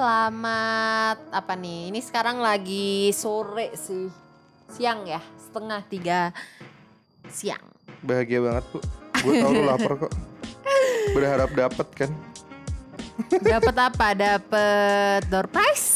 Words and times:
selamat 0.00 1.28
apa 1.28 1.52
nih? 1.60 1.92
Ini 1.92 2.00
sekarang 2.00 2.40
lagi 2.40 3.12
sore 3.12 3.76
sih, 3.76 4.08
siang 4.72 5.04
ya, 5.04 5.20
setengah 5.36 5.84
tiga 5.92 6.32
siang. 7.28 7.60
Bahagia 8.00 8.40
banget 8.40 8.64
bu. 8.72 8.80
Gue 9.20 9.44
tau 9.44 9.52
lu 9.52 9.60
lapar 9.60 10.00
kok. 10.00 10.12
Berharap 11.12 11.52
dapet 11.52 11.88
kan? 11.92 12.10
Dapat 13.44 13.76
apa? 13.76 14.06
Dapat 14.16 15.28
door 15.28 15.52
prize? 15.52 15.92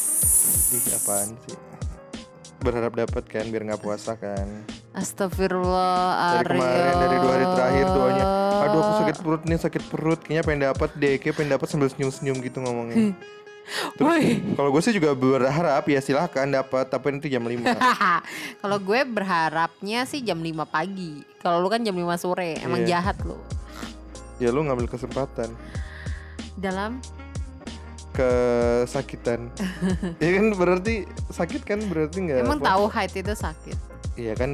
Ih 0.76 0.84
apaan 1.00 1.32
sih? 1.48 1.56
Berharap 2.60 2.92
dapet 2.92 3.24
kan 3.24 3.48
biar 3.48 3.72
nggak 3.72 3.80
puasa 3.80 4.20
kan? 4.20 4.68
Astagfirullah, 4.92 6.44
Dari 6.44 6.60
kemarin 6.60 6.94
dari 7.08 7.16
dua 7.24 7.32
hari 7.40 7.46
terakhir 7.56 7.86
doanya. 7.88 8.24
Aduh 8.68 8.80
aku 8.84 8.92
sakit 9.00 9.16
perut 9.24 9.42
nih 9.48 9.58
sakit 9.64 9.82
perut. 9.88 10.20
Kayaknya 10.20 10.42
pengen 10.44 10.62
dapet 10.68 10.90
deh. 10.92 11.16
Kayak 11.16 11.40
pengen 11.40 11.56
dapet 11.56 11.66
sambil 11.72 11.88
senyum 11.88 12.12
senyum 12.12 12.36
gitu 12.44 12.60
ngomongnya. 12.60 13.16
Kalau 14.54 14.68
gue 14.68 14.82
sih 14.82 14.92
juga 14.92 15.12
berharap 15.12 15.84
ya 15.84 15.98
silahkan 15.98 16.44
dapat 16.44 16.84
tapi 16.86 17.06
nanti 17.10 17.28
jam 17.28 17.40
5 17.40 17.64
Kalau 18.62 18.78
gue 18.78 19.00
berharapnya 19.02 20.04
sih 20.04 20.20
jam 20.20 20.38
5 20.38 20.52
pagi. 20.66 21.24
Kalau 21.38 21.58
lu 21.58 21.68
kan 21.68 21.80
jam 21.80 21.92
5 21.92 22.04
sore, 22.16 22.56
emang 22.58 22.82
Iya. 22.82 23.00
jahat 23.00 23.16
lu. 23.22 23.36
Ya 24.36 24.50
lu 24.50 24.62
ngambil 24.62 24.86
kesempatan 24.86 25.48
Dalam 26.54 27.00
kesakitan. 28.14 29.50
ya 30.22 30.30
kan 30.32 30.46
berarti 30.54 30.94
sakit 31.28 31.62
kan 31.62 31.82
berarti 31.84 32.16
nggak 32.20 32.38
emang 32.40 32.58
puasa. 32.58 32.70
tahu 32.70 32.84
haid 32.88 33.12
itu 33.12 33.34
sakit. 33.34 33.78
Iya 34.14 34.32
kan 34.34 34.50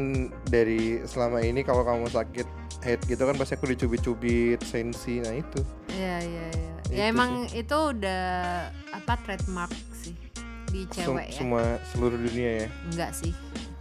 dari 0.48 1.04
selama 1.04 1.44
ini 1.44 1.60
kalau 1.60 1.84
kamu 1.84 2.08
sakit 2.08 2.48
head 2.80 3.00
gitu 3.04 3.20
kan 3.20 3.36
pasti 3.36 3.52
aku 3.54 3.68
dicubit-cubit 3.68 4.64
sensi 4.64 5.20
nah 5.20 5.36
itu. 5.36 5.60
Iya, 5.92 6.16
iya, 6.24 6.46
iya. 6.50 6.79
Itu 6.90 6.98
Ya 6.98 7.06
emang 7.06 7.46
itu 7.54 7.76
udah 7.94 8.22
apa 8.90 9.14
trademark 9.22 9.70
sih 9.94 10.10
di 10.74 10.90
Sem- 10.90 11.06
cewek 11.06 11.26
ya. 11.30 11.38
Semua 11.38 11.62
seluruh 11.94 12.18
dunia 12.18 12.66
ya. 12.66 12.68
Enggak 12.90 13.14
sih. 13.14 13.30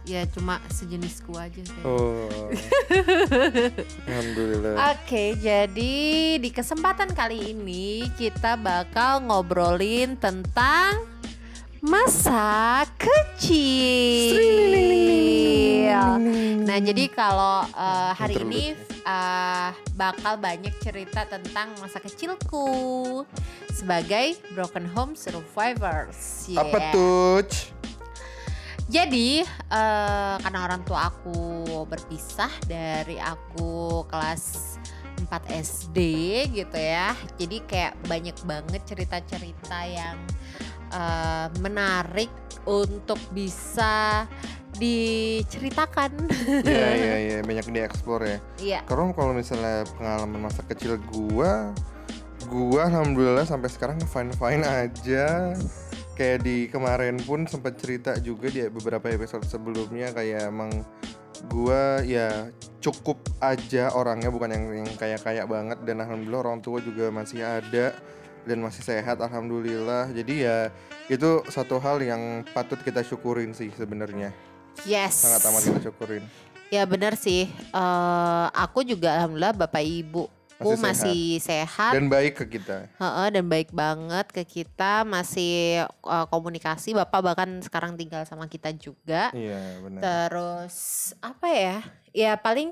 Ya 0.06 0.22
cuma 0.30 0.62
sejenisku 0.70 1.34
aja 1.34 1.58
kayak. 1.58 1.86
Oh. 1.86 2.50
Alhamdulillah. 4.10 4.94
Oke, 4.94 5.34
jadi 5.38 5.94
di 6.38 6.50
kesempatan 6.54 7.10
kali 7.14 7.50
ini 7.50 8.06
kita 8.14 8.54
bakal 8.58 9.26
ngobrolin 9.26 10.14
tentang 10.18 11.02
masa 11.82 12.86
kecil. 12.94 14.38
Nah, 16.62 16.78
jadi 16.78 17.10
kalau 17.10 17.66
uh, 17.74 18.14
hari 18.14 18.46
ini 18.46 18.78
uh, 19.04 19.70
bakal 19.94 20.36
banyak 20.36 20.72
cerita 20.80 21.24
tentang 21.26 21.72
masa 21.78 22.00
kecilku 22.00 23.22
sebagai 23.70 24.36
broken 24.52 24.86
home 24.90 25.12
survivors. 25.14 26.48
Apa 26.54 26.78
Yeah. 26.78 26.92
tuh? 26.92 27.42
Jadi 28.90 29.46
eh, 29.46 30.34
karena 30.42 30.66
orang 30.66 30.82
tua 30.82 31.14
aku 31.14 31.62
berpisah 31.86 32.50
dari 32.66 33.22
aku 33.22 34.02
kelas 34.10 34.76
4 35.30 35.30
SD 35.62 35.98
gitu 36.50 36.74
ya. 36.74 37.14
Jadi 37.38 37.62
kayak 37.70 37.94
banyak 38.10 38.34
banget 38.42 38.82
cerita-cerita 38.82 39.78
yang 39.86 40.18
eh, 40.90 41.46
menarik 41.62 42.30
untuk 42.68 43.18
bisa 43.32 44.26
diceritakan. 44.78 46.10
Iya 46.64 46.88
iya 46.94 47.16
iya 47.26 47.38
banyak 47.42 47.66
dieksplor 47.68 48.20
ya. 48.22 48.38
Iya. 48.60 48.80
Karena 48.86 49.12
kalau 49.12 49.32
misalnya 49.34 49.84
pengalaman 49.98 50.40
masa 50.40 50.62
kecil 50.64 50.96
gua 51.10 51.74
gua 52.48 52.88
alhamdulillah 52.88 53.44
sampai 53.44 53.68
sekarang 53.68 53.98
fine 54.06 54.32
fine 54.36 54.64
aja. 54.64 55.54
Kayak 56.16 56.44
di 56.44 56.68
kemarin 56.68 57.16
pun 57.24 57.48
sempat 57.48 57.80
cerita 57.80 58.12
juga 58.20 58.52
di 58.52 58.60
beberapa 58.68 59.08
episode 59.08 59.44
sebelumnya 59.48 60.12
kayak 60.12 60.52
emang 60.52 60.84
gua 61.48 62.04
ya 62.04 62.52
cukup 62.84 63.16
aja 63.40 63.92
orangnya 63.96 64.28
bukan 64.28 64.52
yang 64.52 64.84
yang 64.84 64.90
kayak 65.00 65.24
kayak 65.24 65.48
banget 65.48 65.80
dan 65.88 66.04
alhamdulillah 66.04 66.44
orang 66.44 66.60
tua 66.60 66.84
juga 66.84 67.08
masih 67.08 67.40
ada 67.40 67.96
dan 68.46 68.58
masih 68.60 68.84
sehat 68.84 69.20
alhamdulillah. 69.20 70.12
Jadi 70.12 70.44
ya 70.46 70.68
itu 71.10 71.42
satu 71.48 71.76
hal 71.82 72.00
yang 72.00 72.46
patut 72.54 72.78
kita 72.80 73.02
syukurin 73.02 73.52
sih 73.52 73.68
sebenarnya. 73.74 74.30
Yes. 74.86 75.20
Sangat 75.26 75.44
amat 75.50 75.62
kita 75.66 75.80
syukurin. 75.90 76.24
Ya 76.70 76.86
benar 76.86 77.18
sih. 77.18 77.50
Eh, 77.50 78.46
aku 78.54 78.86
juga 78.86 79.18
alhamdulillah 79.18 79.52
bapak 79.52 79.82
Masih 80.60 80.76
sehat. 80.76 80.84
masih 80.84 81.22
sehat. 81.40 81.92
Dan 81.96 82.06
baik 82.12 82.34
ke 82.36 82.60
kita. 82.60 82.84
Heeh, 83.00 83.26
dan 83.32 83.44
baik 83.48 83.72
banget 83.72 84.28
ke 84.28 84.44
kita 84.44 85.02
masih 85.08 85.82
eh, 85.88 86.26
komunikasi 86.28 86.92
bapak 86.92 87.20
bahkan 87.32 87.48
sekarang 87.64 87.96
tinggal 87.96 88.22
sama 88.28 88.44
kita 88.46 88.70
juga 88.76 89.32
Iya 89.32 89.80
benar. 89.80 90.00
terus 90.04 90.76
apa 91.24 91.48
ya 91.48 91.78
ya 92.12 92.32
paling 92.36 92.70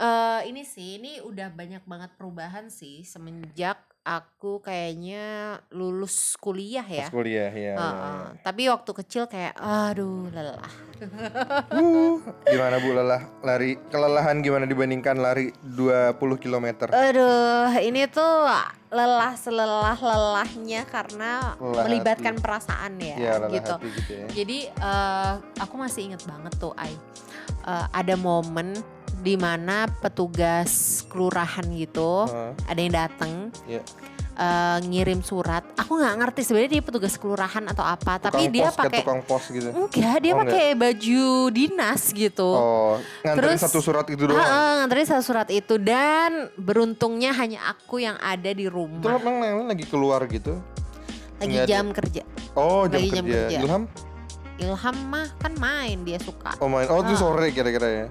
eh 0.00 0.40
ini 0.48 0.64
sih 0.64 0.96
ini 0.96 1.20
udah 1.20 1.52
banyak 1.52 1.84
banget 1.84 2.10
perubahan 2.16 2.72
sih 2.72 3.04
semenjak 3.04 3.76
aku 4.10 4.58
kayaknya 4.58 5.22
lulus 5.70 6.34
kuliah 6.34 6.82
ya 6.82 7.06
Pas 7.06 7.14
kuliah 7.14 7.46
ya. 7.48 7.74
Heeh, 7.74 8.20
tapi 8.42 8.66
waktu 8.66 8.90
kecil 8.92 9.24
kayak 9.24 9.54
aduh 9.54 10.26
lelah 10.28 10.74
Uh, 11.00 12.20
gimana 12.44 12.76
Bu 12.76 12.92
lelah 12.92 13.24
lari 13.40 13.80
kelelahan 13.88 14.44
gimana 14.44 14.64
dibandingkan 14.64 15.16
lari 15.16 15.48
20 15.64 16.12
km? 16.36 16.66
aduh 16.86 17.72
ini 17.80 18.04
tuh 18.04 18.44
lelah 18.90 19.32
selelah 19.32 19.96
lelahnya 19.96 20.84
karena 20.84 21.56
Lelah 21.56 21.84
melibatkan 21.88 22.36
hati. 22.36 22.44
perasaan 22.44 23.00
ya, 23.00 23.16
lelah 23.16 23.48
gitu 23.48 23.72
hati 23.72 23.88
gitu 23.94 24.12
ya. 24.12 24.26
Jadi 24.34 24.58
eh, 24.68 25.32
aku 25.56 25.74
masih 25.74 26.00
inget 26.04 26.22
banget 26.24 26.52
tuh 26.58 26.76
Ai 26.76 26.92
Eh, 27.60 27.86
ada 27.92 28.14
momen 28.16 28.72
di 29.20 29.36
mana 29.36 29.84
petugas 29.94 30.72
kelurahan 31.06 31.64
gitu 31.70 32.24
Heeh, 32.24 32.52
ada 32.64 32.80
yang 32.80 32.94
datang 32.94 33.32
Iya. 33.64 33.82
eh, 34.32 34.78
ngirim 34.82 35.20
surat. 35.20 35.60
Aku 35.76 35.94
nggak 35.94 36.16
ngerti 36.16 36.40
sebenarnya 36.42 36.70
dia 36.70 36.82
petugas 36.82 37.14
kelurahan 37.14 37.60
atau 37.66 37.84
apa, 37.84 38.16
tapi 38.18 38.48
tukang 38.48 38.54
dia 38.54 38.64
pos, 38.64 38.72
kayak 38.72 38.88
pakai 38.88 39.00
tukang 39.02 39.22
pos 39.22 39.44
gitu. 39.46 39.68
enggak 39.68 40.16
dia 40.18 40.32
Oh, 40.32 40.38
pakai 40.40 40.64
baju 40.74 41.24
dinas 41.50 42.02
gitu. 42.10 42.48
Oh, 42.48 42.94
nganterin 43.20 43.48
Terus- 43.52 43.62
satu 43.62 43.78
surat 43.78 44.06
itu 44.06 44.24
doang. 44.24 44.40
Heeh, 44.40 44.70
nganterin 44.80 45.06
satu 45.06 45.22
surat 45.22 45.48
itu 45.50 45.74
dan 45.76 46.48
beruntungnya 46.56 47.30
hanya 47.32 47.68
aku 47.68 48.00
yang 48.00 48.16
ada 48.16 48.48
di 48.48 48.64
Itu 48.64 48.72
rumah 48.72 49.12
emang 49.14 49.36
Lelen 49.38 49.68
lagi 49.68 49.84
keluar 49.84 50.24
gitu. 50.24 50.56
lagi 51.36 51.44
nggak 51.50 51.62
ada- 51.62 51.68
jam 51.68 51.86
kerja. 51.90 52.22
Oh, 52.52 52.84
jam 52.84 52.96
Lagi 52.96 53.08
kerja. 53.10 53.16
jam 53.16 53.24
kerja. 53.28 53.58
Ilham? 53.58 53.82
Ilham 54.58 54.96
mah 55.06 55.28
kan 55.36 55.52
main 55.54 56.00
dia 56.00 56.16
suka. 56.16 56.52
Oh, 56.56 56.68
main. 56.68 56.84
Oh, 56.86 57.00
itu 57.00 57.12
sore 57.14 57.48
kira-kira 57.50 57.88
ya. 57.88 58.06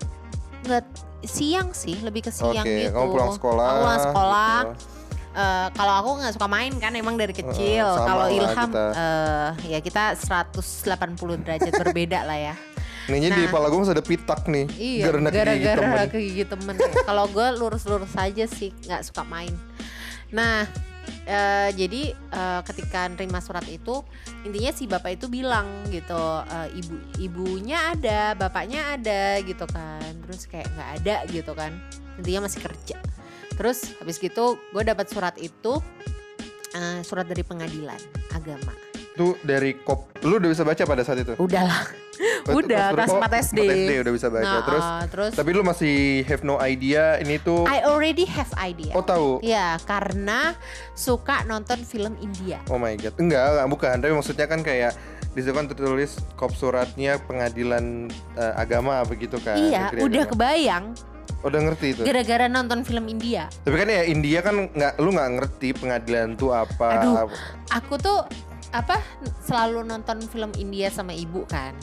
Nggak 0.70 0.86
siang 1.22 1.74
sih, 1.74 1.98
lebih 2.00 2.22
ke 2.22 2.32
siang 2.32 2.62
Oke, 2.62 2.70
gitu. 2.80 2.94
kamu 2.94 3.08
pulang 3.10 3.32
sekolah. 3.34 3.66
Aku 3.66 3.80
pulang 3.82 4.02
sekolah. 4.02 4.56
gitu. 4.70 4.86
Eh, 5.30 5.68
kalau 5.74 5.94
aku 5.96 6.10
nggak 6.18 6.34
suka 6.36 6.48
main 6.48 6.74
kan 6.76 6.92
emang 6.94 7.16
dari 7.16 7.32
kecil. 7.32 7.86
sama 7.88 8.06
kalau 8.08 8.26
Ilham 8.30 8.70
kita. 8.70 8.86
eh, 8.92 9.50
ya 9.68 9.80
kita 9.80 10.04
180 10.16 11.38
derajat 11.40 11.74
berbeda 11.76 12.20
lah 12.24 12.40
ya. 12.40 12.56
Nih 13.08 13.26
di 13.26 13.42
Nah. 13.42 13.50
kepala 13.50 13.68
gue 13.68 13.80
masih 13.80 13.94
ada 13.94 14.06
pitak 14.06 14.42
nih. 14.46 14.66
Iya, 14.72 15.04
Karena 15.08 15.28
kegigit 15.28 15.42
temen. 15.42 15.66
gara-gara 15.66 16.04
kegigit 16.08 16.48
temen. 16.48 16.76
kalau 17.04 17.26
gue 17.26 17.48
lurus-lurus 17.58 18.14
aja 18.16 18.46
sih, 18.46 18.70
nggak 18.86 19.02
suka 19.02 19.26
main. 19.26 19.54
Nah, 20.30 20.70
eh, 21.30 21.70
jadi 21.78 22.02
eh, 22.18 22.62
ketika 22.66 23.06
nerima 23.06 23.38
surat 23.38 23.64
itu, 23.70 24.02
intinya 24.42 24.72
si 24.74 24.90
bapak 24.90 25.22
itu 25.22 25.30
bilang 25.30 25.86
gitu, 25.94 26.18
eh, 26.50 26.74
ibu 26.74 26.96
ibunya 27.22 27.94
ada, 27.94 28.34
bapaknya 28.34 28.98
ada 28.98 29.38
gitu 29.46 29.70
kan. 29.70 30.10
Terus 30.26 30.50
kayak 30.50 30.68
nggak 30.74 30.90
ada 31.02 31.16
gitu 31.30 31.52
kan. 31.54 31.78
Intinya 32.18 32.50
masih 32.50 32.66
kerja. 32.66 32.98
Terus 33.54 33.94
habis 34.02 34.18
gitu, 34.18 34.58
gue 34.74 34.84
dapat 34.84 35.06
surat 35.12 35.38
itu, 35.38 35.78
eh, 36.74 37.06
surat 37.06 37.30
dari 37.30 37.46
pengadilan 37.46 38.00
agama. 38.34 38.89
Tuh 39.20 39.36
dari 39.44 39.76
kop. 39.84 40.16
Lu 40.24 40.40
udah 40.40 40.48
bisa 40.48 40.64
baca 40.64 40.80
pada 40.88 41.04
saat 41.04 41.20
itu? 41.20 41.36
Udahlah, 41.36 41.84
Oh, 42.20 42.60
itu 42.60 42.68
udah 42.68 42.92
kelas 42.92 43.12
oh, 43.16 43.20
4 43.24 43.44
SD. 43.48 43.60
4 43.64 43.80
SD 43.80 43.92
udah 44.04 44.14
bisa 44.16 44.28
baca. 44.28 44.44
Nah, 44.44 44.62
terus 44.68 44.84
eh, 44.86 45.04
terus 45.08 45.32
tapi 45.40 45.50
lu 45.56 45.64
masih 45.64 45.96
have 46.28 46.44
no 46.44 46.60
idea 46.60 47.16
ini 47.24 47.40
tuh 47.40 47.64
I 47.64 47.80
already 47.84 48.28
have 48.28 48.52
idea. 48.60 48.92
Oh 48.92 49.04
tahu. 49.04 49.40
Ya, 49.40 49.80
karena 49.88 50.56
suka 50.96 51.48
nonton 51.48 51.80
film 51.88 52.20
India. 52.20 52.60
Oh 52.68 52.76
my 52.76 52.96
god. 53.00 53.16
Enggak, 53.16 53.44
enggak 53.56 53.68
bukan. 53.72 53.96
Tapi 54.04 54.12
maksudnya 54.12 54.48
kan 54.52 54.60
kayak 54.60 54.92
di 55.32 55.46
kan 55.46 55.70
tertulis 55.72 56.20
kop 56.36 56.52
suratnya 56.52 57.22
pengadilan 57.24 58.12
eh, 58.36 58.54
agama 58.60 59.00
begitu 59.08 59.40
kan. 59.40 59.56
iya, 59.56 59.88
Negeri 59.88 60.00
udah 60.04 60.24
agama. 60.28 60.32
kebayang 60.36 60.86
Udah 61.40 61.60
ngerti 61.64 61.96
itu. 61.96 62.02
gara-gara 62.04 62.52
nonton 62.52 62.84
film 62.84 63.08
India. 63.08 63.48
Tapi 63.64 63.76
kan 63.80 63.88
ya 63.88 64.04
India 64.04 64.44
kan 64.44 64.68
nggak 64.68 65.00
lu 65.00 65.16
nggak 65.16 65.30
ngerti 65.40 65.72
pengadilan 65.72 66.36
tuh 66.36 66.52
apa. 66.52 67.00
Aduh. 67.00 67.32
Aku 67.72 67.96
tuh 67.96 68.28
apa 68.70 69.02
selalu 69.42 69.82
nonton 69.82 70.22
film 70.30 70.54
India 70.62 70.94
sama 70.94 71.10
ibu 71.14 71.42
kan. 71.50 71.74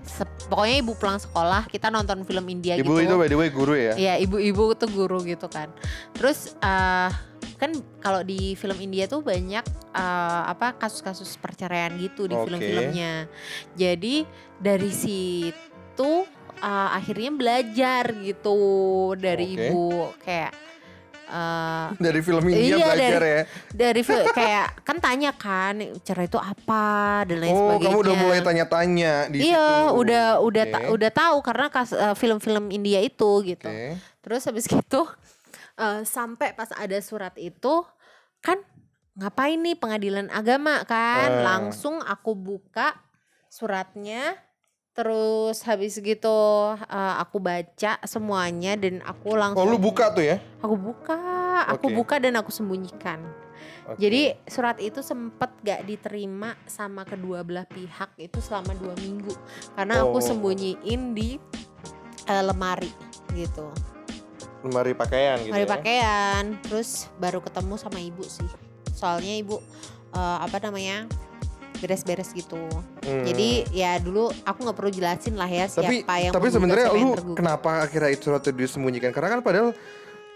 Se- 0.00 0.28
pokoknya 0.48 0.76
ibu 0.80 0.92
pulang 0.96 1.20
sekolah 1.20 1.68
kita 1.68 1.92
nonton 1.92 2.24
film 2.24 2.48
India 2.48 2.80
ibu 2.80 2.96
gitu. 2.96 3.12
itu 3.12 3.14
by 3.20 3.28
the 3.28 3.36
way 3.36 3.48
guru 3.52 3.74
ya. 3.76 3.92
Iya, 3.96 4.14
ibu-ibu 4.24 4.72
tuh 4.72 4.88
guru 4.88 5.20
gitu 5.28 5.46
kan. 5.52 5.68
Terus 6.16 6.56
eh 6.64 7.12
kan 7.60 7.70
kalau 8.02 8.26
di 8.26 8.58
film 8.58 8.74
India 8.80 9.06
tuh 9.06 9.22
banyak 9.22 9.62
eh, 9.92 10.42
apa 10.48 10.74
kasus-kasus 10.80 11.36
perceraian 11.36 11.92
gitu 12.00 12.26
di 12.26 12.34
Oke. 12.34 12.48
film-filmnya. 12.48 13.28
Jadi 13.76 14.24
dari 14.56 14.90
situ 14.90 16.12
eh, 16.58 16.88
akhirnya 16.96 17.30
belajar 17.30 18.16
gitu 18.24 18.58
dari 19.20 19.52
Oke. 19.52 19.68
ibu 19.68 19.86
kayak 20.24 20.52
eh, 21.32 21.86
Dari 21.96 22.20
film 22.20 22.44
India 22.44 22.60
Iya, 22.70 22.86
belajar 22.86 23.10
dari- 23.16 23.32
ya. 23.32 23.42
dari 23.72 24.00
fil- 24.00 24.28
kayak 24.30 24.66
kan 24.82 24.96
tanya 24.98 25.30
kan 25.32 25.74
cerai 25.98 26.26
itu 26.26 26.36
apa 26.36 26.84
dan 27.24 27.40
lain 27.40 27.50
Oh, 27.50 27.58
sebagainya. 27.72 27.88
kamu 27.88 27.98
udah 27.98 28.14
mulai 28.16 28.40
tanya-tanya 28.40 29.12
di 29.26 29.38
Iya, 29.42 29.66
situ. 29.88 29.96
udah 29.96 30.24
udah 30.38 30.64
ta- 30.66 30.82
Oke. 30.82 30.92
udah 30.92 31.10
tahu 31.10 31.36
karena 31.40 31.66
eh, 31.72 32.14
film-film 32.14 32.64
India 32.68 33.00
itu 33.00 33.30
gitu. 33.42 33.66
Oke. 33.66 33.96
Terus 34.20 34.42
habis 34.44 34.64
gitu 34.64 35.08
eh, 35.74 36.04
sampai 36.04 36.52
pas 36.52 36.68
ada 36.70 36.98
surat 37.00 37.32
itu 37.34 37.80
kan 38.38 38.60
ngapain 39.12 39.56
nih 39.56 39.74
pengadilan 39.74 40.28
agama 40.28 40.84
kan? 40.84 41.28
Eh. 41.28 41.42
Langsung 41.42 41.98
aku 41.98 42.32
buka 42.32 42.92
suratnya 43.48 44.36
terus 44.92 45.64
habis 45.64 45.96
gitu 45.96 46.38
eh, 46.76 47.14
aku 47.16 47.40
baca 47.40 47.96
semuanya 48.04 48.76
dan 48.76 49.00
aku 49.00 49.32
Oh, 49.32 49.40
langsung 49.40 49.64
lu 49.66 49.80
buka 49.80 50.12
tuh 50.12 50.20
ya? 50.22 50.36
Aku 50.60 50.76
buka, 50.76 51.16
aku 51.66 51.88
buka 51.88 52.20
dan 52.20 52.36
aku 52.36 52.52
sembunyikan. 52.52 53.24
Oke. 53.82 53.98
Jadi 53.98 54.22
surat 54.46 54.78
itu 54.78 55.02
sempet 55.02 55.50
gak 55.60 55.82
diterima 55.82 56.54
sama 56.64 57.02
kedua 57.02 57.42
belah 57.42 57.64
pihak 57.64 58.14
itu 58.16 58.38
selama 58.38 58.74
dua 58.74 58.94
minggu 58.96 59.34
karena 59.74 60.02
aku 60.02 60.18
Oh. 60.18 60.22
sembunyiin 60.22 61.02
di 61.12 61.40
eh, 62.24 62.42
lemari 62.42 62.92
gitu. 63.32 63.72
lemari 64.62 64.94
pakaian 64.94 65.42
gitu 65.42 65.50
Lemari 65.50 65.66
ya. 65.66 65.72
pakaian, 65.74 66.44
terus 66.62 67.10
baru 67.18 67.42
ketemu 67.42 67.74
sama 67.74 67.98
ibu 67.98 68.22
sih. 68.22 68.46
Soalnya 68.92 69.34
ibu 69.34 69.58
eh, 70.12 70.38
apa 70.38 70.62
namanya 70.62 71.10
beres-beres 71.82 72.30
gitu. 72.30 72.62
Hmm. 73.02 73.26
Jadi 73.26 73.66
ya 73.74 73.98
dulu 73.98 74.30
aku 74.46 74.58
nggak 74.62 74.78
perlu 74.78 74.90
jelasin 74.94 75.34
lah 75.34 75.50
ya 75.50 75.66
tapi 75.66 76.06
siapa 76.06 76.14
yang 76.22 76.32
tapi 76.32 76.46
sebenarnya 76.48 76.86
lu 76.94 77.10
tergugat. 77.12 77.38
kenapa 77.42 77.70
akhirnya 77.82 78.10
itu 78.14 78.30
surat 78.30 78.40
itu 78.40 78.54
disembunyikan? 78.54 79.10
Karena 79.10 79.34
kan 79.34 79.40
padahal 79.42 79.68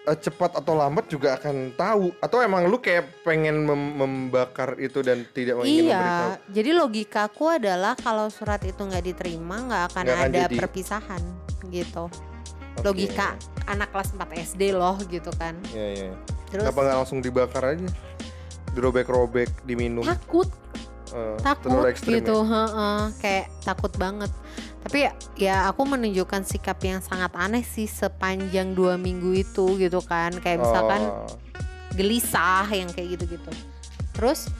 eh, 0.04 0.18
cepat 0.18 0.58
atau 0.58 0.74
lambat 0.74 1.06
juga 1.06 1.38
akan 1.38 1.70
tahu 1.72 2.10
atau 2.18 2.38
emang 2.42 2.66
lu 2.66 2.82
kayak 2.82 3.22
pengen 3.22 3.62
mem- 3.62 3.94
membakar 3.94 4.74
itu 4.76 4.98
dan 5.00 5.22
tidak 5.30 5.62
ingin 5.62 5.86
memberitahu? 5.86 6.30
Iya, 6.34 6.50
jadi 6.50 6.70
logikaku 6.74 7.44
adalah 7.62 7.94
kalau 7.94 8.26
surat 8.26 8.58
itu 8.66 8.82
nggak 8.82 9.04
diterima 9.06 9.56
nggak 9.70 9.82
akan 9.94 10.04
akan 10.10 10.26
ada 10.26 10.40
jadi. 10.50 10.56
perpisahan 10.58 11.22
gitu. 11.70 12.10
Oke. 12.76 12.84
Logika 12.84 13.38
anak 13.64 13.88
kelas 13.88 14.12
4 14.12 14.20
SD 14.52 14.76
loh 14.76 14.98
gitu 15.06 15.30
kan. 15.34 15.56
Iya, 15.72 15.86
iya. 15.94 16.12
Terus 16.46 16.68
Kenapa 16.68 16.80
nggak 16.84 16.96
langsung 17.00 17.18
dibakar 17.18 17.62
aja? 17.72 17.88
Dirobek-robek, 18.70 19.64
diminum. 19.64 20.04
takut, 20.04 20.52
Eh, 21.14 21.36
takut 21.38 21.86
gitu, 22.02 22.36
ya? 22.42 22.50
heeh, 22.50 23.00
kayak 23.22 23.46
takut 23.62 23.92
banget. 23.94 24.30
Tapi 24.82 25.10
ya 25.34 25.66
aku 25.66 25.82
menunjukkan 25.82 26.42
sikap 26.42 26.78
yang 26.82 26.98
sangat 26.98 27.30
aneh 27.34 27.62
sih 27.62 27.86
sepanjang 27.86 28.74
dua 28.74 28.98
minggu 28.98 29.34
itu 29.34 29.78
gitu 29.78 30.02
kan. 30.02 30.34
Kayak 30.38 30.66
misalkan 30.66 31.02
Oh. 31.06 31.26
gelisah 31.94 32.66
yang 32.68 32.90
kayak 32.90 33.18
gitu-gitu. 33.18 33.50
Terus 34.12 34.50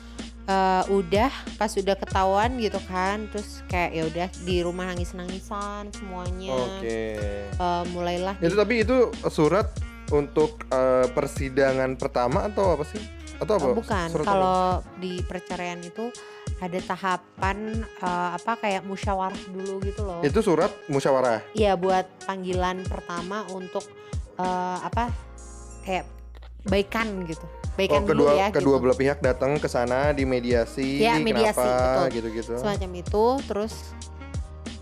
eh, 0.47 0.83
udah 0.87 1.27
pas 1.59 1.75
udah 1.75 1.99
ketahuan 1.99 2.55
gitu 2.63 2.79
kan, 2.87 3.27
terus 3.35 3.67
kayak 3.67 3.91
ya 3.91 4.03
udah 4.07 4.29
di 4.47 4.57
rumah 4.63 4.87
nangis-nangisan 4.87 5.91
semuanya. 5.91 6.55
Oke. 6.55 7.19
Eh, 7.51 7.83
mulailah 7.91 8.39
Itu 8.39 8.55
tapi 8.55 8.87
itu 8.87 9.11
surat 9.27 9.67
untuk 10.15 10.63
eh, 10.71 11.11
persidangan 11.11 11.99
pertama 11.99 12.47
atau 12.47 12.79
apa 12.79 12.87
sih? 12.87 13.03
Atau 13.37 13.59
apa? 13.59 13.67
Oh, 13.69 13.75
bukan 13.75 14.09
kalau 14.23 14.81
di 14.97 15.19
perceraian 15.21 15.83
itu 15.83 16.09
ada 16.57 16.79
tahapan 16.81 17.59
eh, 17.85 18.31
apa 18.35 18.53
kayak 18.57 18.83
musyawarah 18.83 19.43
dulu 19.47 19.75
gitu 19.83 20.03
loh. 20.03 20.21
itu 20.21 20.41
surat 20.41 20.73
musyawarah. 20.87 21.45
Iya 21.53 21.75
buat 21.75 22.09
panggilan 22.25 22.81
pertama 22.83 23.45
untuk 23.51 23.85
eh, 24.35 24.79
apa 24.81 25.13
kayak 25.83 26.09
baikan 26.65 27.23
gitu. 27.25 27.45
Baikan 27.75 28.03
Oh, 28.03 28.09
dulu 28.09 28.25
kedua 28.25 28.33
ya 28.35 28.49
kedua 28.49 28.77
gitu. 28.77 28.83
belah 28.83 28.97
pihak 28.97 29.19
datang 29.21 29.53
ke 29.57 29.69
sana 29.69 30.11
di 30.11 30.25
mediasi, 30.25 30.97
Ya, 30.99 31.21
mediasi, 31.21 31.61
kenapa 31.61 32.09
betul. 32.09 32.15
gitu-gitu. 32.17 32.53
semacam 32.57 32.91
itu 32.97 33.25
terus 33.45 33.75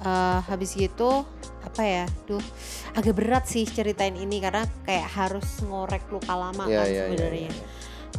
eh, 0.01 0.39
habis 0.43 0.71
gitu 0.73 1.27
apa 1.65 1.83
ya 1.83 2.05
duh 2.23 2.45
agak 2.93 3.17
berat 3.17 3.45
sih 3.45 3.65
ceritain 3.65 4.15
ini 4.15 4.37
karena 4.39 4.63
kayak 4.85 5.09
harus 5.11 5.49
ngorek 5.61 6.07
luka 6.07 6.31
lama 6.31 6.69
Iya, 6.69 6.77
kan 6.77 6.87
iya, 6.87 6.93
iya, 6.93 7.03
sebenarnya 7.03 7.51
iya. 7.51 7.65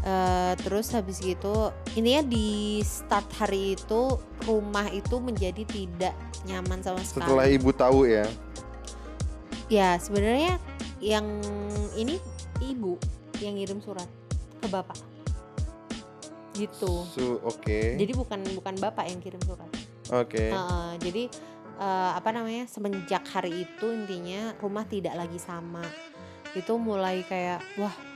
Eh, 0.06 0.54
terus 0.62 0.94
habis 0.94 1.18
gitu 1.18 1.74
intinya 1.98 2.22
di 2.30 2.78
start 2.86 3.26
hari 3.42 3.74
itu 3.74 4.22
rumah 4.46 4.86
itu 4.94 5.18
menjadi 5.18 5.66
tidak 5.66 6.14
nyaman 6.46 6.78
sama 6.86 7.02
sekali 7.02 7.26
Setelah 7.26 7.48
ibu 7.50 7.74
tahu 7.74 8.06
ya. 8.06 8.30
ya 9.66 9.98
sebenarnya 9.98 10.62
yang 11.02 11.26
ini 11.98 12.22
ibu 12.62 13.02
yang 13.42 13.58
ngirim 13.58 13.82
surat 13.82 14.06
ke 14.62 14.70
bapak 14.70 14.94
gitu 16.54 17.02
Su 17.10 17.42
oke. 17.42 17.98
jadi 17.98 18.14
bukan 18.14 18.46
bukan 18.62 18.78
bapak 18.78 19.10
yang 19.10 19.18
kirim 19.26 19.42
surat 19.42 19.66
Oke. 20.14 20.54
Heeh, 20.54 20.90
jadi 21.02 21.24
eh, 21.82 22.12
apa 22.14 22.30
namanya 22.30 22.70
semenjak 22.70 23.26
hari 23.26 23.66
itu 23.66 23.90
intinya 23.90 24.54
rumah 24.62 24.86
tidak 24.86 25.18
lagi 25.18 25.42
sama 25.42 25.82
itu 26.54 26.78
mulai 26.78 27.26
kayak 27.26 27.58
wah 27.82 28.14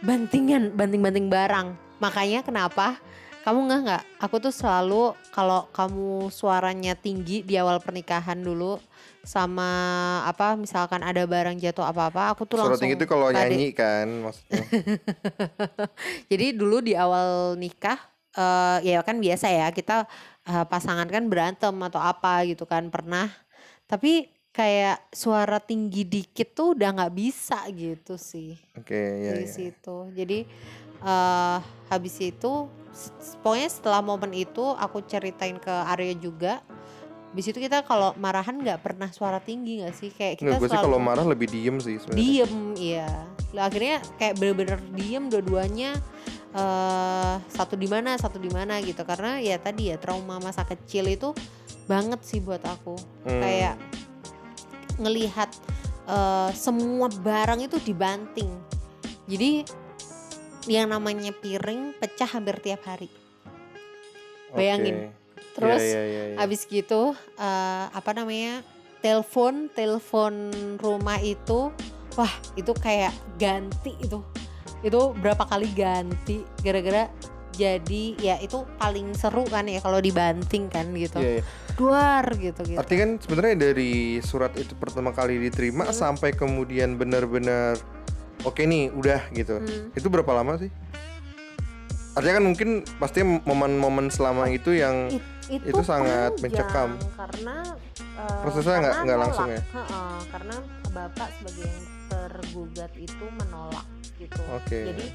bantingan 0.00 0.72
banting-banting 0.72 1.28
barang 1.28 1.76
makanya 2.00 2.40
kenapa 2.40 2.96
kamu 3.40 3.72
nggak 3.72 3.80
nggak 3.88 4.02
aku 4.20 4.36
tuh 4.36 4.52
selalu 4.52 5.16
kalau 5.32 5.64
kamu 5.72 6.28
suaranya 6.28 6.92
tinggi 6.92 7.40
di 7.40 7.56
awal 7.56 7.80
pernikahan 7.80 8.36
dulu 8.36 8.76
sama 9.24 9.68
apa 10.24 10.56
misalkan 10.56 11.00
ada 11.04 11.24
barang 11.24 11.56
jatuh 11.60 11.84
apa-apa 11.84 12.32
aku 12.32 12.44
tuh 12.48 12.60
langsung 12.60 12.80
tinggi 12.80 12.96
itu 13.00 13.08
kalau 13.08 13.32
nyanyi 13.32 13.72
kan 13.72 14.08
maksudnya. 14.24 14.64
jadi 16.32 16.46
dulu 16.56 16.80
di 16.84 16.96
awal 16.96 17.56
nikah 17.56 18.00
eh 18.30 18.78
ya 18.86 19.02
kan 19.02 19.18
biasa 19.18 19.50
ya 19.50 19.68
kita 19.74 20.08
eh, 20.48 20.64
pasangan 20.68 21.08
kan 21.08 21.28
berantem 21.28 21.74
atau 21.80 22.00
apa 22.00 22.44
gitu 22.48 22.64
kan 22.64 22.88
pernah. 22.88 23.28
Tapi 23.90 24.30
kayak 24.50 25.06
suara 25.10 25.58
tinggi 25.58 26.02
dikit 26.02 26.52
tuh 26.52 26.74
udah 26.74 26.90
nggak 26.90 27.14
bisa 27.14 27.62
gitu 27.70 28.18
sih 28.18 28.58
Oke, 28.74 28.98
ya. 28.98 29.30
dari 29.32 29.46
situ. 29.46 30.10
Jadi 30.10 30.38
eh 31.00 31.58
habis 31.86 32.16
itu 32.18 32.66
pokoknya 33.40 33.68
setelah 33.68 34.00
momen 34.00 34.34
itu 34.34 34.60
aku 34.60 35.00
ceritain 35.02 35.56
ke 35.56 35.70
Arya 35.70 36.14
juga. 36.14 36.60
Habis 37.30 37.46
itu 37.46 37.62
kita 37.62 37.86
kalau 37.86 38.10
marahan 38.18 38.58
nggak 38.58 38.82
pernah 38.82 39.06
suara 39.08 39.38
tinggi 39.38 39.80
nggak 39.80 39.94
sih 39.94 40.10
kayak 40.10 40.34
kita 40.36 40.50
Nggak, 40.50 40.58
gue 40.58 40.66
sih 40.66 40.74
selalu 40.74 40.86
kalau 40.90 40.98
marah 40.98 41.22
lebih 41.24 41.46
diem 41.46 41.76
sih 41.78 41.96
sebenarnya. 41.96 42.18
diem 42.18 42.54
iya 42.74 43.10
Lah, 43.50 43.66
akhirnya 43.66 43.96
kayak 44.14 44.34
bener-bener 44.34 44.78
diem 44.94 45.24
dua-duanya 45.26 45.94
eh 46.50 47.34
satu 47.46 47.78
di 47.78 47.86
mana 47.86 48.18
satu 48.18 48.42
di 48.42 48.50
mana 48.50 48.82
gitu 48.82 49.06
karena 49.06 49.38
ya 49.38 49.54
tadi 49.56 49.94
ya 49.94 49.96
trauma 49.96 50.42
masa 50.42 50.66
kecil 50.66 51.06
itu 51.06 51.30
banget 51.86 52.18
sih 52.22 52.42
buat 52.42 52.58
aku 52.60 52.98
Hmm. 53.22 53.38
kayak 53.38 53.74
ngelihat 55.00 55.50
eh, 56.06 56.50
semua 56.52 57.08
barang 57.08 57.64
itu 57.64 57.80
dibanting 57.80 58.52
jadi 59.24 59.64
yang 60.68 60.92
namanya 60.92 61.32
piring 61.32 61.96
pecah 61.96 62.28
hampir 62.28 62.60
tiap 62.60 62.84
hari 62.84 63.08
bayangin. 64.52 65.14
terus 65.56 65.82
Iya, 65.82 65.88
iya, 65.88 66.02
iya, 66.04 66.22
iya. 66.34 66.36
Habis 66.38 66.68
gitu 66.68 67.16
eh, 67.38 67.84
apa 67.90 68.10
namanya? 68.12 68.62
telepon, 69.00 69.72
telepon 69.72 70.52
rumah 70.76 71.16
itu 71.24 71.72
wah, 72.20 72.32
itu 72.52 72.72
kayak 72.76 73.16
ganti 73.40 73.96
itu. 73.96 74.20
Itu 74.84 75.16
berapa 75.16 75.44
kali 75.48 75.72
ganti 75.72 76.44
gara-gara 76.60 77.08
jadi 77.60 78.02
ya 78.16 78.36
itu 78.38 78.64
paling 78.74 79.12
seru 79.12 79.44
kan 79.44 79.64
ya 79.64 79.78
kalau 79.78 79.98
dibanting 79.98 80.66
kan 80.66 80.88
gitu. 80.92 81.16
Iya, 81.16 81.30
iya. 81.36 81.42
Duar 81.74 82.24
gitu 82.32 82.60
gitu. 82.64 82.78
Artinya 82.78 83.00
kan 83.02 83.12
sebenarnya 83.18 83.54
dari 83.62 83.92
surat 84.20 84.52
itu 84.54 84.72
pertama 84.74 85.10
kali 85.10 85.36
diterima 85.38 85.84
Hmm. 85.84 85.94
sampai 85.94 86.32
kemudian 86.32 86.96
benar-benar 86.96 87.76
oke 88.40 88.58
nih 88.58 88.88
udah 88.90 89.28
gitu. 89.30 89.60
Hmm. 89.60 89.92
Itu 89.92 90.08
berapa 90.08 90.32
lama 90.32 90.56
sih? 90.56 90.72
Artinya 92.10 92.34
kan 92.34 92.46
mungkin 92.46 92.68
pasti 92.96 93.20
momen-momen 93.22 94.08
selama 94.08 94.48
itu 94.48 94.72
yang 94.72 95.06
It- 95.08 95.22
itu, 95.62 95.70
itu 95.70 95.82
sangat 95.82 96.34
mencekam. 96.38 96.98
karena 97.14 97.76
eh, 97.94 98.38
Prosesnya 98.40 98.76
nggak- 98.78 98.98
nggak 99.04 99.18
langsung 99.20 99.46
ya? 99.46 99.60
Heeh, 99.62 100.16
karena 100.28 100.56
bapak 100.90 101.28
sebagai 101.32 101.64
yang 101.64 101.80
tergugat 102.08 102.92
itu 102.94 103.24
menolak 103.38 103.86
gitu 104.16 104.42
Oke. 104.50 104.90
jadi 104.90 105.06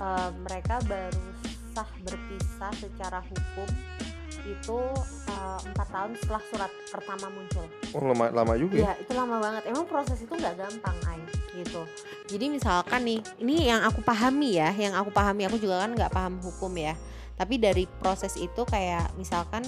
eh, 0.00 0.28
mereka 0.40 0.80
baru 0.82 1.20
sah 1.70 1.88
berpisah 2.02 2.72
secara 2.76 3.22
hukum 3.24 3.68
itu 4.40 4.78
eh, 5.28 5.60
empat 5.70 5.88
tahun 5.92 6.12
setelah 6.16 6.42
surat 6.48 6.72
pertama 6.88 7.26
muncul 7.28 7.66
oh 7.92 8.02
lama 8.02 8.32
lama 8.32 8.52
juga 8.56 8.74
ya. 8.76 8.84
ya 8.88 8.92
itu 9.04 9.12
lama 9.12 9.36
banget 9.36 9.62
emang 9.68 9.84
proses 9.84 10.18
itu 10.22 10.32
nggak 10.32 10.56
gampang 10.56 10.96
ay 11.06 11.20
gitu. 11.54 11.82
Jadi 12.30 12.46
misalkan 12.46 13.02
nih, 13.02 13.20
ini 13.42 13.68
yang 13.70 13.82
aku 13.82 14.00
pahami 14.06 14.58
ya, 14.58 14.70
yang 14.74 14.94
aku 14.94 15.10
pahami 15.10 15.46
aku 15.50 15.58
juga 15.58 15.82
kan 15.82 15.90
nggak 15.92 16.12
paham 16.14 16.38
hukum 16.38 16.72
ya. 16.78 16.94
Tapi 17.34 17.56
dari 17.56 17.88
proses 17.88 18.36
itu 18.36 18.62
kayak 18.68 19.16
misalkan 19.16 19.64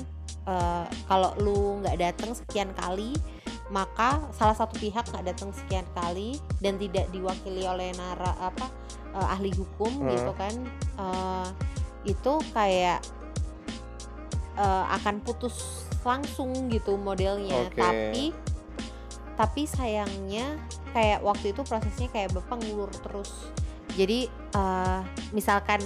eh, 0.47 0.87
kalau 1.09 1.35
lu 1.41 1.83
nggak 1.83 1.99
datang 1.99 2.37
sekian 2.37 2.71
kali, 2.77 3.17
maka 3.73 4.21
salah 4.37 4.55
satu 4.55 4.77
pihak 4.79 5.09
nggak 5.11 5.35
datang 5.35 5.51
sekian 5.51 5.87
kali 5.97 6.37
dan 6.61 6.77
tidak 6.77 7.09
diwakili 7.11 7.65
oleh 7.67 7.91
nara 7.97 8.31
apa 8.39 8.71
eh, 9.17 9.35
ahli 9.35 9.51
hukum 9.57 10.05
Hmm. 10.05 10.11
gitu 10.13 10.33
kan, 10.39 10.55
eh, 11.03 11.49
itu 12.05 12.33
kayak 12.53 13.01
eh, 14.59 14.85
akan 14.93 15.23
putus 15.23 15.87
langsung 16.03 16.51
gitu 16.69 16.99
modelnya. 16.99 17.71
Oke. 17.71 17.79
Tapi 17.79 18.25
tapi 19.33 19.65
sayangnya 19.65 20.61
kayak 20.93 21.25
waktu 21.25 21.57
itu 21.57 21.65
prosesnya 21.65 22.09
kayak 22.13 22.37
bapak 22.37 22.61
ngulur 22.63 22.93
terus 23.01 23.49
jadi 23.97 24.29
eh, 24.29 25.01
misalkan 25.33 25.81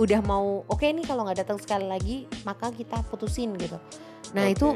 udah 0.00 0.24
mau 0.24 0.64
oke 0.66 0.82
nih 0.82 1.04
kalau 1.06 1.28
nggak 1.28 1.44
datang 1.44 1.60
sekali 1.60 1.86
lagi 1.86 2.24
maka 2.42 2.72
kita 2.72 3.04
putusin 3.12 3.54
gitu 3.60 3.76
nah 4.32 4.48
Oke. 4.48 4.56
itu 4.56 4.66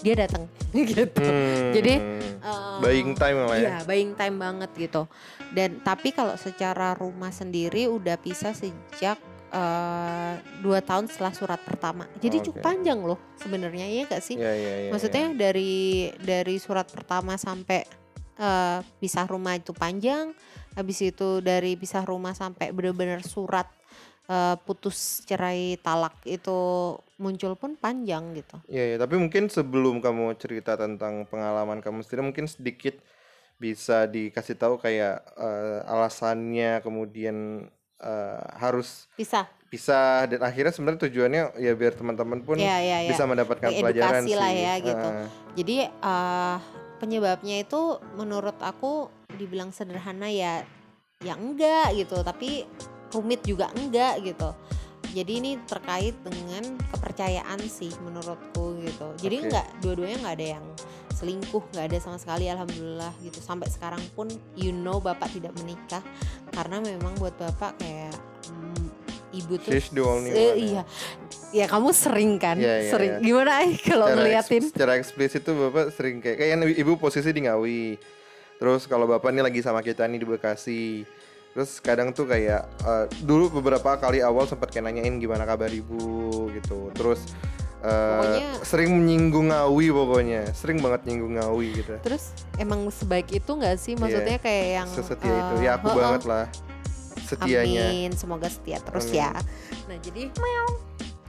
dia 0.00 0.14
datang 0.16 0.46
gitu 0.72 1.18
Hmm. 1.22 1.70
Jadi, 1.78 1.94
Eh, 2.42 2.76
buying 2.82 3.14
time 3.14 3.38
lah 3.46 3.54
ya. 3.54 3.62
Iya, 3.62 3.76
buying 3.86 4.12
time 4.18 4.36
banget 4.42 4.70
gitu. 4.74 5.06
Dan 5.54 5.78
tapi 5.86 6.10
kalau 6.10 6.34
secara 6.34 6.90
rumah 6.98 7.30
sendiri 7.30 7.86
udah 7.86 8.18
pisah 8.18 8.50
sejak 8.50 9.14
eh, 9.52 10.34
dua 10.64 10.80
tahun 10.80 11.06
setelah 11.12 11.32
surat 11.36 11.60
pertama. 11.60 12.08
Jadi 12.18 12.40
Oke. 12.40 12.44
cukup 12.50 12.62
panjang 12.64 12.98
loh 13.04 13.20
sebenarnya 13.36 13.86
ya 13.86 14.02
gak 14.08 14.24
sih? 14.24 14.36
Iya, 14.40 14.52
iya, 14.56 14.74
iya, 14.88 14.90
Maksudnya 14.90 15.26
dari 15.36 16.08
dari 16.18 16.56
surat 16.56 16.88
pertama 16.88 17.36
sampai 17.36 17.84
eh, 18.40 18.78
pisah 18.98 19.28
rumah 19.28 19.54
itu 19.60 19.76
panjang, 19.76 20.32
habis 20.72 20.98
itu 21.04 21.44
dari 21.44 21.76
pisah 21.76 22.02
rumah 22.08 22.32
sampai 22.32 22.72
benar-benar 22.72 23.20
surat 23.20 23.68
eh, 24.26 24.56
putus 24.64 25.20
cerai 25.28 25.76
talak 25.84 26.16
itu 26.24 26.58
muncul 27.20 27.54
pun 27.54 27.76
panjang 27.76 28.32
gitu. 28.34 28.56
Iya, 28.66 28.84
iya, 28.94 28.96
tapi 28.96 29.20
mungkin 29.20 29.52
sebelum 29.52 30.00
kamu 30.00 30.34
cerita 30.40 30.74
tentang 30.80 31.28
pengalaman 31.28 31.84
kamu 31.84 32.02
sendiri, 32.02 32.24
mungkin 32.24 32.48
sedikit 32.48 32.96
bisa 33.60 34.10
dikasih 34.10 34.56
tahu 34.58 34.80
kayak 34.80 35.22
eh, 35.38 35.80
alasannya, 35.86 36.82
kemudian 36.82 37.68
eh, 38.02 38.42
harus 38.58 39.06
Pisah. 39.14 39.46
pisah 39.66 40.26
dan 40.26 40.42
akhirnya 40.42 40.68
sebenarnya 40.68 41.08
tujuannya 41.08 41.42
ya 41.56 41.72
biar 41.72 41.94
teman-teman 41.94 42.42
pun 42.42 42.60
Ya 42.60 42.76
ya 42.76 43.00
ya. 43.00 43.08
bisa 43.08 43.24
mendapatkan 43.24 43.70
Kayak 43.70 43.80
pelajaran 43.80 44.20
edukasi 44.20 44.34
lah 44.36 44.50
sih. 44.50 44.60
ya, 44.60 44.74
gitu. 44.82 45.08
Heeh. 45.08 45.26
Jadi 45.56 45.76
eh, 45.88 46.56
penyebabnya 46.98 47.56
itu 47.58 47.80
menurut 48.14 48.58
aku 48.58 49.08
dibilang 49.32 49.70
sederhana 49.70 50.28
ya 50.28 50.62
ya 51.18 51.34
enggak 51.34 51.94
gitu, 51.96 52.20
tapi 52.20 52.66
rumit 53.10 53.40
juga 53.42 53.70
enggak 53.72 54.20
gitu. 54.22 54.50
Jadi 55.12 55.32
ini 55.44 55.52
terkait 55.64 56.16
dengan 56.20 56.64
kepercayaan 56.88 57.60
sih 57.62 57.92
menurutku 58.00 58.80
gitu. 58.80 59.08
Jadi 59.20 59.36
Oke. 59.38 59.44
enggak 59.46 59.66
dua-duanya 59.80 60.16
enggak 60.20 60.36
ada 60.36 60.46
yang 60.56 60.64
selingkuh, 61.12 61.62
enggak 61.72 61.84
ada 61.92 61.98
sama 62.00 62.16
sekali 62.16 62.48
alhamdulillah 62.48 63.12
gitu. 63.20 63.38
Sampai 63.38 63.68
sekarang 63.68 64.00
pun 64.12 64.26
you 64.56 64.72
know 64.72 64.98
Bapak 64.98 65.30
tidak 65.30 65.52
menikah 65.60 66.02
karena 66.50 66.80
memang 66.80 67.14
buat 67.16 67.36
Bapak 67.36 67.78
kayak 67.78 68.16
mm, 68.50 68.84
ibu 69.32 69.54
tuh 69.56 69.70
She's 69.72 69.88
the 69.88 70.02
only 70.02 70.28
eh, 70.28 70.34
one, 70.34 70.40
ya. 70.40 70.54
iya. 70.56 70.82
Ya 71.52 71.66
kamu 71.68 71.92
sering 71.92 72.40
kan? 72.40 72.56
Iya, 72.56 72.88
iya, 72.88 72.90
sering. 72.90 73.12
iya. 73.20 73.24
Gimana 73.24 73.50
ay 73.60 73.76
kalau 73.76 74.08
Secara 74.08 74.12
eks- 74.12 74.16
ngeliatin? 74.18 74.62
secara 74.72 74.92
eksplisit 74.96 75.42
tuh 75.44 75.54
bapak 75.58 75.92
sering 75.92 76.16
kayak 76.18 76.36
kayak 76.40 76.56
ibu 76.76 76.96
posisi 76.96 77.28
di 77.28 77.44
Ngawi 77.44 78.00
terus 78.56 78.86
kalau 78.86 79.04
bapak 79.04 79.34
nih 79.34 79.42
lagi 79.42 79.58
sama 79.58 79.82
kita 79.82 80.06
nih 80.06 80.22
di 80.22 80.26
Bekasi 80.28 81.02
terus 81.52 81.82
kadang 81.84 82.14
tuh 82.14 82.24
kayak 82.24 82.62
eh, 82.80 83.06
dulu 83.20 83.60
beberapa 83.60 83.98
kali 83.98 84.24
awal 84.24 84.48
sempat 84.48 84.72
kayak 84.72 84.88
nanyain 84.88 85.20
gimana 85.20 85.44
kabar 85.44 85.68
ibu 85.68 85.98
gitu 86.56 86.88
terus 86.96 87.20
eh, 87.82 87.90
Pokoknya- 87.90 88.62
sering 88.62 88.90
menyinggung 88.94 89.46
Ngawi 89.48 89.86
pokoknya 89.90 90.42
sering 90.52 90.78
banget 90.78 91.00
nyinggung 91.04 91.34
Ngawi 91.34 91.68
gitu 91.76 91.94
Terus 92.00 92.24
emang 92.56 92.86
sebaik 92.88 93.28
itu 93.28 93.50
nggak 93.50 93.76
sih? 93.76 93.94
Maksudnya 93.94 94.38
kayak 94.38 94.66
yang 94.76 94.88
sesetia 94.88 95.26
eh, 95.26 95.38
itu 95.40 95.54
ya 95.60 95.70
aku 95.74 95.86
heeh, 95.88 95.98
banget 96.00 96.22
lah 96.24 96.46
setianya 97.22 97.84
Amin, 97.88 98.10
semoga 98.12 98.46
setia 98.46 98.76
terus 98.78 99.08
Amin. 99.08 99.18
ya. 99.18 99.32
Nah 99.86 99.96
jadi 99.98 100.22
meong, 100.28 100.72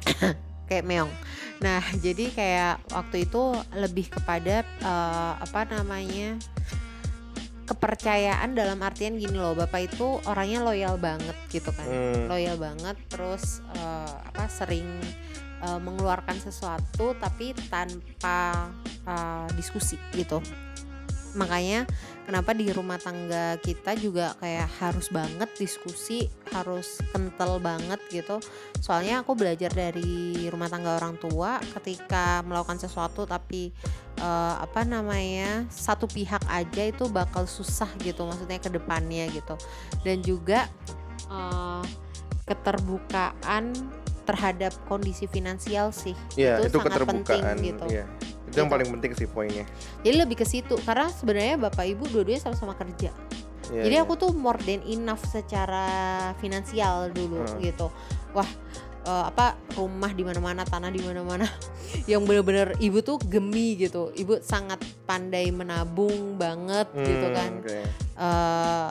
kayak 0.70 0.84
meong. 0.84 1.12
Nah 1.58 1.80
jadi 1.96 2.26
kayak 2.30 2.74
waktu 2.92 3.24
itu 3.24 3.42
lebih 3.74 4.12
kepada 4.12 4.62
eh, 4.64 5.34
apa 5.40 5.64
namanya 5.66 6.36
kepercayaan 7.64 8.52
dalam 8.52 8.76
artian 8.78 9.16
gini 9.16 9.34
loh, 9.34 9.56
bapak 9.56 9.88
itu 9.88 10.20
orangnya 10.26 10.60
loyal 10.62 11.00
banget 11.00 11.32
gitu 11.48 11.72
kan, 11.72 11.88
Hmm. 11.88 12.28
loyal 12.28 12.60
banget. 12.60 13.00
Terus 13.08 13.64
eh, 13.72 14.14
apa 14.22 14.52
sering 14.52 15.00
eh, 15.64 15.80
mengeluarkan 15.80 16.36
sesuatu 16.38 17.16
tapi 17.18 17.56
tanpa 17.72 18.70
eh, 19.08 19.48
diskusi 19.56 19.96
gitu. 20.12 20.44
Makanya 21.34 21.90
kenapa 22.30 22.54
di 22.54 22.70
rumah 22.70 23.02
tangga 23.02 23.58
kita 23.58 23.98
juga 23.98 24.38
kayak 24.38 24.70
harus 24.80 25.10
banget 25.10 25.50
diskusi, 25.58 26.30
harus 26.54 27.02
kental 27.10 27.58
banget 27.58 28.00
gitu. 28.14 28.38
Soalnya 28.78 29.26
aku 29.26 29.34
belajar 29.34 29.74
dari 29.74 30.46
rumah 30.54 30.70
tangga 30.70 30.98
orang 30.98 31.18
tua 31.18 31.58
ketika 31.80 32.46
melakukan 32.46 32.78
sesuatu 32.78 33.26
tapi 33.26 33.74
eh, 34.22 34.56
apa 34.62 34.86
namanya 34.86 35.66
satu 35.74 36.06
pihak 36.06 36.46
aja 36.50 36.84
itu 36.86 37.10
bakal 37.10 37.50
susah 37.50 37.90
gitu 38.02 38.30
maksudnya 38.30 38.62
ke 38.62 38.70
depannya 38.70 39.26
gitu. 39.34 39.58
Dan 40.06 40.22
juga 40.22 40.70
eh, 41.34 41.84
keterbukaan 42.46 43.74
terhadap 44.24 44.72
kondisi 44.86 45.26
finansial 45.26 45.92
sih 45.92 46.16
ya 46.34 46.60
itu 46.60 46.72
itu, 46.72 46.78
sangat 46.80 47.04
penting 47.04 47.42
gitu. 47.62 47.86
ya 47.88 48.04
itu 48.44 48.56
yang 48.56 48.68
Gitu. 48.68 48.74
paling 48.74 48.90
penting 48.94 49.12
sih 49.14 49.26
poinnya 49.26 49.66
Jadi 50.02 50.16
lebih 50.16 50.38
ke 50.38 50.46
situ 50.46 50.76
karena 50.80 51.10
sebenarnya 51.10 51.56
bapak 51.60 51.86
ibu 51.88 52.06
dua-duanya 52.06 52.38
sama-sama 52.40 52.74
kerja. 52.74 53.10
Ya, 53.72 53.82
Jadi 53.82 53.96
ya. 53.96 54.04
aku 54.04 54.14
tuh 54.14 54.30
more 54.30 54.60
than 54.60 54.84
enough 54.84 55.24
secara 55.24 55.88
finansial 56.38 57.10
dulu 57.10 57.42
Hmm. 57.42 57.58
gitu. 57.58 57.88
Wah, 58.32 58.46
eh, 59.02 59.26
apa 59.26 59.56
rumah 59.74 60.12
di 60.12 60.22
mana-mana, 60.22 60.62
tanah 60.62 60.88
di 60.88 61.00
mana-mana. 61.00 61.48
yang 62.12 62.22
bener-bener 62.22 62.76
ibu 62.78 63.00
tuh 63.00 63.18
gemi 63.18 63.80
gitu. 63.80 64.12
Ibu 64.12 64.44
sangat 64.44 64.78
pandai 65.04 65.48
menabung 65.50 66.36
banget 66.36 66.92
gitu 66.94 67.26
Hmm, 67.26 67.34
kan. 67.34 67.52
oke. 67.58 67.80
Eh, 68.14 68.90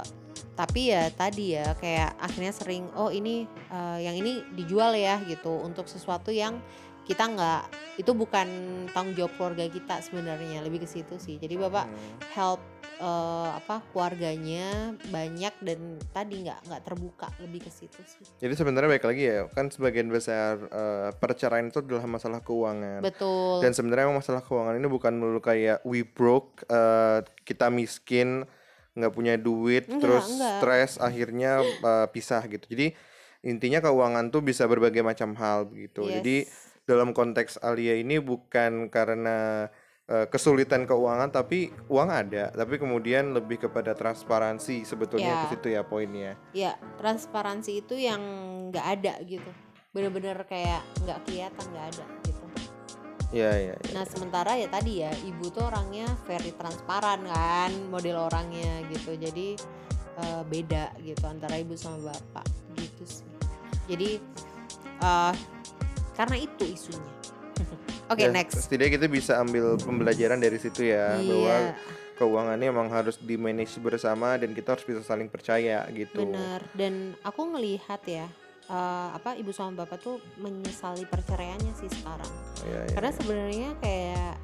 tapi 0.52 0.92
ya 0.92 1.09
tadi 1.09 1.56
ya 1.56 1.73
kayak 1.75 2.12
akhirnya 2.21 2.52
sering 2.52 2.85
oh 2.92 3.09
ini 3.09 3.44
eh, 3.73 3.99
yang 4.04 4.16
ini 4.16 4.44
dijual 4.52 4.92
ya 4.92 5.16
gitu 5.25 5.64
untuk 5.64 5.88
sesuatu 5.88 6.28
yang 6.28 6.61
kita 7.02 7.26
nggak 7.26 7.62
itu 7.99 8.14
bukan 8.14 8.47
tanggung 8.94 9.18
jawab 9.18 9.35
keluarga 9.35 9.66
kita 9.66 9.99
sebenarnya 10.00 10.62
lebih 10.62 10.85
ke 10.85 10.88
situ 10.88 11.18
sih 11.18 11.35
jadi 11.37 11.59
bapak 11.59 11.90
Hmm. 11.90 11.99
help 12.30 12.61
eh, 12.97 13.50
apa 13.59 13.82
keluarganya 13.90 14.94
banyak 15.11 15.50
dan 15.66 15.80
tadi 16.14 16.47
nggak 16.47 16.71
nggak 16.71 16.82
terbuka 16.87 17.26
lebih 17.42 17.66
ke 17.66 17.71
situ 17.75 17.99
sih 18.06 18.23
Jadi 18.38 18.54
sebenarnya 18.54 18.94
baik 18.94 19.02
lagi 19.02 19.23
ya, 19.26 19.50
kan 19.50 19.66
sebagian 19.66 20.06
besar 20.09 20.62
eh, 20.62 21.11
perceraian 21.16 21.66
itu 21.66 21.82
adalah 21.82 22.06
masalah 22.06 22.38
keuangan. 22.38 23.02
betul 23.02 23.59
Dan 23.59 23.75
sebenarnya 23.75 24.06
masalah 24.06 24.38
keuangan 24.38 24.78
ini 24.78 24.87
bukan 24.87 25.18
melulu 25.18 25.42
kayak 25.42 25.82
we 25.82 26.06
broke, 26.06 26.62
eh, 26.68 27.26
kita 27.42 27.66
miskin, 27.66 28.47
nggak 28.93 29.11
punya 29.11 29.35
duit, 29.35 29.87
Enggak, 29.87 30.01
terus 30.01 30.27
enggak. 30.29 30.59
stres, 30.59 30.91
akhirnya 30.97 31.53
eh, 31.91 32.07
pisah 32.09 32.43
gitu. 32.45 32.65
Jadi 32.67 32.93
intinya 33.43 33.81
keuangan 33.81 34.29
tuh 34.29 34.41
bisa 34.41 34.65
berbagai 34.65 35.01
macam 35.01 35.35
hal 35.35 35.65
begitu. 35.65 36.07
Yes. 36.07 36.15
Jadi 36.19 36.37
dalam 36.83 37.11
konteks 37.11 37.59
Alia 37.59 37.95
ini 37.95 38.19
bukan 38.19 38.87
karena 38.89 39.67
eh, 40.05 40.27
kesulitan 40.27 40.85
keuangan, 40.85 41.31
tapi 41.31 41.71
uang 41.87 42.09
ada, 42.09 42.51
tapi 42.51 42.77
kemudian 42.77 43.33
lebih 43.33 43.63
kepada 43.63 43.95
transparansi 43.95 44.83
sebetulnya 44.83 45.31
Ya. 45.31 45.41
ke 45.41 45.47
situ 45.53 45.69
ya 45.71 45.83
poinnya. 45.83 46.33
ya 46.53 46.73
transparansi 46.97 47.81
itu 47.81 47.95
yang 47.95 48.21
nggak 48.69 48.87
ada 48.99 49.15
gitu 49.23 49.47
bener-bener 49.91 50.43
kayak 50.43 50.81
nggak 51.01 51.19
kelihatan 51.23 51.65
nggak 51.69 51.87
ada 51.93 52.05
gitu 52.25 52.32
Iya 53.33 53.51
iya. 53.57 53.75
iya. 53.81 53.93
Nah 53.97 54.05
sementara 54.05 54.55
ya 54.61 54.69
tadi 54.69 55.01
ya 55.01 55.11
ibu 55.25 55.49
tuh 55.49 55.65
orangnya 55.67 56.05
very 56.29 56.53
transparan 56.53 57.25
kan 57.25 57.73
model 57.89 58.29
orangnya 58.29 58.85
gitu 58.93 59.17
jadi 59.17 59.57
eh, 60.21 60.43
beda 60.45 60.93
gitu 61.01 61.25
antara 61.25 61.57
ibu 61.57 61.73
sama 61.75 62.12
bapak 62.12 62.47
gitu 62.77 63.03
sih. 63.09 63.29
Jadi 63.89 64.21
eh, 65.01 65.33
karena 66.12 66.37
itu 66.37 66.65
isunya. 66.69 67.12
Oke 68.12 68.29
Ya, 68.29 68.31
next. 68.31 68.69
Setidaknya 68.69 69.01
kita 69.01 69.07
bisa 69.09 69.33
ambil 69.41 69.81
pembelajaran 69.81 70.37
dari 70.37 70.61
situ 70.61 70.93
ya 70.93 71.17
bahwa 71.17 71.57
Iya 71.73 72.01
keuangannya 72.23 72.71
emang 72.71 72.87
harus 72.87 73.19
di 73.19 73.35
manage 73.35 73.83
bersama 73.83 74.39
dan 74.39 74.55
kita 74.55 74.79
harus 74.79 74.87
bisa 74.87 75.03
saling 75.03 75.27
percaya 75.27 75.83
gitu. 75.91 76.23
benar 76.23 76.62
dan 76.79 77.19
aku 77.27 77.51
ngelihat 77.51 77.99
ya 78.07 78.31
eh, 78.73 79.09
apa 79.12 79.37
ibu 79.37 79.52
sama 79.52 79.85
bapak 79.85 80.00
tuh 80.00 80.17
menyesali 80.41 81.05
perceraiannya 81.05 81.73
sih 81.76 81.93
sekarang. 81.93 82.33
Iya, 82.64 82.81
iya, 82.88 82.95
karena 82.97 83.11
iya. 83.12 83.19
sebenarnya 83.21 83.71
kayak 83.85 84.35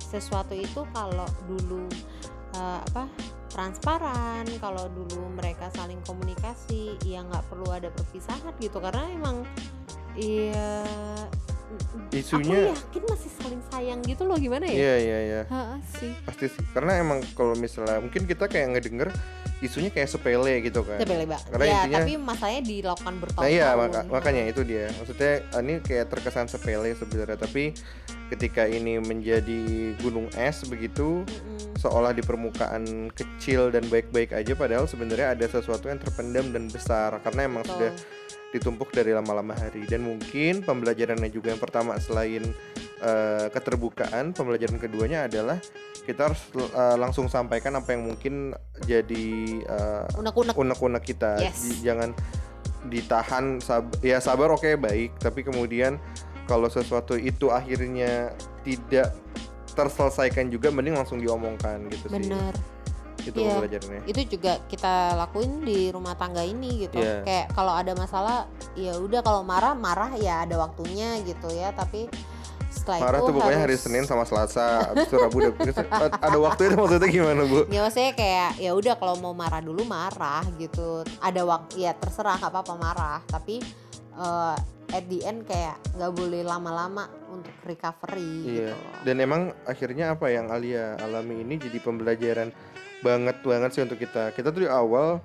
sesuatu 0.00 0.56
itu 0.56 0.80
kalau 0.96 1.28
dulu 1.46 1.84
eh, 2.56 2.80
apa 2.80 3.06
transparan 3.50 4.46
kalau 4.62 4.86
dulu 4.94 5.26
mereka 5.34 5.68
saling 5.74 5.98
komunikasi 6.06 6.94
ya 7.02 7.26
nggak 7.26 7.50
perlu 7.50 7.66
ada 7.68 7.90
perpisahan 7.90 8.54
gitu 8.62 8.78
karena 8.78 9.10
emang 9.10 9.42
iya 10.14 10.86
Isunya- 12.10 12.66
aku 12.66 12.76
yakin 12.76 13.02
masih 13.06 13.30
saling 13.32 13.62
sayang 13.64 14.00
gitu 14.02 14.22
loh 14.22 14.34
gimana 14.34 14.64
ya 14.64 14.74
Iya 14.74 14.94
iya 14.98 15.18
iya. 15.22 15.40
Ha, 15.46 15.78
sih 15.80 16.10
Pasti 16.20 16.46
sih. 16.48 16.62
Karena 16.68 16.98
emang 16.98 17.22
kalau 17.32 17.54
misalnya 17.54 17.98
mungkin 17.98 18.24
kita 18.24 18.44
kayak 18.44 18.66
ngedenger 18.72 19.08
isunya 19.60 19.88
kayak 19.88 20.08
sepele 20.08 20.58
gitu 20.60 20.80
kan. 20.80 20.98
sepele 20.98 21.24
banget 21.24 21.46
Karena 21.46 21.64
ya 21.64 21.72
intinya- 21.80 21.98
tapi 22.00 22.12
masalahnya 22.16 22.62
dilakukan 22.64 23.14
bertahun-tahun 23.16 23.44
Nah 23.44 23.50
iya 23.52 23.68
maka- 23.74 24.06
makanya 24.06 24.42
itu 24.46 24.60
dia. 24.62 24.86
Maksudnya 24.92 25.32
ah, 25.48 25.60
ini 25.60 25.74
kayak 25.78 26.06
terkesan 26.08 26.46
sepele 26.46 26.90
sebenarnya 26.92 27.36
tapi 27.36 27.64
ketika 28.28 28.64
ini 28.64 28.96
menjadi 28.98 29.62
gunung 29.98 30.30
es 30.34 30.62
begitu 30.64 31.22
Mm-mm. 31.22 31.74
seolah 31.76 32.10
di 32.10 32.22
permukaan 32.22 32.82
kecil 33.10 33.68
dan 33.68 33.82
baik-baik 33.84 34.30
aja 34.32 34.54
padahal 34.54 34.86
sebenarnya 34.86 35.34
ada 35.34 35.46
sesuatu 35.46 35.86
yang 35.86 35.98
terpendam 35.98 36.48
dan 36.48 36.66
besar 36.66 37.18
karena 37.20 37.44
emang 37.44 37.62
Betul. 37.62 37.74
sudah 37.76 37.92
ditumpuk 38.50 38.90
dari 38.90 39.14
lama-lama 39.14 39.54
hari. 39.54 39.86
Dan 39.86 40.06
mungkin 40.06 40.62
pembelajarannya 40.66 41.30
juga 41.30 41.54
yang 41.54 41.62
pertama 41.62 41.96
selain 42.02 42.42
eh, 43.02 43.46
keterbukaan 43.50 44.34
pembelajaran 44.34 44.78
keduanya 44.78 45.26
adalah 45.30 45.58
kita 46.04 46.30
harus 46.30 46.40
eh, 46.54 46.96
langsung 46.98 47.30
sampaikan 47.30 47.78
apa 47.78 47.94
yang 47.94 48.10
mungkin 48.10 48.54
jadi 48.84 49.28
eh, 49.64 50.18
unek-unek. 50.18 50.54
unek-unek 50.54 51.02
kita. 51.06 51.38
Yes. 51.38 51.62
Di- 51.62 51.86
jangan 51.86 52.10
ditahan 52.80 53.60
sab 53.60 53.92
ya 54.02 54.18
sabar 54.18 54.50
oke 54.50 54.76
baik. 54.76 55.18
Tapi 55.22 55.46
kemudian 55.46 56.00
kalau 56.50 56.66
sesuatu 56.66 57.14
itu 57.14 57.54
akhirnya 57.54 58.34
tidak 58.66 59.14
terselesaikan 59.78 60.50
juga 60.50 60.74
mending 60.74 60.98
langsung 60.98 61.22
diomongkan 61.22 61.86
gitu 61.94 62.10
sih 62.10 62.34
bener 63.20 63.28
itu 63.28 63.38
Iya. 63.38 63.48
pembelajarannya 63.50 64.00
itu 64.06 64.20
juga 64.30 64.52
kita 64.64 64.94
lakuin 65.16 65.52
di 65.60 65.80
rumah 65.88 66.14
tangga 66.14 66.42
ini 66.42 66.70
gitu 66.82 66.96
Iya. 66.96 67.20
kayak 67.20 67.46
kalau 67.52 67.72
ada 67.72 67.92
masalah 67.92 68.44
ya 68.72 68.96
udah 68.96 69.20
kalau 69.20 69.40
marah 69.42 69.72
marah 69.72 70.10
ya 70.14 70.42
ada 70.42 70.56
waktunya 70.58 71.20
gitu 71.22 71.48
ya 71.50 71.70
tapi 71.70 72.08
setelah 72.70 73.02
marah 73.02 73.18
itu 73.18 73.26
tuh 73.26 73.34
pokoknya 73.36 73.60
hari 73.60 73.74
harus- 73.74 73.84
Senin 73.84 74.04
sama 74.04 74.22
Selasa 74.22 74.66
abis 74.88 75.04
itu 75.04 75.16
Rabu 75.16 75.36
udah 75.36 75.52
ada 76.16 76.38
waktu 76.40 76.60
itu 76.64 76.76
maksudnya 76.76 77.08
gimana 77.10 77.42
bu 77.42 77.66
ya 77.66 77.80
maksudnya 77.82 78.12
kayak 78.14 78.50
ya 78.56 78.70
udah 78.72 78.94
kalau 78.94 79.14
mau 79.16 79.32
marah 79.32 79.60
dulu 79.60 79.82
marah 79.84 80.40
gitu 80.56 81.02
ada 81.18 81.42
waktu 81.42 81.82
ya 81.82 81.92
terserah 81.92 82.38
nggak 82.38 82.48
apa-apa 82.48 82.74
marah 82.74 83.18
tapi 83.26 83.58
eh, 84.12 84.56
at 84.90 85.06
the 85.06 85.22
end 85.22 85.44
kayak 85.44 85.78
nggak 85.92 86.12
boleh 86.12 86.42
lama-lama 86.42 87.06
untuk 87.28 87.54
recovery 87.62 88.34
Iya. 88.44 88.74
gitu 88.74 88.74
loh. 88.74 89.02
Dan 89.04 89.16
emang 89.18 89.42
akhirnya 89.62 90.06
apa 90.10 90.26
yang 90.28 90.50
Alia 90.50 90.98
alami 90.98 91.42
ini 91.42 91.58
jadi 91.58 91.78
pembelajaran 91.78 92.50
banget 93.00 93.36
banget 93.44 93.70
sih 93.74 93.82
untuk 93.84 93.98
kita. 94.00 94.32
Kita 94.32 94.52
tuh 94.52 94.64
di 94.64 94.70
awal 94.70 95.20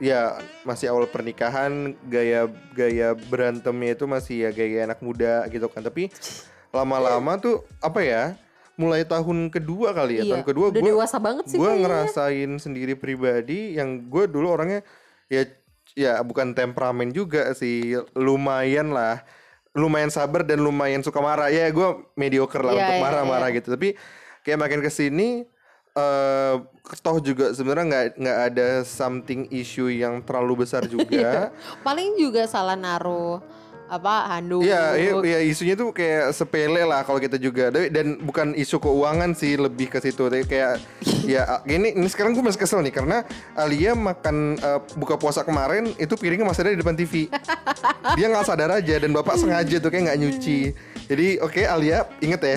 ya 0.00 0.40
masih 0.64 0.90
awal 0.90 1.06
pernikahan 1.10 1.92
gaya 2.08 2.48
gaya 2.72 3.12
berantemnya 3.16 3.96
itu 3.96 4.04
masih 4.08 4.48
ya 4.48 4.50
gaya 4.50 4.86
anak 4.86 5.00
muda 5.02 5.46
gitu 5.48 5.66
kan. 5.70 5.82
Tapi 5.82 6.10
lama-lama 6.76 7.38
tuh 7.40 7.66
apa 7.82 8.00
ya? 8.02 8.24
Mulai 8.80 9.04
tahun 9.04 9.52
kedua 9.52 9.92
kali 9.92 10.20
ya. 10.20 10.24
Iya, 10.24 10.32
Tahun 10.40 10.46
kedua 10.46 10.66
gue 10.72 10.80
dewasa 10.80 11.20
banget 11.20 11.52
sih 11.52 11.60
gue 11.60 11.72
ngerasain 11.84 12.50
sendiri 12.56 12.96
pribadi 12.96 13.76
yang 13.76 14.08
gue 14.08 14.24
dulu 14.24 14.56
orangnya 14.56 14.80
ya 15.28 15.44
ya 15.92 16.22
bukan 16.22 16.54
temperamen 16.54 17.10
juga 17.10 17.50
sih 17.52 17.98
lumayan 18.14 18.94
lah 18.94 19.20
lumayan 19.74 20.10
sabar 20.10 20.42
dan 20.42 20.58
lumayan 20.58 21.02
suka 21.02 21.22
marah 21.22 21.50
ya 21.50 21.70
gue 21.70 21.88
mediocre 22.18 22.62
lah 22.62 22.74
Iya, 22.74 22.80
untuk 22.82 22.96
iya, 22.98 23.04
marah-marah 23.06 23.48
iya. 23.50 23.56
gitu 23.62 23.68
tapi 23.74 23.88
kayak 24.42 24.58
makin 24.58 24.80
ke 24.82 24.90
sini 24.90 25.46
eh 26.00 26.54
toh 26.98 27.22
juga 27.22 27.54
sebenarnya 27.54 27.86
nggak 27.86 28.06
nggak 28.18 28.38
ada 28.50 28.68
something 28.82 29.46
issue 29.54 29.92
yang 29.92 30.24
terlalu 30.26 30.66
besar 30.66 30.88
juga 30.94 31.54
paling 31.86 32.18
juga 32.18 32.48
salah 32.50 32.74
naruh 32.74 33.38
apa 33.90 34.30
handuk 34.30 34.62
Iya, 34.62 34.94
iya, 34.94 35.12
iya, 35.18 35.38
isunya 35.42 35.74
tuh 35.74 35.90
kayak 35.90 36.30
sepele 36.30 36.86
lah 36.86 37.02
kalau 37.02 37.18
kita 37.18 37.34
juga 37.42 37.74
dan 37.74 38.22
bukan 38.22 38.54
isu 38.54 38.78
keuangan 38.78 39.34
sih 39.34 39.58
lebih 39.58 39.90
ke 39.90 39.98
situ. 39.98 40.30
Tapi 40.30 40.46
kayak 40.46 40.78
ya 41.34 41.58
ini 41.66 41.98
ini 41.98 42.06
sekarang 42.06 42.38
gue 42.38 42.44
masih 42.46 42.62
kesel 42.62 42.86
nih 42.86 42.94
karena 42.94 43.26
Alia 43.58 43.98
makan 43.98 44.62
eh, 44.62 44.80
buka 44.94 45.18
puasa 45.18 45.42
kemarin 45.42 45.90
itu 45.98 46.14
piringnya 46.14 46.46
masih 46.46 46.70
ada 46.70 46.70
di 46.70 46.78
depan 46.78 46.94
TV. 46.94 47.26
Dia 48.16 48.30
nggak 48.30 48.46
sadar 48.46 48.70
aja 48.78 48.94
dan 48.94 49.10
bapak 49.10 49.34
sengaja 49.34 49.82
tuh 49.82 49.90
kayak 49.90 50.14
nggak 50.14 50.20
nyuci. 50.22 50.58
Jadi 51.10 51.26
oke 51.42 51.60
Alia 51.66 52.06
inget 52.22 52.40
ya. 52.46 52.56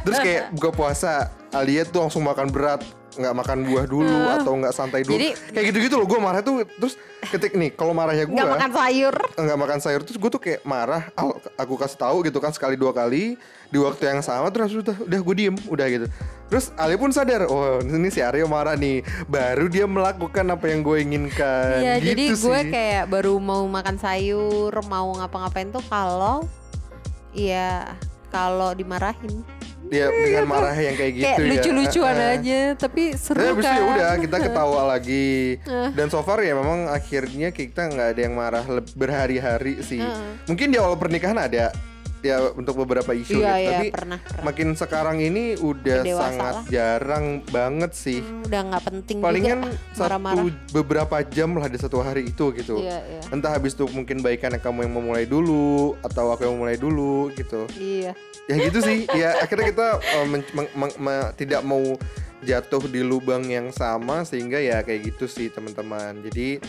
Terus 0.00 0.18
kayak 0.24 0.56
buka 0.56 0.72
puasa 0.72 1.43
Alia 1.54 1.86
tuh 1.86 2.02
langsung 2.02 2.26
makan 2.26 2.50
berat 2.50 2.82
nggak 3.14 3.30
makan 3.30 3.58
buah 3.62 3.86
dulu 3.86 4.18
atau 4.26 4.58
nggak 4.58 4.74
santai 4.74 5.06
dulu. 5.06 5.14
Jadi- 5.14 5.38
kayak 5.54 5.66
gitu-gitu 5.70 5.94
loh 6.02 6.06
gue 6.10 6.18
marah 6.18 6.42
tuh 6.42 6.66
terus 6.66 6.98
ketik 7.30 7.54
nih 7.54 7.70
kalau 7.70 7.94
marahnya 7.94 8.26
gue 8.26 8.34
nggak 8.34 8.54
makan 8.58 8.70
sayur. 8.74 9.14
Nggak 9.38 9.58
makan 9.62 9.78
sayur 9.78 10.00
terus 10.02 10.18
gue 10.18 10.30
tuh 10.34 10.42
kayak 10.42 10.60
marah 10.66 11.14
aku 11.54 11.78
kasih 11.78 11.98
tahu 11.98 12.26
gitu 12.26 12.42
kan 12.42 12.50
sekali 12.50 12.74
dua 12.74 12.90
kali 12.90 13.38
di 13.70 13.78
waktu 13.78 14.02
yang 14.10 14.18
sama 14.18 14.50
terus 14.50 14.74
udah 14.74 14.98
udah 14.98 15.20
gue 15.22 15.34
diem 15.38 15.56
udah 15.70 15.86
gitu. 15.86 16.06
Terus 16.50 16.74
Ali 16.74 16.98
pun 16.98 17.14
sadar 17.14 17.46
oh 17.46 17.78
ini 17.82 18.10
si 18.10 18.18
Aryo 18.18 18.50
marah 18.50 18.74
nih 18.74 19.06
baru 19.30 19.70
dia 19.70 19.86
melakukan 19.86 20.50
apa 20.50 20.66
yang 20.74 20.82
gue 20.82 20.98
inginkan. 21.06 21.86
Iya, 21.86 21.94
gitu 22.02 22.06
jadi 22.10 22.24
gue 22.34 22.58
sih. 22.66 22.70
kayak 22.74 23.04
baru 23.14 23.38
mau 23.38 23.62
makan 23.70 23.94
sayur, 23.94 24.74
mau 24.90 25.14
ngapa-ngapain 25.22 25.70
tuh 25.70 25.82
kalau 25.86 26.46
ya 27.30 27.94
kalau 28.34 28.74
dimarahin. 28.74 29.46
dia 29.84 30.08
dengan 30.08 30.48
marah 30.48 30.72
yang 30.72 30.96
kayak 30.96 31.12
gitu 31.12 31.22
kayak 31.22 31.38
ya 31.38 31.46
lucu-lucuan 31.46 32.16
eh. 32.16 32.34
aja, 32.34 32.60
tapi 32.74 33.02
seru 33.14 33.36
Tapi 33.36 33.46
habis 33.52 33.62
itu 33.62 33.68
kan. 33.68 33.76
ya 33.76 33.92
udah 33.92 34.12
kita 34.16 34.36
ketawa 34.40 34.80
lagi 34.88 35.28
Eh. 35.60 35.88
dan 35.92 36.06
so 36.08 36.18
far 36.20 36.40
ya 36.40 36.52
memang 36.52 36.88
akhirnya 36.88 37.48
kita 37.50 37.82
nggak 37.86 38.08
ada 38.10 38.20
yang 38.20 38.34
marah 38.34 38.64
berhari-hari 38.96 39.78
sih 39.80 40.00
Heeh. 40.00 40.40
mungkin 40.44 40.66
di 40.68 40.80
awal 40.80 40.96
pernikahan 40.96 41.36
ada 41.38 41.68
ya 42.24 42.40
untuk 42.50 42.74
beberapa 42.78 43.12
isu 43.12 43.36
Iya, 43.36 43.52
gitu 43.52 43.60
iya, 43.60 43.70
tapi 43.70 43.86
pernah, 43.92 44.18
pernah. 44.18 44.42
makin 44.42 44.68
sekarang 44.72 45.16
ini 45.18 45.44
udah 45.54 46.00
dewasa 46.00 46.24
sangat 46.24 46.54
lah. 46.54 46.64
jarang 46.66 47.26
banget 47.46 47.92
sih 47.92 48.18
Hmm, 48.18 48.42
udah 48.42 48.60
nggak 48.64 48.82
penting 48.84 49.16
palingan 49.20 49.58
juga 49.60 49.76
satu 49.92 50.00
marah-marah. 50.00 50.44
beberapa 50.70 51.16
jam 51.22 51.50
lah 51.52 51.66
di 51.66 51.76
satu 51.76 52.00
hari 52.00 52.22
itu 52.26 52.44
gitu 52.52 52.80
Iya, 52.80 52.98
iya. 53.04 53.20
entah 53.28 53.52
habis 53.52 53.72
itu 53.72 53.84
mungkin 53.86 54.18
baikannya 54.18 54.56
kamu 54.56 54.82
yang 54.82 54.94
memulai 54.94 55.24
dulu 55.24 55.54
atau 56.00 56.32
aku 56.32 56.42
yang 56.42 56.56
memulai 56.56 56.74
dulu 56.74 57.28
gitu 57.30 57.68
Iya. 57.74 58.16
ya 58.42 58.54
gitu 58.58 58.78
sih 58.80 59.04
ya 59.10 59.36
akhirnya 59.38 59.68
kita 59.68 59.86
uh, 59.94 60.26
men- 60.26 60.50
meng- 60.50 60.72
meng- 60.74 60.98
me- 60.98 61.32
tidak 61.34 61.60
mau 61.60 61.80
jatuh 62.40 62.84
di 62.84 63.00
lubang 63.00 63.40
yang 63.42 63.68
sama 63.70 64.20
sehingga 64.22 64.56
ya 64.56 64.80
kayak 64.80 65.10
gitu 65.10 65.24
sih 65.26 65.48
teman-teman 65.48 66.20
jadi 66.22 66.60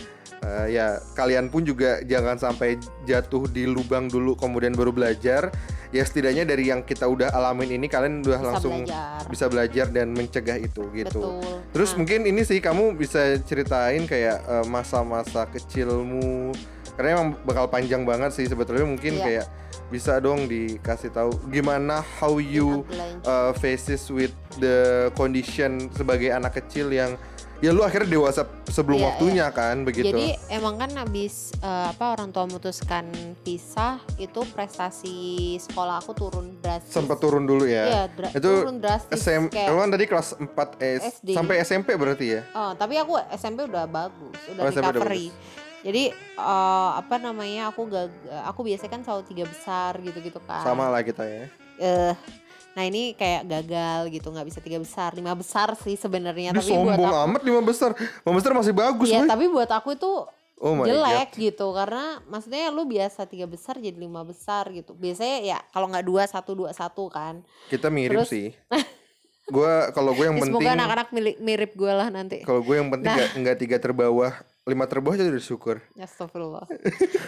uh, 0.45 0.67
ya 0.67 0.86
kalian 1.12 1.49
pun 1.49 1.62
juga 1.62 1.99
jangan 2.01 2.38
sampai 2.38 2.77
jatuh 3.03 3.45
di 3.47 3.65
lubang 3.65 4.05
dulu 4.05 4.38
kemudian 4.38 4.71
baru 4.71 4.89
belajar 4.89 5.49
ya 5.89 6.01
setidaknya 6.01 6.45
dari 6.45 6.69
yang 6.69 6.81
kita 6.81 7.03
udah 7.03 7.31
alamin 7.31 7.75
ini 7.75 7.88
kalian 7.88 8.21
udah 8.21 8.38
Bisa 8.38 8.45
langsung 8.45 8.73
belajar. 8.79 9.19
bisa 9.25 9.45
belajar 9.47 9.86
dan 9.89 10.08
mencegah 10.12 10.58
itu 10.58 10.84
gitu 10.91 11.41
Betul. 11.41 11.60
Terus 11.71 11.89
Nah, 11.89 11.97
mungkin 11.97 12.19
ini 12.25 12.41
sih 12.41 12.60
kamu 12.60 12.93
bisa 12.93 13.19
ceritain 13.41 14.03
kayak 14.03 14.38
eh, 14.41 14.65
masa-masa 14.65 15.43
kecilmu 15.45 16.51
karena 16.93 17.10
emang 17.13 17.29
bakal 17.41 17.65
panjang 17.65 18.03
banget 18.03 18.31
sih 18.31 18.45
sebetulnya 18.45 18.86
mungkin 18.86 19.15
Iya. 19.15 19.23
kayak 19.23 19.45
bisa 19.86 20.17
dong 20.17 20.47
dikasih 20.47 21.12
tahu 21.12 21.29
gimana 21.47 22.01
how 22.17 22.36
you 22.36 22.81
Outline. 22.81 23.19
uh, 23.23 23.51
faces 23.53 24.10
with 24.10 24.31
the 24.58 25.08
condition 25.13 25.91
sebagai 25.91 26.31
anak 26.31 26.58
kecil 26.58 26.89
yang 26.89 27.13
ya 27.65 27.73
lu 27.73 27.82
akhirnya 27.82 28.10
dewasa 28.12 28.41
sebelum 28.67 28.95
Iya, 28.95 29.08
waktunya 29.08 29.45
kan 29.49 29.82
begitu. 29.82 30.06
Jadi 30.08 30.38
emang 30.47 30.78
kan 30.78 30.93
abis 30.95 31.34
eh, 31.58 31.86
apa 31.89 32.13
orang 32.13 32.30
tua 32.30 32.45
memutuskan 32.45 33.10
pisah 33.41 33.97
itu 34.15 34.45
prestasi 34.54 35.15
sekolah 35.60 35.97
aku 35.97 36.13
turun 36.13 36.54
drastis. 36.60 36.93
sempat 36.93 37.17
turun 37.17 37.43
dulu 37.43 37.65
ya. 37.65 37.84
Iya, 37.84 38.04
dra- 38.08 38.32
Itu 38.32 38.51
turun 38.62 38.78
drastis. 38.78 39.17
SM, 39.17 39.49
kayak, 39.49 39.73
kan 39.73 39.89
tadi 39.89 40.06
kelas 40.06 40.28
4 40.38 40.45
S, 40.78 41.01
SD. 41.17 41.30
sampai 41.34 41.56
SMP 41.60 41.89
berarti 41.95 42.25
ya? 42.32 42.41
oh, 42.54 42.71
tapi 42.73 42.95
aku 42.95 43.17
SMP 43.34 43.65
udah 43.65 43.86
bagus, 43.86 44.38
udah 44.47 44.62
Oh, 44.62 44.69
SMP 44.69 44.86
udah 44.86 44.93
recovery. 44.95 45.28
Jadi 45.82 46.04
eh, 46.13 46.89
apa 46.95 47.15
namanya 47.17 47.69
aku 47.69 47.86
gak, 47.88 48.10
aku 48.43 48.62
biasanya 48.63 48.91
kan 48.91 49.01
selalu 49.01 49.23
tiga 49.25 49.45
besar 49.45 49.97
gitu-gitu 49.99 50.38
kan. 50.39 50.62
Sama 50.62 50.86
lah 50.88 51.01
kita 51.01 51.21
ya. 51.21 51.45
Eh, 51.78 52.13
nah 52.75 52.83
ini 52.83 53.11
kayak 53.11 53.47
gagal 53.47 54.11
gitu 54.11 54.27
nggak 54.27 54.45
bisa 54.45 54.59
tiga 54.59 54.77
besar, 54.77 55.09
lima 55.11 55.31
besar 55.31 55.73
sih 55.77 55.95
sebenarnya. 55.95 56.51
Tapi 56.51 56.59
buat 56.59 56.67
sombong 56.91 57.07
aku, 57.07 57.23
amat 57.25 57.41
lima 57.41 57.61
besar. 57.61 57.91
Lima 57.95 58.33
besar 58.35 58.51
masih 58.53 58.73
bagus, 58.73 59.07
ya 59.07 59.23
Boy. 59.23 59.31
tapi 59.31 59.45
buat 59.47 59.71
aku 59.71 59.89
itu 59.93 60.11
Oh 60.55 60.71
jelek 60.81 61.35
gitu 61.35 61.67
karena 61.71 62.23
maksudnya 62.25 62.67
lu 62.69 62.83
biasa 62.83 63.23
tiga 63.25 63.43
besar 63.43 63.75
jadi 63.75 63.91
lima 63.93 64.23
besar 64.23 64.71
gitu 64.71 64.91
biasanya 64.93 65.38
ya 65.41 65.59
kalau 65.69 65.88
nggak 65.88 66.03
dua 66.03 66.23
satu 66.25 66.55
dua 66.55 66.71
satu 66.71 67.07
kan 67.07 67.43
Kita 67.67 67.88
mirip 67.88 68.23
Terus- 68.23 68.31
sih. 68.31 68.47
Gua 69.45 69.91
kalau 69.91 70.11
gue 70.11 70.25
yang 70.25 70.33
Ya, 70.33 70.41
penting 70.41 70.57
semoga 70.57 70.73
anak-anak 70.73 71.07
mirip 71.38 71.71
gue 71.75 71.91
lah 71.91 72.09
nanti 72.09 72.41
kalau 72.41 72.59
gue 72.59 72.75
yang 72.75 72.89
penting 72.89 73.13
Nah. 73.13 73.29
nggak 73.38 73.57
tiga 73.59 73.77
terbawah, 73.77 74.33
lima 74.65 74.89
terbawah 74.89 75.13
aja 75.13 75.27
udah 75.27 75.38
syukur. 75.39 75.85
Astagfirullah 75.93 76.65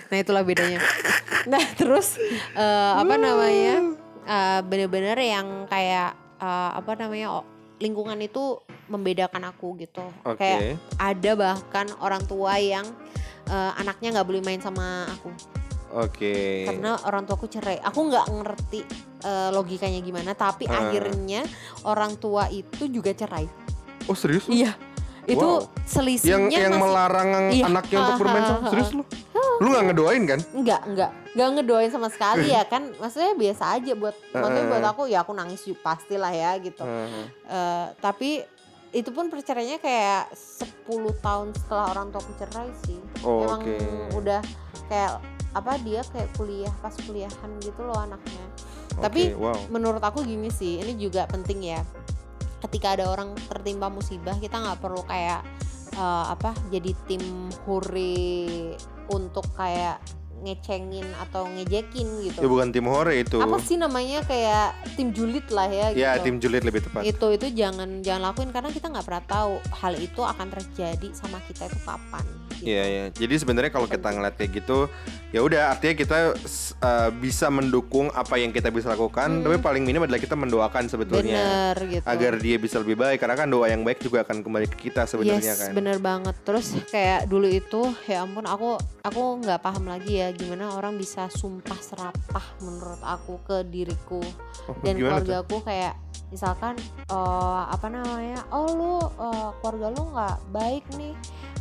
nah 0.07 0.17
itulah 0.17 0.41
bedanya 0.41 0.81
nah 1.51 1.61
terus 1.75 2.17
eh, 2.55 2.93
apa 2.95 3.13
namanya 3.13 3.93
eh, 4.27 4.59
bener-bener 4.61 5.17
yang 5.17 5.65
kayak 5.65 6.11
eh, 6.37 6.71
apa 6.75 6.91
namanya 6.99 7.41
oh, 7.41 7.45
lingkungan 7.79 8.19
itu 8.19 8.59
membedakan 8.91 9.47
aku 9.47 9.79
gitu. 9.79 10.03
Oke. 10.23 10.39
Kayak 10.39 10.61
ada 10.99 11.31
bahkan 11.33 11.87
orang 12.03 12.23
tua 12.27 12.59
yang 12.59 12.85
eh, 13.47 13.71
anaknya 13.79 14.19
nggak 14.19 14.27
boleh 14.27 14.43
main 14.43 14.59
sama 14.59 15.07
aku 15.07 15.31
Oke. 15.95 16.67
karena 16.67 16.99
orang 17.07 17.23
tuaku 17.23 17.47
cerai. 17.47 17.79
Aku 17.79 18.11
nggak 18.11 18.27
ngerti 18.27 18.81
eh, 19.23 19.49
logikanya 19.49 19.99
gimana, 20.03 20.31
tapi 20.35 20.67
Ah. 20.69 20.87
akhirnya 20.91 21.41
orang 21.87 22.19
tua 22.19 22.51
itu 22.51 22.85
juga 22.91 23.15
cerai. 23.15 23.47
Oh 24.07 24.15
serius? 24.15 24.47
Iya, 24.47 24.75
itu 25.27 25.43
Wow. 25.43 25.67
selisihnya 25.83 26.31
Yang 26.39 26.43
yang 26.55 26.73
masih 26.73 26.81
melarang 26.81 27.29
Iya. 27.51 27.65
anaknya 27.67 27.97
untuk 27.99 28.15
bermain 28.23 28.43
sama 28.43 28.61
serius 28.71 28.91
lu? 28.95 29.03
Lu 29.57 29.67
nggak 29.67 29.83
ngedoain 29.91 30.23
kan? 30.23 30.39
Enggak, 30.55 30.81
enggak. 30.87 31.11
Enggak 31.35 31.49
ngedoain 31.53 31.91
sama 31.91 32.07
sekali 32.07 32.47
ya 32.47 32.63
kan. 32.71 32.81
Maksudnya 32.95 33.33
biasa 33.35 33.63
aja 33.75 33.91
buat 33.93 34.15
maksudnya 34.31 34.63
Heeh. 34.63 34.71
buat 34.71 34.85
aku 34.87 35.01
ya 35.05 35.19
aku 35.21 35.31
nangis 35.35 35.61
pastilah 35.77 36.31
ya 36.31 36.55
gitu. 36.57 36.81
Eh, 36.81 37.85
tapi 37.99 38.41
itu 38.89 39.11
pun 39.11 39.27
perceraiannya 39.27 39.77
kayak 39.77 40.31
10 40.31 40.87
tahun 41.19 41.51
setelah 41.53 41.91
orang 41.91 42.07
tuaku 42.09 42.31
cerai 42.39 42.71
sih. 42.87 42.97
Oh, 43.21 43.43
Emang 43.43 43.61
oke. 43.61 43.75
udah 44.15 44.39
kayak 44.87 45.19
apa 45.51 45.71
dia 45.81 46.01
kayak 46.07 46.29
kuliah 46.33 46.71
pas 46.79 46.95
kuliahan 46.95 47.49
gitu 47.59 47.83
loh 47.83 47.99
anaknya. 47.99 48.45
Tapi 48.97 49.29
Oke, 49.29 49.37
wow. 49.37 49.57
menurut 49.69 50.01
aku 50.01 50.23
gini 50.23 50.49
sih, 50.49 50.81
ini 50.81 50.97
juga 50.97 51.27
penting 51.27 51.61
ya. 51.67 51.81
Ketika 52.57 52.97
ada 52.97 53.05
orang 53.11 53.37
tertimpa 53.47 53.87
musibah, 53.89 54.37
kita 54.41 54.57
nggak 54.57 54.79
perlu 54.81 55.05
kayak 55.05 55.45
eh, 55.93 56.25
apa 56.29 56.53
jadi 56.73 56.91
tim 57.05 57.21
hore 57.65 58.75
untuk 59.07 59.45
kayak 59.55 60.01
ngecengin 60.37 61.07
atau 61.17 61.49
ngejekin 61.49 62.07
gitu. 62.29 62.39
Ya 62.45 62.49
bukan 62.49 62.69
tim 62.69 62.85
hore 62.85 63.25
itu. 63.25 63.41
Apa 63.41 63.57
sih 63.61 63.77
namanya 63.79 64.21
kayak 64.25 64.77
tim 64.93 65.09
julid 65.09 65.45
lah 65.49 65.65
ya 65.69 65.87
gitu. 65.93 66.03
Ya 66.05 66.11
tim 66.21 66.37
julid 66.37 66.61
lebih 66.61 66.85
tepat. 66.85 67.01
itu 67.05 67.27
itu 67.33 67.47
jangan 67.57 68.05
jangan 68.05 68.31
lakuin 68.31 68.51
karena 68.53 68.69
kita 68.69 68.87
nggak 68.93 69.05
pernah 69.05 69.23
tahu 69.25 69.53
hal 69.73 69.93
itu 69.97 70.21
akan 70.21 70.47
terjadi 70.53 71.07
sama 71.17 71.41
kita 71.49 71.65
itu 71.65 71.79
kapan. 71.81 72.25
Gitu. 72.57 72.69
Iya 72.69 72.83
ya. 72.85 73.03
Jadi 73.13 73.35
sebenarnya 73.37 73.71
kalau 73.73 73.87
kita 73.89 74.07
ngeliat 74.13 74.35
kayak 74.37 74.51
gitu, 74.61 74.89
ya 75.27 75.43
udah 75.43 75.75
artinya 75.75 75.95
kita 75.97 76.19
uh, 76.79 77.09
bisa 77.11 77.51
mendukung 77.51 78.07
apa 78.11 78.39
yang 78.39 78.55
kita 78.55 78.71
bisa 78.71 78.87
lakukan, 78.87 79.27
Hmm. 79.27 79.43
tapi 79.43 79.59
paling 79.59 79.83
minim 79.83 79.99
adalah 79.99 80.17
kita 80.17 80.33
mendoakan 80.33 80.87
sebetulnya 80.87 81.75
Bener 81.75 81.75
gitu. 81.99 82.05
agar 82.07 82.31
dia 82.39 82.55
bisa 82.55 82.79
lebih 82.79 82.95
baik 82.95 83.19
karena 83.19 83.35
kan 83.35 83.47
doa 83.47 83.67
yang 83.67 83.83
baik 83.83 83.99
juga 83.99 84.23
akan 84.23 84.39
kembali 84.39 84.71
ke 84.71 84.87
kita 84.87 85.03
sebenarnya 85.03 85.51
yes, 85.51 85.59
kan. 85.67 85.71
bener 85.75 85.99
banget. 85.99 86.35
Terus 86.47 86.79
kayak 86.87 87.27
dulu 87.27 87.47
itu, 87.51 87.81
ya 88.07 88.23
ampun, 88.23 88.47
aku 88.47 88.79
aku 89.03 89.21
nggak 89.43 89.59
paham 89.59 89.91
lagi 89.91 90.23
ya 90.23 90.31
gimana 90.31 90.71
orang 90.71 90.95
bisa 90.95 91.27
sumpah 91.27 91.75
serapah 91.75 92.45
menurut 92.63 93.03
aku 93.03 93.39
ke 93.43 93.57
diriku 93.67 94.19
Oh, 94.67 94.75
dan 94.83 94.95
keluarga 94.99 95.43
aku 95.43 95.63
kayak 95.63 95.95
misalkan 96.27 96.75
eh, 97.07 97.61
apa 97.67 97.87
namanya, 97.87 98.43
oh 98.51 98.67
lu 98.71 98.95
eh, 98.99 99.49
keluarga 99.59 99.87
lu 99.91 100.03
nggak 100.11 100.37
baik 100.51 100.83
nih. 100.95 101.15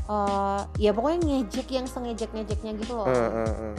Eh, 0.07 0.61
ya 0.79 0.91
pokoknya 0.91 1.19
ngejek 1.21 1.69
yang 1.69 1.85
sengejek 1.85 2.31
ngejeknya 2.31 2.79
gitu 2.79 2.95
loh. 2.95 3.07
Eh, 3.07 3.15
eh, 3.43 3.55
eh. 3.71 3.77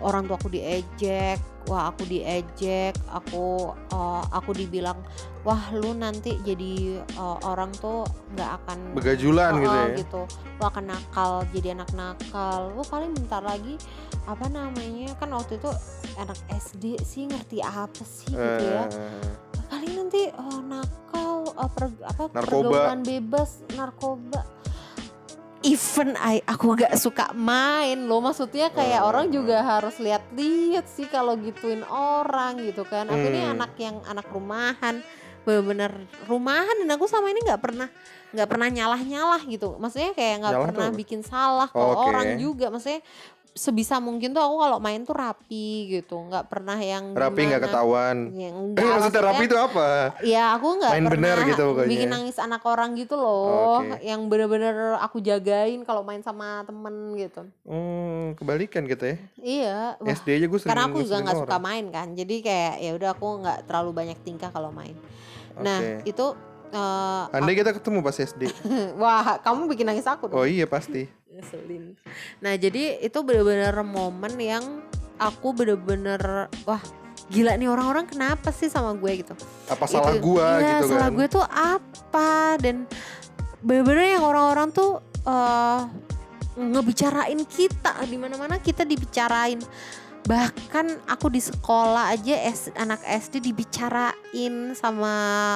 orang 0.00 0.24
tua 0.24 0.36
aku 0.36 0.48
diejek 0.48 1.36
wah 1.64 1.92
aku 1.92 2.08
diejek 2.08 2.96
aku 3.06 3.68
eh, 3.92 4.22
aku 4.32 4.56
dibilang 4.56 4.96
wah 5.40 5.60
lu 5.72 5.92
nanti 5.92 6.40
jadi 6.40 6.72
eh, 7.04 7.38
orang 7.44 7.68
tuh 7.74 8.08
nggak 8.32 8.50
akan 8.58 8.78
Begajulan 8.96 9.60
gitu 9.60 9.68
Oh, 9.68 9.76
ya. 9.76 9.92
gitu 9.92 10.22
lu 10.56 10.64
akan 10.64 10.84
nakal 10.88 11.30
jadi 11.52 11.76
anak 11.76 11.92
nakal 11.92 12.72
lu 12.72 12.80
paling 12.82 13.12
bentar 13.12 13.44
lagi 13.44 13.76
apa 14.24 14.48
namanya 14.48 15.12
kan 15.16 15.28
waktu 15.30 15.56
itu 15.56 15.68
anak 16.16 16.40
SD 16.48 16.96
sih 17.00 17.28
ngerti 17.28 17.60
apa 17.60 18.00
sih 18.00 18.32
gitu 18.32 18.64
ya 18.66 18.88
paling 19.68 20.00
nanti 20.00 20.32
oh, 20.32 20.64
nakal 20.64 21.44
eh, 21.46 21.70
per- 21.70 22.04
apa 22.04 22.22
Narkoba. 22.30 22.40
pergaulan 22.40 23.00
bebas 23.02 23.50
narkoba 23.70 24.40
even 25.60 26.16
I 26.16 26.40
aku 26.48 26.72
nggak 26.72 26.96
suka 26.96 27.36
main 27.36 28.08
loh 28.08 28.24
maksudnya 28.24 28.72
kayak 28.72 29.04
orang 29.04 29.28
juga 29.28 29.60
harus 29.60 30.00
lihat-lihat 30.00 30.88
sih 30.88 31.04
kalau 31.04 31.36
gituin 31.36 31.84
orang 31.90 32.64
gitu 32.64 32.88
kan 32.88 33.08
aku 33.08 33.24
ini 33.28 33.40
Hmm. 33.44 33.54
anak 33.60 33.72
yang 33.76 34.00
anak 34.08 34.24
rumahan 34.32 35.04
bener-bener 35.40 35.92
rumahan 36.28 36.84
dan 36.84 36.88
aku 36.96 37.08
sama 37.08 37.32
ini 37.32 37.40
nggak 37.40 37.60
pernah 37.60 37.88
nggak 38.30 38.48
pernah 38.48 38.68
nyalah-nyalah 38.68 39.42
gitu 39.48 39.76
maksudnya 39.80 40.12
kayak 40.12 40.44
nggak 40.44 40.52
tuh 40.52 40.64
pernah 40.68 40.88
apa? 40.92 40.96
bikin 41.00 41.20
salah 41.24 41.68
ke 41.68 41.80
Oke. 41.80 41.96
orang 41.96 42.28
juga 42.36 42.68
maksudnya 42.68 43.00
sebisa 43.50 43.98
mungkin 43.98 44.30
tuh 44.30 44.38
aku 44.38 44.56
kalau 44.58 44.78
main 44.78 45.02
tuh 45.02 45.12
rapi 45.12 45.66
gitu 45.90 46.16
nggak 46.22 46.46
pernah 46.46 46.78
yang 46.78 47.12
rapi 47.12 47.44
nggak 47.44 47.66
ketahuan. 47.66 48.30
Ya, 48.30 48.48
Eh, 48.50 48.54
enggak, 48.54 48.86
maksudnya 48.96 49.22
rapi 49.26 49.44
itu 49.44 49.56
apa? 49.56 49.88
Ya 50.22 50.44
aku 50.54 50.66
nggak 50.78 50.92
Main 50.92 51.04
pernah 51.04 51.14
bener 51.18 51.36
gitu 51.50 51.62
pokoknya. 51.66 51.90
bikin 51.90 52.08
nangis 52.08 52.36
anak 52.36 52.62
orang 52.62 52.90
gitu 52.94 53.14
loh, 53.14 53.82
Oke. 53.82 54.00
yang 54.02 54.20
bener-bener 54.26 54.74
aku 54.96 55.18
jagain 55.18 55.82
kalau 55.82 56.00
main 56.00 56.20
sama 56.20 56.62
temen 56.62 56.94
gitu. 57.14 57.42
Hmm, 57.62 58.32
kebalikan 58.34 58.86
gitu 58.86 59.04
ya. 59.04 59.16
Iya, 59.36 59.76
wah, 59.98 60.08
SD 60.08 60.28
aja 60.32 60.46
gue 60.46 60.58
sering 60.58 60.70
karena 60.70 60.84
aku 60.86 60.98
juga 61.00 61.16
nggak 61.20 61.38
suka 61.42 61.58
main 61.58 61.86
kan, 61.90 62.06
jadi 62.14 62.34
kayak 62.40 62.74
ya 62.78 62.90
udah 62.94 63.10
aku 63.12 63.26
nggak 63.40 63.58
terlalu 63.66 63.90
banyak 63.92 64.18
tingkah 64.22 64.48
kalau 64.48 64.70
main. 64.70 64.94
Nah 65.54 65.78
Oke. 65.82 66.06
itu, 66.06 66.26
eh, 66.70 67.24
Andai 67.34 67.54
kita 67.54 67.74
ketemu 67.74 67.98
pas 68.00 68.14
SD. 68.14 68.42
wah 69.02 69.36
kamu 69.38 69.66
bikin 69.68 69.84
nangis 69.84 70.06
aku 70.06 70.30
Oh 70.30 70.40
dong. 70.40 70.46
iya 70.46 70.64
pasti. 70.64 71.10
Ngeselin. 71.40 71.84
Nah 72.38 72.52
jadi 72.54 73.00
itu 73.00 73.18
bener-bener 73.20 73.72
momen 73.80 74.36
yang 74.36 74.64
aku 75.16 75.52
bener-bener 75.52 76.20
wah 76.62 76.80
gila 77.28 77.54
nih 77.54 77.66
orang-orang 77.66 78.04
kenapa 78.04 78.50
sih 78.50 78.68
sama 78.68 78.92
gue 78.92 79.24
gitu. 79.24 79.34
Apa 79.66 79.84
salah 79.84 80.12
Itu- 80.12 80.22
gua 80.22 80.60
iya, 80.60 80.78
gitu 80.78 80.92
salah 80.92 81.08
kan? 81.08 81.16
gue 81.16 81.26
tuh 81.26 81.44
apa 81.44 82.30
dan 82.60 82.76
bener-bener 83.60 84.16
yang 84.16 84.24
orang-orang 84.24 84.68
tuh 84.70 85.00
eh 85.20 85.80
ngebicarain 86.56 87.40
kita 87.46 88.04
di 88.04 88.16
mana-mana 88.16 88.58
kita 88.58 88.84
dibicarain 88.84 89.60
bahkan 90.20 90.84
aku 91.08 91.32
di 91.32 91.40
sekolah 91.40 92.12
aja 92.12 92.36
S- 92.52 92.74
anak 92.76 93.00
SD 93.00 93.40
dibicarain 93.40 94.76
sama 94.76 95.14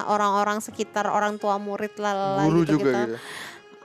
orang-orang 0.09 0.65
sekitar 0.65 1.05
orang 1.05 1.37
tua 1.37 1.61
murid 1.61 1.93
lalala 2.01 2.49
Guru 2.49 2.65
gitu 2.65 2.81
juga 2.81 2.85
gitu 2.89 3.01
gitu. 3.13 3.19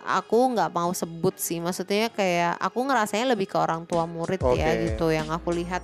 Aku 0.01 0.53
nggak 0.53 0.69
mau 0.69 0.91
sebut 0.91 1.35
sih 1.35 1.57
maksudnya 1.57 2.09
kayak 2.09 2.55
aku 2.57 2.83
ngerasanya 2.83 3.31
lebih 3.31 3.47
ke 3.47 3.57
orang 3.57 3.83
tua 3.83 4.03
murid 4.03 4.39
ya 4.55 4.71
Oke. 4.73 4.81
gitu 4.87 5.05
yang 5.09 5.27
aku 5.27 5.51
lihat 5.51 5.83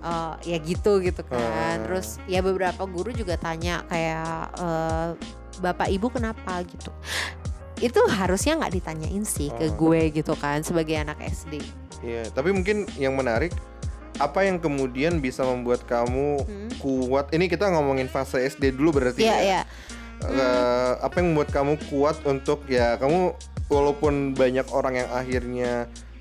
eh, 0.00 0.34
ya 0.46 0.58
gitu 0.58 0.98
gitu 0.98 1.22
kan 1.22 1.38
Hmm. 1.78 1.84
terus 1.86 2.18
ya 2.24 2.40
beberapa 2.40 2.82
guru 2.84 3.10
juga 3.10 3.34
tanya 3.34 3.86
kayak 3.86 4.26
eh, 4.58 5.08
bapak 5.58 5.88
ibu 5.88 6.08
kenapa 6.08 6.64
gitu 6.64 6.90
itu 7.78 7.98
harusnya 8.08 8.56
nggak 8.56 8.74
ditanyain 8.74 9.22
sih 9.22 9.50
ke 9.50 9.66
Oh. 9.68 9.90
gue 9.90 10.10
gitu 10.12 10.34
kan 10.34 10.62
sebagai 10.62 10.94
anak 10.96 11.18
SD 11.20 11.58
Iya, 12.02 12.26
tapi 12.30 12.50
mungkin 12.50 12.90
yang 12.96 13.14
menarik 13.14 13.54
apa 14.18 14.42
yang 14.42 14.58
kemudian 14.58 15.18
bisa 15.18 15.42
membuat 15.42 15.82
kamu 15.84 16.42
Hmm. 16.42 16.70
kuat? 16.78 17.30
Ini 17.30 17.46
kita 17.46 17.70
ngomongin 17.70 18.06
fase 18.06 18.42
SD 18.42 18.74
dulu 18.74 18.90
berarti 18.92 19.22
Iya 19.22 19.38
ya. 19.38 19.42
ya 19.42 19.62
Eh, 20.22 20.92
apa 20.98 21.18
yang 21.18 21.30
membuat 21.30 21.50
kamu 21.50 21.78
kuat 21.86 22.22
untuk 22.22 22.62
ya 22.66 22.94
kamu 22.94 23.34
walaupun 23.72 24.12
banyak 24.32 24.68
orang 24.68 24.94
yang 24.96 25.08
akhirnya 25.10 25.72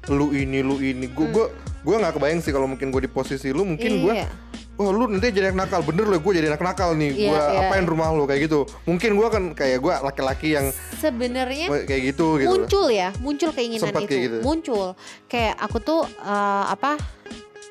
lu 0.08 0.32
ini 0.32 0.60
lu 0.60 0.80
ini 0.80 1.06
gue 1.06 1.22
Hmm. 1.22 1.36
gue 1.36 1.46
gue 1.82 1.96
nggak 1.98 2.14
kebayang 2.16 2.40
sih 2.40 2.50
kalau 2.50 2.66
mungkin 2.66 2.90
gue 2.90 3.02
di 3.02 3.12
posisi 3.12 3.50
lu 3.50 3.62
mungkin 3.64 4.02
gue 4.02 4.14
Iya. 4.16 4.28
wah 4.74 4.90
lu 4.90 5.06
nanti 5.06 5.30
jadi 5.30 5.52
anak 5.52 5.68
nakal 5.68 5.82
bener 5.84 6.06
loh 6.06 6.18
gue 6.18 6.34
jadi 6.34 6.48
anak 6.48 6.64
nakal 6.64 6.94
nih 6.94 7.12
Iya, 7.12 7.28
gue 7.28 7.38
iya, 7.38 7.60
apain 7.64 7.84
rumah 7.84 8.10
lu 8.10 8.24
kayak 8.24 8.42
gitu 8.46 8.60
mungkin 8.84 9.14
gue 9.14 9.28
kan 9.28 9.44
kayak 9.52 9.78
gue 9.78 9.94
laki-laki 10.00 10.48
yang 10.52 10.72
sebenarnya 10.96 11.68
kayak 11.84 12.02
gitu 12.10 12.38
gitu 12.38 12.48
loh. 12.48 12.54
muncul 12.58 12.86
ya 12.88 13.10
muncul 13.20 13.50
keinginan 13.52 13.84
Sempet 13.88 14.02
itu 14.02 14.10
kayak 14.10 14.24
gitu. 14.24 14.38
muncul 14.42 14.88
kayak 15.28 15.54
aku 15.60 15.78
tuh 15.80 16.02
eh, 16.08 16.66
apa 16.68 16.98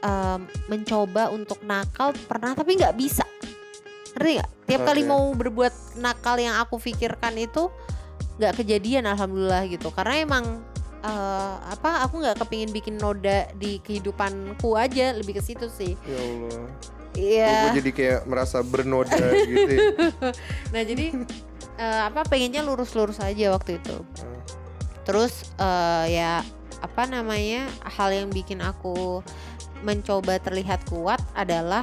em, 0.01 0.41
mencoba 0.67 1.31
untuk 1.31 1.59
nakal 1.63 2.15
pernah 2.25 2.53
tapi 2.53 2.77
nggak 2.77 2.95
bisa 2.95 3.27
ngerti 4.13 4.31
nggak 4.37 4.51
tiap 4.67 4.81
kali 4.85 5.03
Oke. 5.03 5.09
mau 5.09 5.23
berbuat 5.33 5.75
nakal 5.97 6.37
yang 6.37 6.59
aku 6.59 6.79
pikirkan 6.79 7.35
itu 7.37 7.71
nggak 8.41 8.65
kejadian 8.65 9.05
alhamdulillah 9.05 9.69
gitu. 9.69 9.93
Karena 9.93 10.25
emang 10.25 10.45
eh, 11.05 11.55
apa 11.61 12.09
aku 12.09 12.25
nggak 12.25 12.41
kepingin 12.41 12.73
bikin 12.73 12.97
noda 12.97 13.45
di 13.61 13.79
kehidupanku 13.85 14.75
aja 14.81 15.13
lebih 15.13 15.37
ke 15.39 15.43
situ 15.45 15.69
sih. 15.69 15.93
Ya 16.09 16.19
Allah. 16.19 16.65
Iya. 17.15 17.55
Gue 17.69 17.79
jadi 17.85 17.91
kayak 17.93 18.21
merasa 18.25 18.65
bernoda 18.65 19.19
gitu 19.45 19.71
ya. 19.71 19.83
nah 20.73 20.83
jadi 20.83 21.07
eh, 21.81 22.01
apa 22.07 22.21
pengennya 22.29 22.61
lurus-lurus 22.63 23.19
aja 23.21 23.53
waktu 23.53 23.81
itu. 23.81 23.97
Hmm. 23.97 24.39
terus 25.01 25.49
eh, 25.59 26.21
ya 26.21 26.45
apa 26.81 27.03
namanya 27.09 27.67
hal 27.83 28.15
yang 28.15 28.29
bikin 28.31 28.63
aku 28.63 29.25
mencoba 29.83 30.39
terlihat 30.39 30.85
kuat 30.87 31.19
adalah 31.35 31.83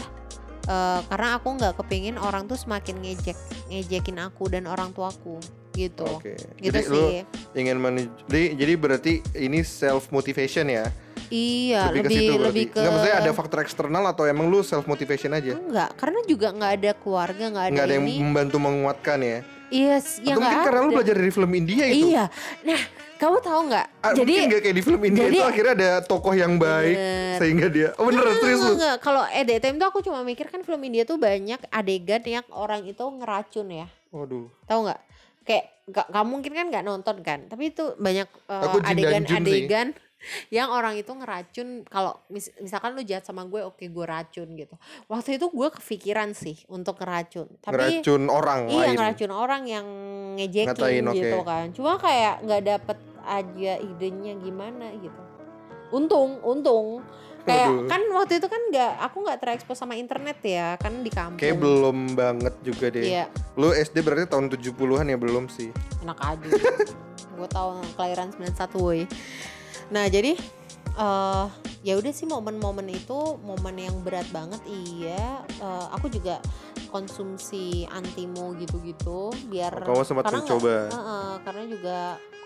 eh, 0.69 1.01
karena 1.11 1.41
aku 1.41 1.57
nggak 1.57 1.75
kepingin 1.81 2.15
orang 2.21 2.45
tuh 2.45 2.55
semakin 2.55 3.01
ngejek 3.03 3.35
ngejekin 3.67 4.21
aku 4.21 4.47
dan 4.47 4.69
orang 4.69 4.93
tuaku 4.93 5.41
gitu 5.77 6.03
oke 6.09 6.33
gitu 6.57 6.73
jadi 6.73 6.79
lu 6.89 7.03
sih 7.05 7.21
ingin 7.53 7.77
menuju 7.77 8.09
jadi, 8.25 8.45
jadi 8.57 8.73
berarti 8.73 9.13
ini 9.37 9.61
self 9.61 10.09
motivation 10.09 10.65
ya 10.65 10.89
iya 11.29 11.93
lebih, 11.93 12.01
lebih 12.01 12.09
ke 12.09 12.17
situ 12.17 12.33
lebih 12.41 12.65
ke 12.73 12.79
nggak 12.81 12.91
maksudnya 12.91 13.17
ada 13.21 13.31
faktor 13.31 13.59
eksternal 13.61 14.03
atau 14.09 14.23
emang 14.25 14.49
lu 14.49 14.65
self 14.65 14.89
motivation 14.89 15.31
aja 15.31 15.53
enggak 15.53 15.93
karena 15.95 16.19
juga 16.25 16.47
nggak 16.49 16.71
ada 16.81 16.91
keluarga 16.97 17.45
nggak 17.53 17.65
ada, 17.69 17.73
nggak 17.77 17.85
ada 17.85 17.95
yang 17.95 18.05
ini 18.09 18.23
membantu 18.25 18.57
menguatkan 18.57 19.19
ya 19.21 19.39
Iya, 19.67 19.99
yes, 19.99 20.23
ya 20.23 20.31
Atau 20.31 20.47
mungkin 20.47 20.59
karena 20.63 20.79
lu 20.79 20.91
belajar 20.95 21.15
dari 21.19 21.27
film 21.27 21.51
India 21.51 21.83
itu. 21.91 22.15
Iya. 22.15 22.31
Nah, 22.63 22.79
kamu 23.19 23.37
tahu 23.43 23.59
nggak? 23.67 23.87
Ah, 23.99 24.15
jadi 24.15 24.31
mungkin 24.31 24.47
nggak 24.47 24.61
kayak 24.63 24.75
di 24.79 24.83
film 24.87 25.01
India 25.03 25.23
jadi- 25.27 25.35
itu 25.35 25.43
akhirnya 25.43 25.73
ada 25.75 25.91
tokoh 26.07 26.31
yang 26.31 26.53
baik 26.55 26.95
Bener. 26.95 27.35
sehingga 27.35 27.67
dia 27.67 27.89
oh 27.99 28.03
bener 28.07 28.23
Enggak, 28.23 28.39
serius 28.39 28.61
enggak, 28.63 28.95
lu. 28.95 29.03
Kalau 29.03 29.23
EDTM 29.27 29.75
tuh 29.75 29.87
aku 29.91 29.99
cuma 29.99 30.19
mikir 30.23 30.47
kan 30.47 30.63
film 30.63 30.81
India 30.87 31.03
tuh 31.03 31.19
banyak 31.19 31.59
adegan 31.67 32.23
yang 32.23 32.47
orang 32.55 32.87
itu 32.87 33.03
ngeracun 33.03 33.67
ya. 33.67 33.87
waduh 34.07 34.47
Tahu 34.63 34.79
nggak? 34.87 34.99
Kayak 35.47 35.65
nggak 35.87 36.07
kamu 36.11 36.27
mungkin 36.27 36.51
kan 36.51 36.65
nggak 36.67 36.83
nonton 36.83 37.17
kan, 37.23 37.39
tapi 37.47 37.71
itu 37.71 37.95
banyak 37.95 38.27
eh, 38.27 38.63
Aku 38.67 38.83
Jin 38.83 38.99
dan 38.99 39.23
Jun 39.23 39.39
sih. 39.47 39.63
adegan-adegan 39.63 39.87
yang 40.57 40.67
orang 40.73 40.99
itu 40.99 41.07
ngeracun 41.13 41.85
kalau 41.87 42.19
mis- 42.27 42.51
misalkan 42.59 42.97
lu 42.97 43.05
jahat 43.07 43.23
sama 43.23 43.47
gue 43.47 43.63
oke 43.63 43.85
gue 43.87 44.05
racun 44.05 44.49
gitu. 44.57 44.75
Waktu 45.07 45.39
itu 45.39 45.47
gue 45.47 45.69
kepikiran 45.71 46.35
sih 46.35 46.59
untuk 46.67 46.99
ngeracun. 46.99 47.47
Tapi 47.63 48.03
ngeracun 48.03 48.23
orang 48.27 48.59
Iya 48.67 48.77
lain 48.83 48.95
ngeracun 48.97 49.31
orang 49.31 49.63
yang 49.69 49.87
ngejekin 50.35 50.75
Ngatain, 50.75 51.05
gitu 51.15 51.39
kan. 51.47 51.65
Cuma 51.71 51.95
kayak 52.01 52.43
nggak 52.43 52.61
dapet 52.65 52.97
aja 53.23 53.73
idenya 53.79 54.33
gimana 54.35 54.91
gitu. 54.99 55.21
Untung, 55.93 56.43
untung. 56.43 56.99
Kayak 57.47 57.67
Waduh. 57.71 57.87
kan 57.87 58.01
waktu 58.11 58.33
itu 58.43 58.47
kan 58.51 58.61
nggak, 58.67 58.93
aku 59.07 59.17
nggak 59.23 59.39
terekspos 59.39 59.77
sama 59.79 59.95
internet 59.95 60.37
ya, 60.43 60.75
kan 60.75 60.99
di 60.99 61.07
kampung. 61.07 61.39
kayak 61.39 61.55
belum 61.55 61.97
banget 62.11 62.53
juga 62.59 62.91
deh 62.91 63.05
Iya, 63.07 63.25
lu 63.55 63.71
SD 63.71 64.03
berarti 64.03 64.27
tahun 64.27 64.51
70-an 64.51 65.07
ya 65.07 65.15
belum 65.15 65.47
sih 65.47 65.71
enak 66.03 66.19
aja. 66.19 66.43
gue 67.37 67.47
tahu 67.47 67.69
kelahiran 67.95 68.33
91 68.35 68.83
woi. 68.83 69.01
Nah 69.93 70.05
jadi 70.11 70.35
eh 70.97 71.45
ya 71.85 71.93
udah 71.95 72.09
sih 72.11 72.25
momen-momen 72.25 72.89
itu 72.89 73.37
momen 73.39 73.77
yang 73.79 73.95
berat 74.03 74.27
banget 74.33 74.59
iya. 74.67 75.45
Eh, 75.61 75.85
aku 75.93 76.09
juga 76.09 76.41
konsumsi 76.89 77.85
antimo 77.87 78.55
gitu-gitu 78.57 79.29
biar 79.47 79.83
kamu 79.83 80.03
sempat 80.03 80.31
mencoba 80.31 80.87
Heeh, 80.89 81.29
karena 81.45 81.63
juga 81.67 81.97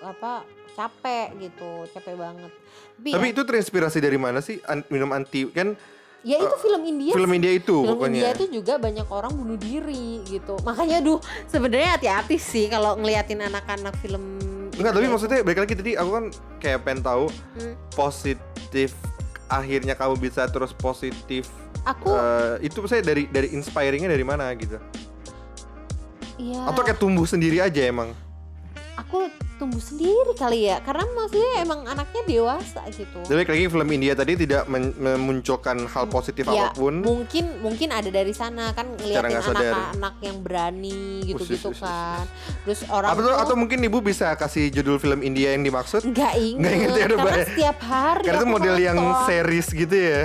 apa 0.02 0.44
capek 0.72 1.28
gitu 1.38 1.72
capek 1.92 2.16
banget. 2.16 2.52
Tapi, 2.98 3.10
tapi 3.12 3.28
ya, 3.28 3.34
itu 3.34 3.42
terinspirasi 3.42 3.98
dari 3.98 4.18
mana 4.18 4.40
sih? 4.40 4.62
An- 4.64 4.86
minum 4.88 5.10
anti 5.12 5.50
kan 5.50 5.74
ya 6.22 6.38
itu 6.38 6.56
film 6.62 6.82
India 6.86 7.18
film. 7.18 7.32
India 7.34 7.50
itu 7.50 7.78
film 7.82 7.98
India 8.06 8.30
pokoknya 8.30 8.30
itu 8.38 8.46
juga 8.54 8.74
banyak 8.78 9.08
orang 9.10 9.34
bunuh 9.34 9.58
diri 9.58 10.22
gitu. 10.24 10.54
Makanya 10.62 11.02
duh 11.02 11.18
sebenarnya 11.46 11.98
hati-hati 11.98 12.38
sih 12.38 12.66
kalau 12.68 12.94
ngeliatin 12.96 13.42
anak-anak 13.42 13.98
film 13.98 14.22
Enggak, 14.72 14.94
tapi 14.94 14.98
India 14.98 15.10
itu. 15.10 15.14
maksudnya 15.14 15.40
balik 15.42 15.60
lagi 15.60 15.74
tadi 15.74 15.92
aku 15.94 16.10
kan 16.12 16.26
kayak 16.58 16.80
pengen 16.82 17.02
tahu 17.02 17.26
Hmm. 17.58 17.74
positif 17.92 18.94
akhirnya 19.50 19.94
kamu 19.94 20.16
bisa 20.16 20.48
terus 20.48 20.72
positif 20.72 21.50
aku 21.84 22.08
eh, 22.08 22.64
itu 22.64 22.78
saya 22.86 23.02
dari 23.02 23.26
dari 23.26 23.52
inspiringnya 23.52 24.08
dari 24.08 24.24
mana 24.24 24.48
gitu? 24.54 24.78
Ya 26.38 26.66
atau 26.66 26.82
kayak 26.82 26.98
tumbuh 26.98 27.26
sendiri 27.26 27.60
aja 27.60 27.82
emang 27.84 28.14
aku 28.96 29.32
tumbuh 29.56 29.78
sendiri 29.78 30.34
kali 30.34 30.68
ya 30.68 30.82
karena 30.82 31.06
maksudnya 31.14 31.62
emang 31.62 31.86
anaknya 31.86 32.22
dewasa 32.26 32.82
gitu. 32.90 33.22
Balik 33.30 33.54
lagi 33.54 33.70
film 33.70 33.90
India 33.90 34.14
tadi 34.14 34.34
tidak 34.34 34.66
men- 34.66 34.98
memunculkan 34.98 35.86
hal 35.86 36.10
positif 36.10 36.50
ya 36.50 36.70
apa 36.70 36.76
pun. 36.76 37.00
mungkin 37.00 37.62
mungkin 37.62 37.94
ada 37.94 38.10
dari 38.10 38.34
sana 38.34 38.74
kan 38.74 38.90
ngeliatin 38.98 39.38
sadar. 39.38 39.54
anak-anak 39.94 40.16
yang 40.20 40.38
berani 40.42 41.22
gitu-gitu 41.24 41.72
kan. 41.78 42.26
terus 42.66 42.82
orang 42.90 43.14
atau 43.14 43.22
tuh 43.22 43.36
atau 43.38 43.56
mungkin 43.56 43.80
ibu 43.80 44.02
bisa 44.02 44.34
kasih 44.34 44.74
judul 44.74 44.98
film 44.98 45.22
India 45.22 45.54
yang 45.54 45.62
dimaksud? 45.62 46.02
Nggak 46.04 46.34
inget, 46.36 46.58
Nggak 46.60 46.74
inget 46.74 46.90
ya, 46.90 47.04
udah 47.06 47.06
karena 47.08 47.30
banyak. 47.30 47.48
setiap 47.54 47.78
hari 47.86 48.24
karena 48.26 48.42
itu 48.42 48.50
model 48.50 48.76
yang 48.76 48.98
series 49.24 49.68
gitu 49.70 49.96
ya 49.96 50.22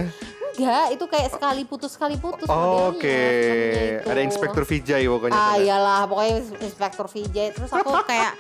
enggak 0.57 0.87
itu 0.91 1.05
kayak 1.07 1.29
sekali 1.31 1.63
putus 1.63 1.93
sekali 1.93 2.17
putus 2.17 2.49
Oh, 2.49 2.91
oke 2.91 3.05
itu. 3.05 4.09
ada 4.09 4.21
Inspektur 4.21 4.65
Vijay 4.65 5.05
pokoknya 5.05 5.37
Ah 5.37 5.55
iyalah 5.57 6.01
pokoknya 6.05 6.35
Inspektur 6.59 7.07
Vijay. 7.07 7.53
Terus 7.53 7.71
aku 7.71 7.93
kayak 8.05 8.33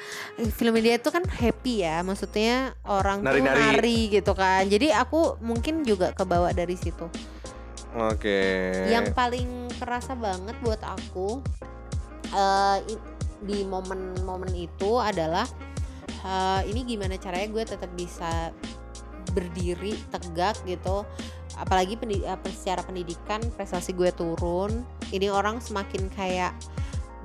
film 0.53 0.75
India 0.75 0.97
itu 0.97 1.09
kan 1.09 1.23
happy 1.23 1.81
ya 1.81 2.01
maksudnya 2.01 2.73
orang 2.83 3.21
tuh 3.21 3.29
Nari-nari. 3.29 3.61
nari 3.77 4.01
gitu 4.11 4.33
kan. 4.33 4.65
Jadi 4.65 4.91
aku 4.91 5.37
mungkin 5.41 5.83
juga 5.83 6.11
kebawa 6.11 6.51
dari 6.51 6.75
situ. 6.75 7.05
Oke. 7.95 8.41
Yang 8.87 9.13
paling 9.13 9.49
kerasa 9.75 10.13
banget 10.13 10.57
buat 10.61 10.81
aku 10.81 11.41
i- 12.83 13.05
di 13.39 13.63
momen-momen 13.63 14.53
itu 14.53 14.97
adalah 14.97 15.45
eh, 16.19 16.61
ini 16.67 16.83
gimana 16.83 17.17
caranya 17.17 17.47
gue 17.47 17.65
tetap 17.67 17.91
bisa 17.93 18.51
berdiri 19.29 19.95
tegak 20.09 20.57
gitu 20.65 21.05
apalagi 21.57 21.97
pendi- 21.97 22.25
apa, 22.25 22.47
secara 22.53 22.85
pendidikan 22.85 23.41
prestasi 23.57 23.97
gue 23.97 24.13
turun 24.13 24.85
ini 25.11 25.33
orang 25.33 25.59
semakin 25.61 26.09
kayak 26.13 26.53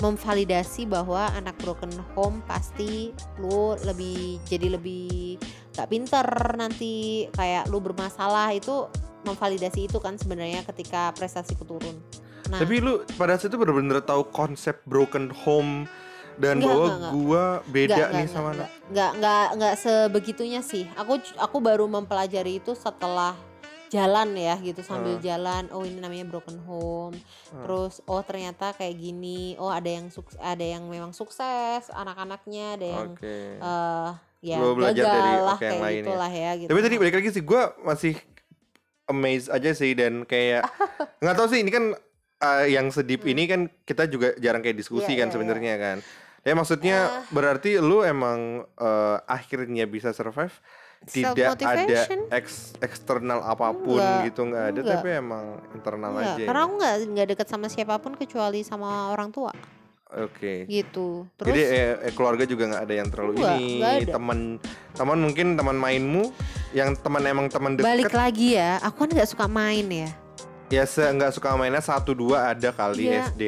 memvalidasi 0.02 0.90
bahwa 0.90 1.30
anak 1.38 1.54
broken 1.62 1.94
home 2.18 2.42
pasti 2.50 3.14
lu 3.38 3.78
lebih 3.86 4.42
jadi 4.50 4.74
lebih 4.74 5.38
gak 5.78 5.88
pinter 5.94 6.26
nanti 6.58 7.28
kayak 7.38 7.70
lu 7.70 7.78
bermasalah 7.78 8.50
itu 8.52 8.90
memvalidasi 9.22 9.86
itu 9.86 10.02
kan 10.02 10.18
sebenarnya 10.18 10.66
ketika 10.66 11.14
prestasiku 11.14 11.62
turun. 11.70 12.02
Nah 12.50 12.58
tapi 12.58 12.82
lu 12.82 13.06
pada 13.14 13.38
saat 13.38 13.54
itu 13.54 13.62
bener-bener 13.62 14.02
tahu 14.02 14.26
konsep 14.34 14.82
broken 14.90 15.30
home 15.30 15.86
dan 16.42 16.58
Nggak, 16.58 16.66
bahwa 16.66 16.82
nggak, 16.82 16.98
nggak. 16.98 17.12
gua 17.14 17.44
beda 17.70 17.94
Nggak, 17.94 18.10
nih 18.10 18.18
nggak, 18.26 18.34
sama 18.34 18.50
nggak, 18.50 18.58
anak. 18.58 18.70
nggak 18.90 19.12
nggak 19.22 19.46
nggak 19.62 19.76
sebegitunya 19.78 20.62
sih. 20.66 20.90
Aku 20.98 21.22
aku 21.38 21.58
baru 21.62 21.86
mempelajari 21.86 22.58
itu 22.58 22.74
setelah 22.74 23.38
jalan 23.92 24.34
ya 24.34 24.56
gitu 24.58 24.80
sambil 24.80 25.14
Hmm. 25.14 25.22
jalan 25.22 25.64
oh 25.70 25.84
ini 25.84 26.00
namanya 26.00 26.24
broken 26.26 26.58
home 26.62 27.20
Hmm. 27.52 27.62
terus 27.62 28.00
oh 28.06 28.22
ternyata 28.22 28.72
kayak 28.72 28.96
gini 28.96 29.54
oh 29.58 29.68
ada 29.68 29.92
yang 29.92 30.08
sukses 30.08 30.40
ada 30.40 30.64
yang 30.64 30.84
memang 30.86 31.12
sukses 31.12 31.92
anak-anaknya 31.92 32.66
ada 32.74 32.88
yang 32.90 33.08
oke 33.12 33.36
eh 33.54 34.10
ya 34.42 34.58
Lu 34.58 34.74
belajar 34.74 35.04
gagal 35.04 35.20
dari, 35.22 35.38
lah 35.40 35.54
yang 35.54 35.62
kayak 35.62 35.82
lain 35.82 35.94
ya. 35.94 36.02
gitulah 36.02 36.32
ya 36.34 36.52
gitu 36.56 36.70
Tapi 36.70 36.80
tadi 36.82 36.96
balik 36.98 37.16
lagi 37.16 37.30
sih 37.30 37.44
gue 37.44 37.62
masih 37.82 38.16
amazed 39.06 39.50
aja 39.50 39.72
sih 39.72 39.92
dan 39.92 40.24
kayak 40.24 40.64
nggak 41.22 41.36
tahu 41.36 41.48
sih 41.48 41.60
ini 41.60 41.70
kan 41.70 41.86
uh, 42.40 42.66
yang 42.66 42.88
sedip 42.90 43.22
ini 43.24 43.44
kan 43.46 43.68
kita 43.84 44.08
juga 44.08 44.34
jarang 44.38 44.62
kayak 44.62 44.78
diskusi 44.78 45.04
Hmm. 45.06 45.12
Iya, 45.12 45.20
kan 45.20 45.28
iya, 45.28 45.34
sebenarnya 45.36 45.76
kan. 45.78 45.98
Ya 46.42 46.54
maksudnya 46.54 46.98
Ah. 46.98 47.22
berarti 47.30 47.78
lu 47.78 48.02
emang 48.02 48.40
uh, 48.76 49.18
akhirnya 49.28 49.86
bisa 49.86 50.10
survive 50.10 50.56
tidak 51.02 51.58
ada 51.58 52.02
ex- 52.30 52.78
eksternal 52.78 53.42
apa 53.42 53.74
pun 53.74 53.98
Enggak, 53.98 54.22
gitu 54.30 54.42
nggak 54.46 54.66
ada 54.70 54.80
enggak. 54.80 54.94
tapi 55.02 55.08
emang 55.18 55.46
internal 55.74 56.12
Enggak, 56.14 56.30
aja. 56.38 56.44
karena 56.46 56.60
ya. 56.62 56.66
aku 56.66 56.74
nggak 56.78 56.96
nggak 57.10 57.28
deket 57.34 57.48
sama 57.50 57.68
siapa 57.68 57.96
pun 57.98 58.14
kecuali 58.14 58.60
sama 58.62 59.10
orang 59.10 59.34
tua. 59.34 59.54
Oke. 60.12 60.68
gitu. 60.68 61.24
Terus? 61.40 61.48
Jadi 61.56 61.62
eh, 61.64 61.92
eh, 62.04 62.12
keluarga 62.12 62.44
juga 62.44 62.68
nggak 62.68 62.84
ada 62.84 62.94
yang 63.00 63.08
terlalu 63.08 63.32
Enggak, 63.40 63.56
ini 63.56 64.06
teman 64.12 64.40
teman 64.92 65.18
mungkin 65.24 65.48
teman 65.56 65.78
mainmu 65.80 66.24
yang 66.76 66.92
teman 67.00 67.24
emang 67.24 67.48
teman 67.48 67.80
balik 67.80 68.12
deket 68.12 68.20
lagi 68.20 68.60
ya 68.60 68.76
aku 68.84 69.08
kan 69.08 69.10
nggak 69.16 69.30
suka 69.32 69.46
main 69.48 69.88
ya. 69.88 70.10
Ya 70.72 70.84
se 70.88 71.04
nggak 71.04 71.32
suka 71.36 71.56
mainnya 71.56 71.84
satu 71.84 72.12
dua 72.16 72.52
ada 72.52 72.72
kali 72.72 73.08
Iya, 73.08 73.28
SD 73.32 73.44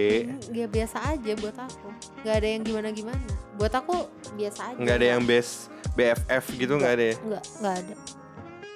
ya 0.56 0.66
biasa 0.68 0.98
aja 1.04 1.32
buat 1.36 1.56
aku. 1.56 1.88
Nggak 2.24 2.36
ada 2.36 2.48
yang 2.48 2.62
gimana 2.64 2.88
gimana 2.96 3.24
buat 3.60 3.74
aku 3.76 3.96
biasa 4.40 4.74
aja. 4.74 4.80
Nggak 4.80 4.96
ada 5.04 5.08
yang 5.20 5.24
best 5.24 5.73
BFF 5.94 6.44
gitu 6.54 6.74
nggak 6.76 6.94
ada 6.94 7.06
ya? 7.06 7.16
nggak 7.20 7.44
nggak 7.60 7.76
ada. 7.78 7.96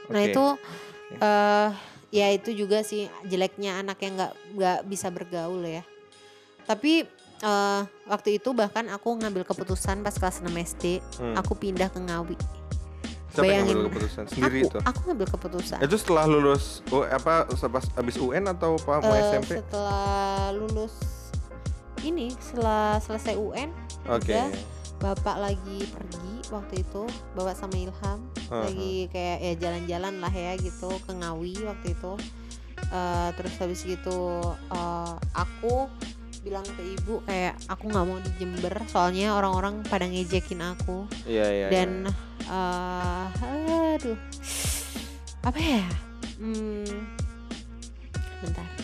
Nah 0.08 0.22
itu 0.22 0.46
eh 1.18 1.70
ya 2.10 2.28
itu 2.32 2.50
juga 2.52 2.82
sih 2.82 3.06
jeleknya 3.24 3.80
anak 3.80 4.00
yang 4.00 4.16
nggak 4.16 4.34
nggak 4.54 4.80
bisa 4.86 5.08
bergaul 5.10 5.62
ya. 5.62 5.84
Tapi 6.64 7.04
eh 7.38 7.82
waktu 8.06 8.38
itu 8.38 8.50
bahkan 8.52 8.88
aku 8.88 9.14
ngambil 9.14 9.44
keputusan 9.44 10.02
pas 10.02 10.14
kelas 10.14 10.42
6 10.42 10.50
SD 10.50 10.84
Hmm. 11.18 11.36
aku 11.36 11.54
pindah 11.54 11.88
ke 11.88 12.00
Ngawi. 12.00 12.38
Siapa 13.28 13.46
yang 13.46 13.66
ngambil 13.66 13.86
keputusan? 13.92 14.24
sendiri 14.26 14.60
aku 14.60 14.68
itu? 14.68 14.80
aku 14.82 15.00
ngambil 15.06 15.28
keputusan. 15.30 15.78
Itu 15.80 15.96
setelah 15.96 16.26
lulus 16.26 16.82
oh, 16.90 17.04
apa 17.04 17.46
pas 17.46 17.86
abis 17.96 18.16
UN 18.18 18.46
atau 18.48 18.78
apa 18.78 18.94
mau 19.00 19.14
Eh, 19.14 19.22
SMP 19.32 19.62
setelah 19.62 20.10
lulus 20.52 20.94
ini 22.02 22.34
setelah 22.34 22.98
selesai 22.98 23.36
UN 23.36 23.70
oke. 24.08 24.26
udah. 24.26 24.50
Bapak 24.98 25.38
lagi 25.38 25.86
pergi 25.94 26.50
waktu 26.50 26.82
itu 26.82 27.06
bapak 27.38 27.54
sama 27.54 27.78
Ilham 27.78 28.20
Aha. 28.50 28.66
lagi 28.66 29.06
kayak 29.14 29.38
ya 29.44 29.54
jalan-jalan 29.62 30.16
lah 30.18 30.34
ya 30.34 30.58
gitu 30.58 30.90
ke 31.06 31.12
Ngawi 31.14 31.54
waktu 31.66 31.94
itu. 31.94 32.14
Eh, 32.88 33.30
terus 33.36 33.54
habis 33.60 33.82
gitu 33.84 34.42
eh, 34.72 35.14
aku 35.36 35.90
bilang 36.46 36.64
ke 36.64 36.80
ibu 36.80 37.20
kayak 37.28 37.60
aku 37.68 37.92
nggak 37.92 38.06
mau 38.08 38.20
di 38.24 38.32
Jember 38.40 38.76
soalnya 38.88 39.36
orang-orang 39.36 39.84
pada 39.86 40.08
ngejekin 40.08 40.62
aku. 40.64 41.06
Iya 41.28 41.46
iya. 41.52 41.68
Dan 41.70 42.08
eh 42.48 43.26
aduh. 43.98 44.18
Apa 45.44 45.60
ya? 45.60 45.86
Hmm, 46.38 46.86
bentar 48.46 48.77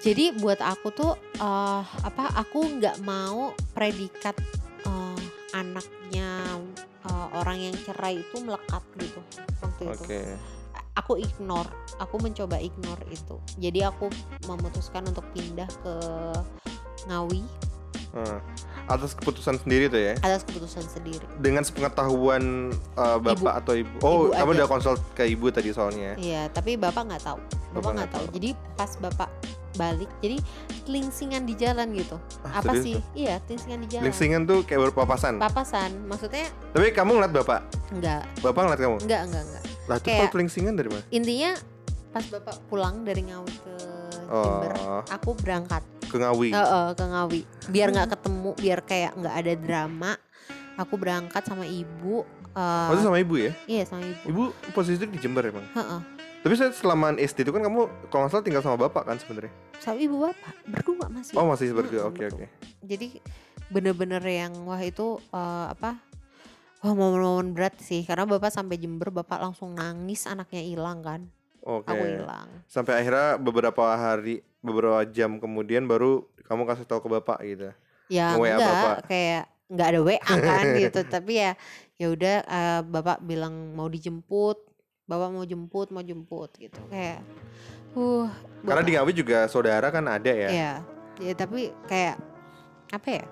jadi 0.00 0.32
buat 0.34 0.58
aku 0.58 0.88
tuh 0.90 1.12
eh 1.36 1.82
apa 1.84 2.24
aku 2.34 2.80
nggak 2.80 3.00
mau 3.00 3.52
predikat 3.70 4.36
eh, 4.82 5.20
anaknya 5.52 6.56
eh, 7.04 7.26
orang 7.34 7.58
yang 7.62 7.76
cerai 7.78 8.20
itu 8.20 8.36
melekat 8.40 8.82
gitu 8.96 9.20
waktu 9.60 9.82
iya. 9.82 9.92
itu 9.92 10.02
oke 10.02 10.20
aku 10.90 11.12
ignore 11.16 11.70
aku 11.96 12.16
mencoba 12.18 12.56
ignore 12.58 13.04
itu 13.08 13.36
jadi 13.56 13.88
aku 13.88 14.08
memutuskan 14.44 15.04
untuk 15.04 15.24
pindah 15.30 15.68
ke 15.80 15.94
Ngawi 17.06 17.44
Hmm. 18.10 18.42
Atas 18.90 19.14
keputusan 19.14 19.62
sendiri 19.62 19.86
tuh 19.86 20.02
ya. 20.02 20.18
atas 20.18 20.42
keputusan 20.42 20.82
sendiri 20.82 21.22
Dengan 21.38 21.62
sepengetahuan 21.62 22.74
uh, 22.98 23.22
bapak 23.22 23.62
atau 23.62 23.78
ibu. 23.78 23.94
Oh, 24.02 24.26
Ibu 24.26 24.34
kamu 24.34 24.50
aja. 24.50 24.56
udah 24.58 24.66
konsult 24.66 24.98
ke 25.14 25.30
ibu 25.30 25.46
tadi 25.54 25.70
soalnya. 25.70 26.18
iya 26.18 26.50
tapi 26.50 26.74
bapak 26.74 27.06
nggak 27.06 27.22
tahu 27.22 27.38
Bapak 27.70 27.90
nggak 27.94 28.10
tahu 28.10 28.26
tahu. 28.26 28.34
jadi 28.34 28.48
pas 28.74 28.90
bapak 28.98 29.30
balik 29.72 30.10
jadi 30.18 30.36
telingsingan 30.82 31.42
di 31.42 31.54
jalan 31.54 31.92
gitu 31.92 32.16
Ah, 32.42 32.58
apa 32.58 32.74
sih 32.76 32.98
iya 33.12 33.38
telingsingan 33.40 33.80
di 33.80 33.88
jalan 33.88 34.04
Lingsingan 34.04 34.42
tuh 34.44 34.58
kayak 34.62 34.80
berpapasan. 34.88 35.36
papasan 35.36 35.90
maksudnya 36.04 36.50
Tapi 36.70 36.90
kamu 36.90 37.10
ngeliat 37.16 37.32
bapak. 37.34 37.60
enggak 37.90 38.22
Bapak 38.40 38.60
ngeliat 38.64 38.80
kamu. 38.80 38.96
enggak 39.00 39.20
enggak 39.24 39.42
enggak 39.44 39.62
Lah 39.86 39.96
itu 39.96 40.04
Kayak- 40.04 40.18
kalau 40.20 40.32
pelingsingan 40.32 40.74
dari 40.74 40.88
mana? 40.88 41.04
intinya 41.08 41.50
pas 42.08 42.24
bapak 42.24 42.56
pulang 42.66 43.02
dari 43.02 43.22
Ngawi 43.22 43.54
ke 43.56 43.74
Jember 44.26 44.72
Oh, 44.80 45.02
aku 45.06 45.30
berangkat 45.36 45.82
ke 46.02 46.16
Ngawi. 46.16 46.50
Heeh, 46.50 46.88
ke 46.92 47.04
Ngawi 47.04 47.40
biar 47.68 47.88
nggak 47.88 48.08
ketemu 48.10 48.50
biar 48.56 48.80
kayak 48.80 49.12
nggak 49.14 49.34
ada 49.36 49.52
drama 49.56 50.12
aku 50.74 50.94
berangkat 50.94 51.42
sama 51.42 51.62
ibu 51.62 52.26
eh, 52.50 52.88
Oh, 52.88 52.92
itu 52.92 53.02
sama 53.04 53.18
ibu 53.18 53.34
ya? 53.36 53.52
iya 53.64 53.82
sama 53.84 54.02
ibu 54.02 54.18
Ibu 54.24 54.42
posisi 54.72 54.98
di 55.00 55.18
Jember 55.18 55.46
emang. 55.46 55.62
Heeh. 55.72 56.00
Tapi 56.40 56.54
saya 56.56 56.72
selama 56.72 57.12
SD 57.14 57.44
itu 57.44 57.52
kan 57.52 57.60
kamu 57.60 57.80
kalau 58.08 58.24
nggak 58.24 58.32
salah 58.32 58.44
tinggal 58.44 58.62
sama 58.62 58.80
bapak 58.80 59.04
kan 59.04 59.16
sebenarnya. 59.16 59.52
sama 59.76 59.96
ibu 59.96 60.16
bapak 60.20 60.54
berdua 60.64 61.06
masih 61.08 61.32
Oh 61.34 61.44
masih 61.46 61.72
berdua. 61.72 62.04
Mm-mm, 62.04 62.12
Oke 62.12 62.22
oke. 62.28 62.46
jadi 62.82 63.08
bener-bener 63.68 64.20
yang 64.20 64.52
wah 64.64 64.76
itu 64.78 65.16
eh, 65.26 65.66
apa 65.68 65.96
wah 66.80 66.92
momen-momen 66.92 67.52
berat 67.52 67.76
sih 67.78 68.02
karena 68.02 68.24
bapak 68.24 68.48
sampai 68.48 68.76
Jember 68.76 69.08
bapak 69.10 69.36
langsung 69.38 69.72
nangis 69.72 70.24
anaknya 70.24 70.60
hilang 70.60 71.00
kan 71.00 71.20
Oke. 71.60 71.88
aku 71.88 72.04
hilang 72.04 72.48
Sampai 72.66 72.96
akhirnya 72.96 73.36
beberapa 73.36 73.84
hari, 73.92 74.40
beberapa 74.58 75.04
jam 75.06 75.36
kemudian 75.36 75.84
baru 75.84 76.24
kamu 76.44 76.64
kasih 76.64 76.84
tahu 76.84 77.04
ke 77.04 77.08
bapak 77.10 77.38
gitu. 77.42 77.68
ya 78.08 78.32
Nge-WA 78.34 78.48
enggak 78.50 78.68
bapak. 78.74 78.96
kayak 79.06 79.42
nggak 79.66 79.86
ada 79.86 80.00
WA 80.02 80.18
kan 80.18 80.64
gitu 80.82 81.00
tapi 81.06 81.32
ya 81.36 81.50
ya 81.94 82.06
udah 82.08 82.36
eh, 82.42 82.80
bapak 82.82 83.20
bilang 83.22 83.72
mau 83.72 83.86
dijemput 83.86 84.56
bapak 85.10 85.28
mau 85.34 85.42
jemput 85.42 85.90
mau 85.90 86.06
jemput 86.06 86.54
gitu. 86.54 86.78
Kayak 86.86 87.26
uh 87.98 88.30
Karena 88.62 88.82
di 88.86 88.92
Ngawi 88.94 89.12
juga 89.18 89.50
saudara 89.50 89.90
kan 89.90 90.06
ada 90.06 90.30
ya. 90.30 90.48
ya 90.48 90.72
ya 91.18 91.32
tapi 91.34 91.74
kayak 91.90 92.22
apa 92.94 93.08
ya? 93.10 93.26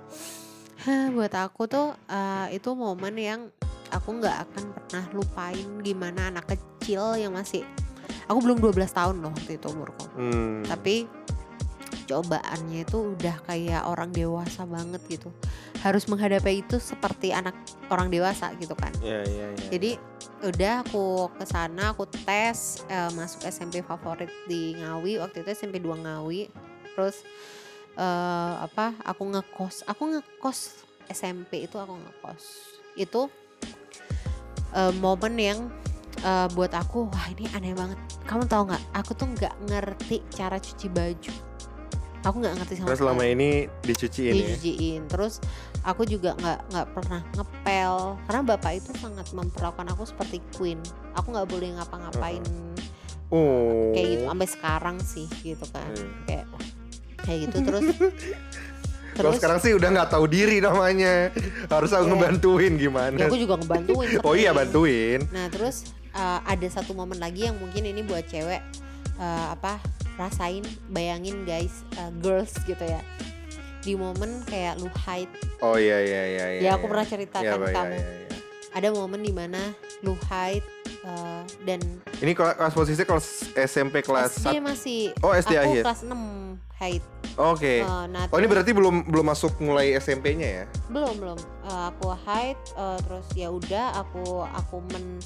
Hah, 0.79 1.11
buat 1.15 1.35
aku 1.35 1.71
tuh 1.71 1.95
eh, 2.11 2.59
itu 2.59 2.71
momen 2.75 3.15
yang 3.15 3.41
aku 3.95 4.19
nggak 4.19 4.37
akan 4.51 4.65
pernah 4.75 5.05
lupain 5.15 5.69
gimana 5.81 6.35
anak 6.35 6.55
kecil 6.55 7.17
yang 7.17 7.35
masih 7.35 7.65
aku 8.29 8.39
belum 8.45 8.61
12 8.61 8.77
tahun 8.93 9.17
loh 9.25 9.33
waktu 9.33 9.57
itu 9.57 9.67
umurku. 9.73 10.05
Hmm. 10.17 10.61
tapi 10.69 11.09
cobaannya 12.09 12.89
itu 12.89 13.17
udah 13.17 13.37
kayak 13.45 13.85
orang 13.85 14.09
dewasa 14.13 14.65
banget 14.65 15.01
gitu 15.09 15.29
harus 15.83 16.11
menghadapi 16.11 16.67
itu 16.67 16.83
seperti 16.83 17.31
anak 17.31 17.55
orang 17.89 18.11
dewasa 18.11 18.51
gitu 18.59 18.75
kan. 18.75 18.91
Iya 18.99 19.23
iya 19.27 19.47
iya. 19.55 19.67
jadi 19.71 19.91
udah 20.39 20.75
aku 20.87 21.35
ke 21.35 21.45
sana 21.47 21.95
aku 21.95 22.07
tes 22.07 22.83
eh, 22.87 23.11
masuk 23.15 23.47
SMP 23.47 23.83
favorit 23.83 24.31
di 24.51 24.75
Ngawi. 24.79 25.23
Waktu 25.23 25.47
itu 25.47 25.51
SMP 25.55 25.79
2 25.79 26.05
Ngawi. 26.07 26.51
Terus 26.95 27.23
eh, 27.95 28.55
apa 28.59 28.95
aku 29.07 29.23
ngekos 29.31 29.87
aku 29.87 30.19
ngekos 30.19 30.59
SMP 31.11 31.67
itu 31.67 31.79
aku 31.79 31.95
ngekos. 31.95 32.45
Itu 32.99 33.31
eh, 34.75 34.93
momen 34.99 35.35
yang 35.39 35.59
eh, 36.27 36.49
buat 36.55 36.75
aku 36.75 37.07
wah 37.07 37.27
ini 37.31 37.47
aneh 37.55 37.75
banget. 37.75 37.99
Kamu 38.27 38.51
tahu 38.51 38.75
nggak? 38.75 38.85
Aku 38.99 39.15
tuh 39.15 39.31
nggak 39.31 39.55
ngerti 39.71 40.27
cara 40.35 40.59
cuci 40.59 40.91
baju 40.91 41.35
aku 42.21 42.37
nggak 42.39 42.55
ngerti 42.57 42.75
sama 42.75 42.87
Karena 42.89 43.01
selama 43.01 43.23
ini 43.25 43.49
dicuciin 43.81 44.33
ya. 44.33 44.39
dicuciin 44.49 45.03
terus 45.07 45.39
aku 45.81 46.03
juga 46.03 46.35
nggak 46.35 46.59
nggak 46.69 46.87
pernah 46.91 47.21
ngepel 47.33 47.95
karena 48.25 48.41
bapak 48.47 48.73
itu 48.77 48.91
sangat 48.95 49.27
memperlakukan 49.31 49.87
aku 49.89 50.03
seperti 50.05 50.39
queen 50.53 50.79
aku 51.13 51.31
nggak 51.31 51.47
boleh 51.47 51.69
ngapa-ngapain 51.75 52.43
Oh. 53.29 53.93
kayak 53.93 54.07
gitu 54.09 54.25
sampai 54.25 54.49
sekarang 54.49 54.97
sih 54.99 55.29
gitu 55.43 55.67
kan 55.69 55.85
Hmm. 55.87 56.13
kayak 56.25 56.45
kayak 57.21 57.39
gitu 57.45 57.57
terus 57.63 57.87
Kalau 59.11 59.35
terus 59.35 59.43
sekarang 59.43 59.59
sih 59.59 59.75
udah 59.75 59.89
nggak 59.91 60.09
tahu 60.09 60.25
diri 60.25 60.63
namanya. 60.63 61.35
Harus 61.67 61.91
aku 61.91 62.07
Iya. 62.07 62.11
ngebantuin 62.15 62.73
gimana. 62.79 63.19
ya 63.19 63.27
aku 63.27 63.35
juga 63.37 63.59
ngebantuin 63.59 64.09
oh 64.27 64.33
iya 64.33 64.55
bantuin. 64.55 65.27
nah 65.29 65.51
terus 65.51 65.91
uh, 66.15 66.39
ada 66.41 66.67
satu 66.67 66.95
momen 66.95 67.19
lagi 67.19 67.45
yang 67.45 67.59
mungkin 67.59 67.83
ini 67.83 68.01
buat 68.01 68.25
cewek 68.25 68.63
uh, 69.19 69.55
apa 69.55 69.83
rasain 70.19 70.65
bayangin 70.91 71.47
guys 71.47 71.87
uh, 72.01 72.11
girls 72.19 72.55
gitu 72.67 72.83
ya 72.83 73.03
di 73.83 73.95
momen 73.95 74.43
kayak 74.51 74.79
lu 74.83 74.91
hide 75.07 75.31
Oh 75.63 75.79
iya 75.79 76.03
iya 76.03 76.23
iya 76.27 76.47
iya. 76.59 76.61
ya 76.61 76.71
aku 76.79 76.87
iya. 76.87 76.91
pernah 76.91 77.07
ceritakan 77.07 77.47
iya, 77.47 77.75
kamu 77.75 77.95
iya, 77.95 78.11
iya. 78.27 78.29
ada 78.75 78.89
momen 78.91 79.21
di 79.23 79.33
mana 79.35 79.63
lu 80.03 80.15
hide 80.27 80.67
uh, 81.07 81.43
dan 81.63 81.81
Ini 82.19 82.35
kelas 82.35 82.75
posisi 82.75 83.03
kelas 83.07 83.55
SMP 83.55 84.03
kelas 84.03 84.43
SD 84.43 84.59
masih 84.59 85.01
Oh 85.23 85.31
SD 85.31 85.55
aku 85.55 85.71
akhir. 85.71 85.83
kelas 85.87 86.03
6 86.07 86.68
hide 86.79 87.05
Oke. 87.39 87.87
Uh, 87.87 88.11
nah 88.11 88.27
Oh 88.29 88.39
ini 88.39 88.47
berarti 88.47 88.75
belum 88.75 89.07
belum 89.07 89.27
masuk 89.29 89.63
mulai 89.63 89.95
SMP-nya 89.95 90.49
ya? 90.49 90.65
belum 90.89 91.15
belum 91.19 91.39
Uh, 91.63 91.93
aku 91.93 92.11
hide 92.19 92.59
uh, 92.75 92.97
terus 92.99 93.29
ya 93.33 93.47
udah 93.49 93.93
aku 93.95 94.25
aku 94.49 94.81
men- 94.89 95.21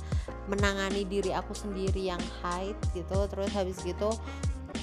menangani 0.44 1.06
diri 1.06 1.30
aku 1.30 1.54
sendiri 1.54 2.02
yang 2.04 2.20
hide 2.42 2.76
gitu 2.92 3.14
terus 3.26 3.48
habis 3.52 3.78
gitu 3.80 4.10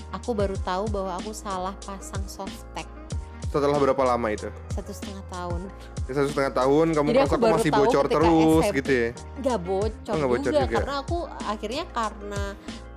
aku 0.09 0.31
baru 0.31 0.55
tahu 0.59 0.87
bahwa 0.87 1.13
aku 1.15 1.29
salah 1.29 1.75
pasang 1.83 2.23
softtek 2.25 2.87
Setelah 3.45 3.75
berapa 3.75 4.03
lama 4.07 4.29
itu? 4.29 4.47
satu 4.69 4.89
setengah 4.89 5.25
tahun 5.27 5.61
Ya, 6.05 6.13
Satu 6.15 6.27
setengah 6.27 6.53
tahun 6.55 6.87
kamu 6.91 7.07
Jadi 7.07 7.19
aku 7.19 7.35
aku 7.35 7.47
masih 7.51 7.71
bocor 7.71 8.05
terus 8.07 8.61
SMP. 8.63 8.75
gitu 8.77 8.91
ya? 8.95 9.09
nggak 9.37 9.59
bocor, 9.59 10.09
Oh, 10.09 10.17
nggak 10.17 10.31
bocor 10.31 10.49
juga, 10.49 10.61
juga. 10.63 10.75
karena 10.79 10.93
aku 10.97 11.17
akhirnya 11.43 11.83
karena 11.91 12.41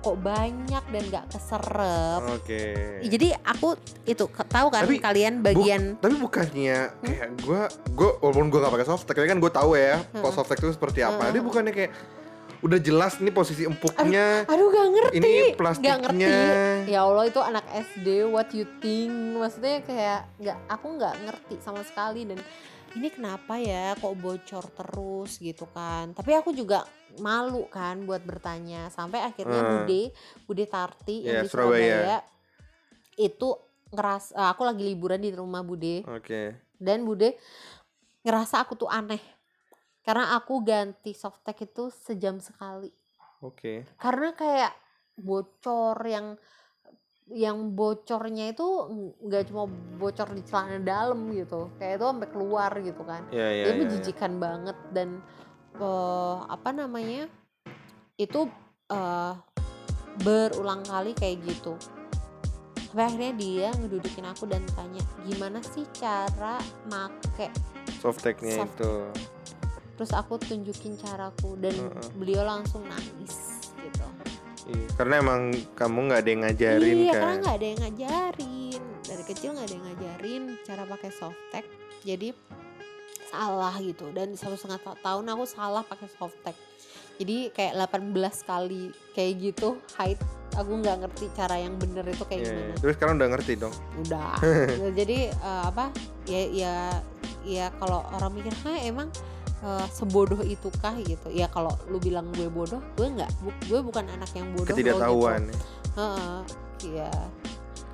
kok 0.03 0.17
banyak 0.19 0.83
dan 0.83 1.03
nggak 1.07 1.25
keserep 1.31 2.21
Oke. 2.29 2.63
Ya, 2.99 3.07
jadi 3.07 3.27
aku 3.39 3.79
itu 4.03 4.27
tahu 4.27 4.67
kan 4.67 4.83
Tapi 4.83 4.99
kalian 4.99 5.39
Bu- 5.39 5.47
bagian 5.47 5.95
tapi 5.97 6.15
bukannya 6.15 6.91
kayak 6.99 7.27
gue 7.39 7.61
gue 7.89 8.09
walaupun 8.19 8.51
gue 8.51 8.59
gak 8.59 8.73
pakai 8.73 8.85
softtek 8.85 9.15
tapi 9.15 9.27
kan 9.27 9.39
gue 9.39 9.47
tahu 9.49 9.73
ya 9.73 10.03
kalau 10.11 10.27
Heeh. 10.27 10.35
softtek 10.35 10.59
itu 10.59 10.69
seperti 10.69 10.99
apa. 11.01 11.31
Dia 11.31 11.39
bukannya 11.39 11.71
kayak 11.71 11.91
udah 12.59 12.79
jelas 12.79 13.19
ini 13.19 13.27
posisi 13.27 13.67
empuknya, 13.67 14.47
aduh 14.47 14.71
gak 14.71 14.87
ngerti 14.87 15.15
ini 15.19 15.51
plastiknya. 15.51 15.99
ngerti 15.99 16.31
ya 16.87 17.03
Allah 17.03 17.27
itu 17.27 17.39
anak 17.39 17.67
SD 17.67 18.07
what 18.25 18.47
you 18.51 18.63
think 18.79 19.11
maksudnya 19.35 19.83
kayak 19.83 20.31
nggak 20.37 20.57
aku 20.71 20.87
nggak 20.95 21.15
ngerti 21.23 21.55
sama 21.59 21.83
sekali 21.83 22.23
dan 22.23 22.39
ini 22.93 23.09
kenapa 23.09 23.57
ya 23.57 23.97
kok 23.97 24.13
bocor 24.15 24.65
terus 24.69 25.41
gitu 25.41 25.65
kan 25.69 26.13
tapi 26.13 26.37
aku 26.37 26.53
juga 26.53 26.85
malu 27.17 27.65
kan 27.67 28.05
buat 28.05 28.21
bertanya 28.21 28.89
sampai 28.89 29.21
akhirnya 29.21 29.59
Hmm. 29.59 29.71
Bude 29.81 30.01
Bude 30.45 30.65
Tarti 30.65 31.21
Iya, 31.21 31.25
yang 31.25 31.35
di 31.41 31.47
Surabaya. 31.49 31.81
Surabaya 31.81 32.17
itu 33.15 33.49
ngeras 33.89 34.33
eh, 34.33 34.47
aku 34.49 34.61
lagi 34.61 34.83
liburan 34.85 35.21
di 35.21 35.29
rumah 35.29 35.61
Bude 35.61 36.05
Oke. 36.05 36.57
dan 36.77 37.01
Bude 37.01 37.37
ngerasa 38.21 38.61
aku 38.61 38.77
tuh 38.77 38.89
aneh 38.89 39.21
karena 40.01 40.35
aku 40.35 40.61
ganti 40.61 41.13
softtek 41.13 41.65
itu 41.65 41.89
sejam 41.89 42.37
sekali 42.37 42.89
Oke. 43.41 43.85
karena 43.97 44.33
kayak 44.33 44.73
bocor 45.13 45.97
yang 46.05 46.37
yang 47.31 47.71
bocornya 47.71 48.51
itu 48.51 48.67
nggak 49.23 49.47
cuma 49.47 49.63
bocor 49.95 50.27
di 50.31 50.43
celana 50.43 50.75
dalam 50.77 51.31
gitu 51.31 51.71
kayak 51.77 51.97
itu 51.97 52.05
sampai 52.05 52.29
keluar 52.29 52.71
gitu 52.79 53.01
kan 53.03 53.23
Ya 53.31 53.47
ya. 53.47 53.63
dia 53.63 53.63
ya, 53.63 53.71
ya. 53.71 53.79
menjijikan 53.79 54.31
banget 54.37 54.75
dan 54.91 55.23
eh, 55.75 56.37
apa 56.43 56.69
namanya 56.71 57.31
itu 58.15 58.45
eh, 58.91 59.33
berulang 60.19 60.83
kali 60.83 61.15
kayak 61.15 61.41
gitu 61.43 61.73
sampai 62.85 63.09
akhirnya 63.09 63.33
dia 63.33 63.67
ngedudukin 63.73 64.25
aku 64.27 64.45
dan 64.45 64.61
tanya 64.77 65.01
gimana 65.25 65.57
sih 65.65 65.87
cara 65.95 66.61
make 66.85 67.49
Softteknya 67.97 68.61
Soft- 68.61 68.77
itu. 68.77 68.93
terus 69.97 70.11
aku 70.11 70.37
tunjukin 70.37 70.99
caraku 70.99 71.57
dan 71.57 71.73
Heeh. 71.73 72.07
beliau 72.13 72.43
langsung 72.43 72.85
nangis 72.85 73.52
Iya, 74.63 74.87
Karena 74.93 75.15
emang 75.19 75.41
kamu 75.73 75.97
nggak 76.05 76.19
ada 76.19 76.29
yang 76.29 76.41
ngajarin 76.41 76.95
iya 76.97 77.11
kan. 77.11 77.19
karena 77.19 77.35
nggak 77.37 77.55
ada 77.55 77.65
yang 77.65 77.79
ngajarin 77.81 78.81
dari 79.03 79.23
kecil 79.25 79.49
nggak 79.51 79.65
ada 79.65 79.73
yang 79.73 79.85
ngajarin 79.85 80.43
cara 80.61 80.83
pakai 80.85 81.11
softtek 81.11 81.65
jadi 82.01 82.29
salah 83.27 83.75
gitu 83.77 84.07
dan 84.09 84.33
satu 84.33 84.53
setengah 84.53 84.79
ta- 84.79 84.99
tahun 85.01 85.25
aku 85.27 85.43
salah 85.43 85.81
pakai 85.81 86.07
softtek 86.07 86.55
jadi 87.13 87.49
kayak 87.49 87.73
18 87.91 88.13
kali 88.43 88.83
kayak 89.11 89.33
gitu 89.41 89.69
height 89.93 90.21
aku 90.53 90.71
nggak 90.79 90.97
ngerti 91.01 91.25
cara 91.31 91.57
yang 91.57 91.75
bener 91.75 92.05
itu 92.05 92.23
kayak 92.23 92.39
Iya, 92.39 92.47
gimana. 92.47 92.73
Terus 92.77 92.93
sekarang 92.93 93.13
udah 93.17 93.29
ngerti 93.31 93.53
dong. 93.57 93.73
udah 93.99 94.31
jadi 94.99 95.17
eh, 95.29 95.63
apa 95.65 95.85
ya 96.23 96.41
ya 96.47 96.75
ya 97.43 97.65
kalau 97.75 98.05
orang 98.13 98.31
mikir 98.31 98.53
ha 98.63 98.73
emang 98.79 99.09
eh, 99.63 99.87
sebodoh 99.89 100.43
itu 100.43 100.67
kah 100.83 100.93
gitu? 100.99 101.31
Ya 101.31 101.47
kalau 101.47 101.71
lu 101.87 101.97
bilang 102.03 102.27
gue 102.35 102.51
bodoh 102.51 102.83
gue 102.99 103.07
nggak. 103.07 103.31
Bu- 103.39 103.59
gue 103.65 103.79
bukan 103.79 104.05
anak 104.11 104.29
yang 104.35 104.51
bodoh 104.51 104.75
loh, 104.75 104.77
gitu. 104.77 104.91
Ketidaktahuan. 104.93 105.41
Heeh, 105.95 106.37
iya. 106.91 107.11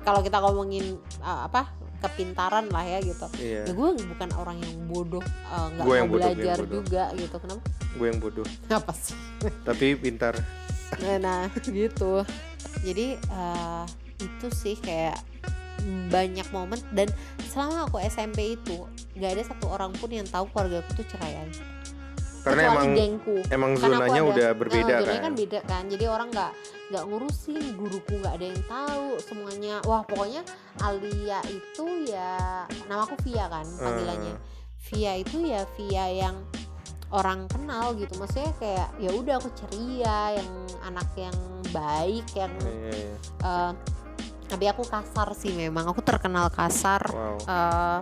Kalau 0.00 0.20
kita 0.24 0.40
ngomongin 0.40 0.96
uh, 1.20 1.44
apa 1.44 1.70
kepintaran 2.00 2.72
lah 2.72 2.80
ya 2.80 2.98
gitu. 3.04 3.28
Iya. 3.36 3.68
Ya 3.68 3.72
gue 3.76 3.88
bukan 4.16 4.30
orang 4.40 4.56
yang 4.58 4.74
bodoh 4.88 5.20
eh, 5.22 5.66
nggak 5.76 5.84
yang 5.84 6.08
mau 6.08 6.14
bodoh, 6.16 6.32
belajar 6.32 6.58
bodoh. 6.64 6.72
juga 6.80 7.04
gitu. 7.14 7.36
Kenapa? 7.38 7.62
Gue 7.94 8.06
yang 8.08 8.20
bodoh. 8.20 8.46
Apa 8.72 8.92
sih? 8.96 9.16
Tapi 9.62 9.94
pintar. 10.00 10.34
Nah, 10.98 11.16
nah 11.20 11.40
gitu. 11.68 12.24
Jadi 12.82 13.20
eh, 13.20 13.84
itu 14.20 14.46
sih 14.52 14.76
kayak 14.80 15.16
banyak 16.06 16.46
momen 16.50 16.80
dan 16.90 17.08
selama 17.46 17.86
aku 17.86 17.98
SMP 18.00 18.54
itu 18.54 18.84
nggak 19.14 19.30
ada 19.32 19.42
satu 19.46 19.66
orang 19.68 19.92
pun 19.92 20.08
yang 20.08 20.24
tahu 20.24 20.46
keluarga 20.48 20.80
aku 20.80 20.90
tuh 20.96 21.06
cerai. 21.08 21.34
Aja 21.40 21.64
karena 22.40 22.62
Kecuali 22.62 22.72
emang 22.72 22.92
gengku. 22.96 23.36
emang 23.52 23.70
aku 23.70 23.82
zonanya 23.84 24.16
ada- 24.16 24.30
udah 24.32 24.48
berbeda 24.56 24.94
Nah, 24.94 25.04
kan? 25.04 25.20
kan 25.20 25.34
beda 25.34 25.58
kan. 25.62 25.82
Jadi 25.86 26.04
orang 26.06 26.28
nggak 26.30 26.52
nggak 26.88 27.04
ngurusin 27.04 27.64
guruku 27.76 28.14
nggak 28.16 28.34
ada 28.34 28.46
yang 28.48 28.62
tahu 28.64 29.06
semuanya. 29.20 29.74
Wah 29.84 30.02
pokoknya 30.02 30.40
Alia 30.78 31.38
itu 31.44 31.84
ya 32.08 32.64
nama 32.88 33.04
aku 33.04 33.20
Via 33.22 33.44
kan 33.46 33.68
panggilannya. 33.76 34.32
Hmm. 34.32 34.44
Via 34.82 35.12
itu 35.14 35.36
ya 35.44 35.68
Via 35.76 36.04
yang 36.08 36.36
orang 37.10 37.44
kenal 37.44 37.92
gitu. 37.92 38.16
Maksudnya 38.16 38.56
kayak 38.56 38.88
ya 38.96 39.10
udah 39.12 39.34
aku 39.36 39.50
ceria 39.52 40.40
yang 40.40 40.50
anak 40.82 41.12
yang 41.14 41.36
baik 41.68 42.24
yang 42.32 42.50
Iya, 42.56 42.88
iya. 42.88 43.14
eh, 43.42 43.72
tapi 44.50 44.66
aku 44.66 44.82
kasar 44.82 45.30
sih 45.38 45.54
memang. 45.54 45.86
Aku 45.94 46.02
terkenal 46.02 46.50
kasar 46.50 47.00
wow. 47.06 47.38
eh, 47.38 47.98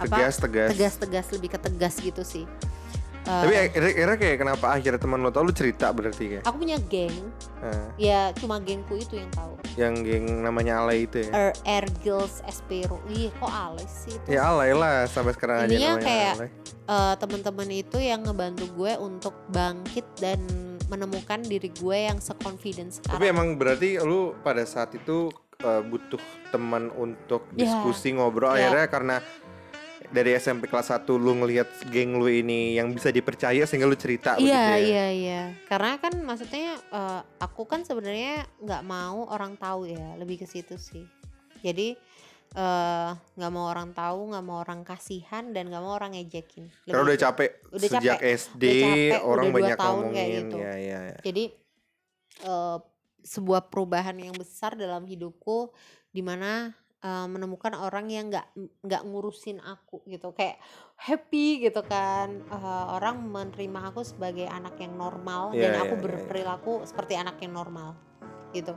apa 0.00 0.16
tegas 0.16 0.38
tegas. 0.38 0.68
tegas-tegas 0.72 1.26
lebih 1.34 1.48
ke 1.50 1.58
tegas 1.58 1.94
gitu 1.98 2.22
sih. 2.22 2.46
Eh, 3.26 3.42
tapi 3.44 3.52
kira-kira 3.74 4.12
kayak 4.16 4.36
kenapa 4.40 4.66
akhirnya 4.72 4.96
teman 5.02 5.20
lo 5.20 5.28
tau 5.28 5.44
lu 5.44 5.52
cerita 5.52 5.92
berarti 5.92 6.38
kayak? 6.38 6.42
Aku 6.48 6.56
punya 6.56 6.78
geng. 6.88 7.28
Nah, 7.60 7.92
ya 8.00 8.32
cuma 8.38 8.56
gengku 8.62 8.96
itu 8.96 9.20
yang 9.20 9.28
tahu 9.34 9.60
yang 9.78 9.94
geng 10.02 10.42
namanya 10.42 10.82
alay 10.82 11.06
itu 11.06 11.28
ya? 11.28 11.52
Air 11.62 11.86
Girls 12.02 12.42
Espero. 12.48 12.98
Ih 13.12 13.30
kok 13.38 13.52
alay 13.52 13.86
sih 13.86 14.16
itu? 14.16 14.26
Ya 14.34 14.50
alay 14.50 14.74
lah 14.74 15.06
sampai 15.06 15.36
sekarang 15.36 15.66
aja 15.66 15.70
Intinya 15.70 15.90
namanya 15.94 16.06
kayak- 16.06 16.36
alay. 16.40 16.50
Eh, 16.90 17.14
teman-teman 17.22 17.68
itu 17.70 17.98
yang 18.02 18.20
ngebantu 18.26 18.66
gue 18.74 18.92
untuk 18.98 19.34
bangkit 19.54 20.06
dan 20.18 20.42
menemukan 20.90 21.38
diri 21.46 21.70
gue 21.70 21.98
yang 22.10 22.18
seconfident 22.18 22.90
tapi 22.90 23.30
sekarang. 23.30 23.30
emang 23.30 23.48
berarti 23.54 24.02
lu 24.02 24.34
pada 24.42 24.66
saat 24.66 24.90
itu 24.98 25.30
eh, 25.60 25.82
butuh 25.82 26.20
teman 26.48 26.88
untuk 26.92 27.46
Ya. 27.50 27.64
diskusi 27.64 28.10
ngobrol 28.10 28.50
Ya. 28.50 28.66
akhirnya 28.66 28.86
karena 28.88 29.16
dari 30.08 30.34
SMP 30.34 30.66
kelas 30.66 30.90
1 30.90 31.14
lu 31.14 31.36
ngelihat 31.36 31.70
geng 31.86 32.16
lu 32.16 32.26
ini 32.26 32.74
yang 32.74 32.90
bisa 32.90 33.08
dipercaya 33.08 33.62
sehingga 33.62 33.84
lu 33.84 33.94
cerita 33.94 34.34
begitu 34.34 34.48
Iya 34.48 34.58
ya 34.58 34.76
iya 34.76 35.06
iya 35.08 35.42
karena 35.64 35.96
kan 35.96 36.18
maksudnya 36.18 36.74
eh, 36.74 37.20
aku 37.38 37.62
kan 37.64 37.80
sebenarnya 37.80 38.42
nggak 38.58 38.82
mau 38.82 39.24
orang 39.26 39.54
tahu 39.54 39.86
ya 39.86 40.16
lebih 40.16 40.36
ke 40.36 40.46
situ 40.46 40.74
sih 40.76 41.06
jadi 41.60 41.94
eh, 42.50 43.08
nggak 43.14 43.52
mau 43.52 43.70
orang 43.70 43.92
tahu 43.92 44.34
nggak 44.34 44.42
mau 44.42 44.58
orang 44.58 44.82
kasihan 44.82 45.46
dan 45.48 45.70
nggak 45.70 45.78
mau 45.78 45.94
orang 45.94 46.10
ngejekin 46.12 46.66
karena 46.82 46.90
Lebih 46.90 47.04
udah 47.04 47.14
ke- 47.14 47.22
capek 47.22 47.50
Udah 47.70 47.80
sejak 47.86 48.02
capek. 48.18 48.34
SD 48.34 48.64
Udah 48.66 48.82
capek, 48.82 49.20
orang 49.22 49.44
udah 49.44 49.54
banyak 49.54 49.78
tahun 49.78 49.86
kayak 49.86 50.10
ngomongin 50.10 50.42
gitu. 50.42 50.56
ya 50.58 50.74
ya 50.74 50.98
ya. 51.06 51.18
jadi 51.22 51.44
eh, 52.42 52.76
sebuah 53.22 53.68
perubahan 53.72 54.16
yang 54.18 54.34
besar 54.36 54.74
dalam 54.74 55.04
hidupku 55.04 55.72
di 56.10 56.20
mana 56.20 56.72
eh, 57.00 57.26
menemukan 57.28 57.76
orang 57.76 58.10
yang 58.10 58.28
nggak 58.28 58.46
nggak 58.84 59.02
ngurusin 59.06 59.60
aku 59.62 60.02
gitu 60.08 60.32
kayak 60.34 60.60
happy 60.96 61.64
gitu 61.64 61.80
kan. 61.86 62.42
Eh, 62.44 62.86
orang 62.92 63.20
menerima 63.24 63.94
aku 63.94 64.04
sebagai 64.04 64.48
anak 64.48 64.76
yang 64.80 64.96
normal 64.96 65.52
Iya, 65.54 65.68
dan 65.68 65.70
iya, 65.72 65.80
aku 65.84 65.94
iya, 65.94 66.00
iya. 66.00 66.04
berperilaku 66.04 66.72
seperti 66.84 67.14
anak 67.16 67.36
yang 67.40 67.52
normal 67.56 67.96
gitu. 68.52 68.74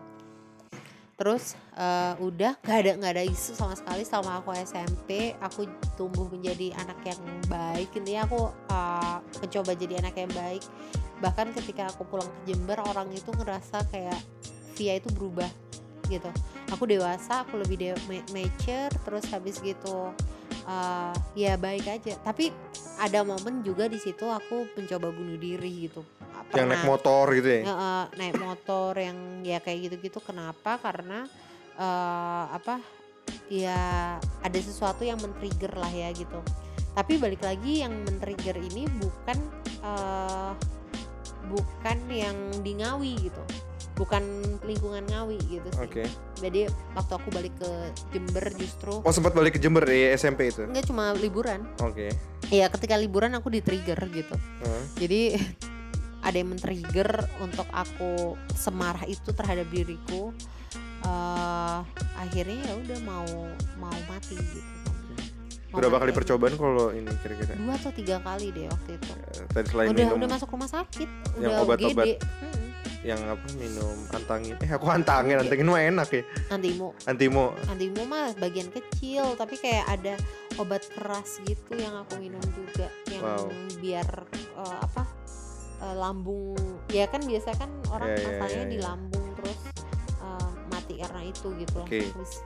Terus 1.13 1.53
eh, 1.77 2.13
udah 2.17 2.57
gak 2.59 2.77
ada 2.83 2.91
nggak 2.97 3.13
ada 3.15 3.23
isu 3.23 3.53
sama 3.53 3.77
sekali 3.77 4.01
selama 4.01 4.41
aku 4.41 4.49
SMP 4.57 5.37
aku 5.37 5.69
tumbuh 5.93 6.25
menjadi 6.25 6.73
anak 6.73 6.99
yang 7.05 7.21
baik 7.45 7.93
intinya 7.93 8.25
aku 8.25 8.41
eh, 8.49 9.17
mencoba 9.45 9.71
jadi 9.77 9.93
anak 10.01 10.15
yang 10.17 10.31
baik 10.33 10.63
bahkan 11.24 11.55
ketika 11.55 11.88
aku 11.88 12.03
pulang 12.03 12.28
ke 12.28 12.51
Jember 12.51 12.84
orang 12.84 13.07
itu 13.15 13.32
ngerasa 13.32 13.88
kayak 13.88 14.19
Via 14.76 14.99
itu 14.99 15.07
berubah 15.15 15.47
gitu. 16.11 16.28
Aku 16.76 16.84
dewasa 16.84 17.47
aku 17.47 17.61
lebih 17.61 17.78
de- 17.80 18.03
ma- 18.09 18.28
mature 18.36 18.91
terus 19.05 19.24
habis 19.32 19.61
gitu 19.63 20.11
eh, 20.67 21.13
ya 21.39 21.55
baik 21.55 21.88
aja. 21.88 22.19
Tapi 22.19 22.51
ada 22.99 23.24
momen 23.24 23.63
juga 23.63 23.88
di 23.88 24.01
situ 24.01 24.28
aku 24.28 24.67
mencoba 24.76 25.13
bunuh 25.13 25.39
diri 25.39 25.88
gitu. 25.88 26.03
Yang 26.53 26.67
naik 26.67 26.82
Pernah. 26.84 26.89
motor 26.89 27.26
gitu 27.38 27.49
ya? 27.49 27.61
Eh, 27.63 28.05
naik 28.19 28.36
motor 28.41 28.91
yang 28.99 29.17
ya 29.45 29.57
kayak 29.63 29.80
gitu-gitu. 29.88 30.19
Kenapa? 30.19 30.82
Karena 30.82 31.24
eh, 31.80 32.43
apa 32.51 32.82
ya 33.47 34.17
ada 34.19 34.59
sesuatu 34.59 35.05
yang 35.05 35.21
men-trigger 35.21 35.78
lah 35.78 35.93
ya 35.93 36.09
gitu. 36.11 36.41
Tapi 36.97 37.17
balik 37.21 37.45
lagi 37.45 37.86
yang 37.86 37.93
men-trigger 38.05 38.57
ini 38.57 38.89
bukan 38.97 39.38
eh, 39.86 40.51
bukan 41.49 41.97
yang 42.09 42.37
di 42.61 42.79
Ngawi 42.79 43.29
gitu. 43.29 43.43
Bukan 43.93 44.23
lingkungan 44.65 45.05
Ngawi 45.05 45.37
gitu 45.47 45.67
sih. 45.69 45.83
Oke. 45.83 46.03
Jadi 46.41 46.65
waktu 46.97 47.13
aku 47.13 47.29
balik 47.29 47.53
ke 47.61 47.71
Jember 48.09 48.45
justru 48.57 48.99
oh 49.03 49.13
sempat 49.13 49.37
balik 49.37 49.55
ke 49.55 49.59
Jember 49.61 49.85
di 49.85 50.09
SMP 50.17 50.49
itu? 50.49 50.65
Enggak 50.65 50.89
cuma 50.89 51.13
liburan. 51.13 51.63
Oke. 51.83 52.09
Ya 52.49 52.67
ketika 52.69 52.97
liburan 52.97 53.33
aku 53.37 53.53
di-trigger 53.53 53.99
gitu. 54.09 54.35
Hmm. 54.35 54.85
jadi 54.97 55.37
ada 56.23 56.35
yang 56.39 56.55
men-trigger 56.55 57.27
untuk 57.43 57.67
aku 57.75 58.39
semarah 58.55 59.03
itu 59.05 59.35
terhadap 59.35 59.67
diriku 59.67 60.31
eh 61.03 61.79
akhirnya 62.15 62.63
ya 62.63 62.73
udah 62.79 62.99
mau 63.03 63.27
mau 63.75 63.97
mati 64.07 64.39
gitu 64.39 64.92
berapa 65.74 65.97
kali 65.97 66.11
percobaan 66.11 66.53
kalau 66.53 66.86
ini 66.89 67.11
kira-kira? 67.19 67.53
Dua 67.53 67.74
atau 67.74 67.91
tiga 67.91 68.15
kali 68.19 68.47
deh 68.49 68.65
waktu 68.67 68.91
itu. 68.93 69.11
Eh, 69.11 69.45
tadi 69.49 69.67
selain 69.67 69.88
udah 69.89 69.97
minum 69.99 70.17
udah 70.17 70.30
masuk 70.32 70.49
rumah 70.49 70.69
sakit. 70.69 71.09
Yang 71.36 71.51
udah 71.51 71.63
obat-obat. 71.63 72.07
Yang 73.03 73.19
apa 73.28 73.45
minum 73.57 73.97
antangin. 74.09 74.55
Eh 74.57 74.71
aku 74.71 74.86
antangin 74.88 75.36
antangin 75.36 75.67
mah 75.67 75.82
enak 75.82 76.07
ya. 76.07 76.24
Antimo. 76.47 76.95
Antimo. 77.03 77.45
Antimo 77.67 78.01
mah 78.05 78.32
bagian 78.34 78.69
kecil 78.69 79.36
tapi 79.36 79.57
kayak 79.57 79.84
ada 79.91 80.15
obat 80.55 80.88
keras 80.88 81.43
gitu 81.43 81.76
yang 81.76 81.99
aku 81.99 82.15
minum 82.15 82.39
juga 82.47 82.88
yang 83.11 83.19
Wow. 83.19 83.51
biar 83.78 84.07
eh, 84.32 84.78
apa 84.80 85.03
eh, 85.84 85.95
lambung. 85.95 86.55
Ya 86.88 87.03
kan 87.05 87.19
biasa 87.21 87.51
kan 87.55 87.67
orang 87.89 88.13
Ya, 88.13 88.15
ya, 88.15 88.24
masalahnya 88.30 88.61
ya, 88.61 88.71
di 88.71 88.78
ya. 88.80 88.84
lambung 88.88 89.26
terus 89.36 89.59
eh, 90.24 90.49
mati 90.71 90.93
karena 90.95 91.21
itu 91.24 91.47
gitu. 91.59 91.80
Terus- 91.84 92.39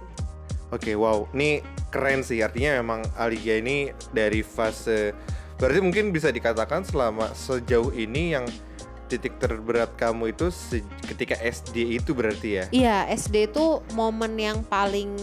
Oke, 0.67 0.93
wow, 0.99 1.27
ini 1.31 1.63
keren 1.89 2.23
sih. 2.23 2.43
Artinya 2.43 2.83
memang 2.83 3.05
Aliga 3.15 3.55
ini 3.55 3.91
dari 4.11 4.43
fase 4.43 5.15
berarti 5.57 5.81
mungkin 5.81 6.13
bisa 6.13 6.29
dikatakan 6.29 6.85
selama 6.85 7.33
sejauh 7.33 7.89
ini 7.95 8.37
yang 8.37 8.45
titik 9.07 9.39
terberat 9.39 9.95
kamu 9.95 10.35
itu 10.35 10.51
ketika 11.07 11.33
SD 11.39 11.97
itu 11.97 12.11
berarti 12.11 12.49
ya. 12.61 12.65
Iya, 12.69 12.97
SD 13.15 13.55
itu 13.55 13.81
momen 13.95 14.35
yang 14.35 14.61
paling 14.67 15.15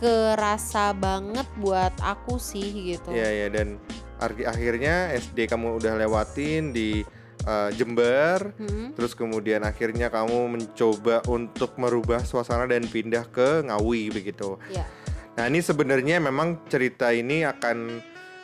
kerasa 0.00 0.96
banget 0.96 1.44
buat 1.60 1.92
aku 2.00 2.40
sih 2.40 2.96
gitu. 2.96 3.12
Iya 3.12 3.28
ya 3.28 3.46
dan 3.52 3.76
akhirnya 4.20 5.12
SD 5.16 5.48
kamu 5.48 5.80
udah 5.80 5.96
lewatin 6.00 6.72
di 6.72 7.04
uh, 7.46 7.70
Jember, 7.72 8.52
Hmm, 8.56 8.92
terus 8.96 9.12
kemudian 9.16 9.62
akhirnya 9.64 10.08
kamu 10.08 10.50
mencoba 10.50 11.24
untuk 11.28 11.76
merubah 11.80 12.20
suasana 12.24 12.66
dan 12.68 12.84
pindah 12.84 13.28
ke 13.28 13.64
Ngawi 13.68 14.12
begitu. 14.12 14.60
Iya. 14.68 14.84
Nah 15.38 15.44
ini 15.48 15.60
sebenarnya 15.62 16.20
memang 16.20 16.66
cerita 16.68 17.14
ini 17.14 17.46
akan 17.46 18.02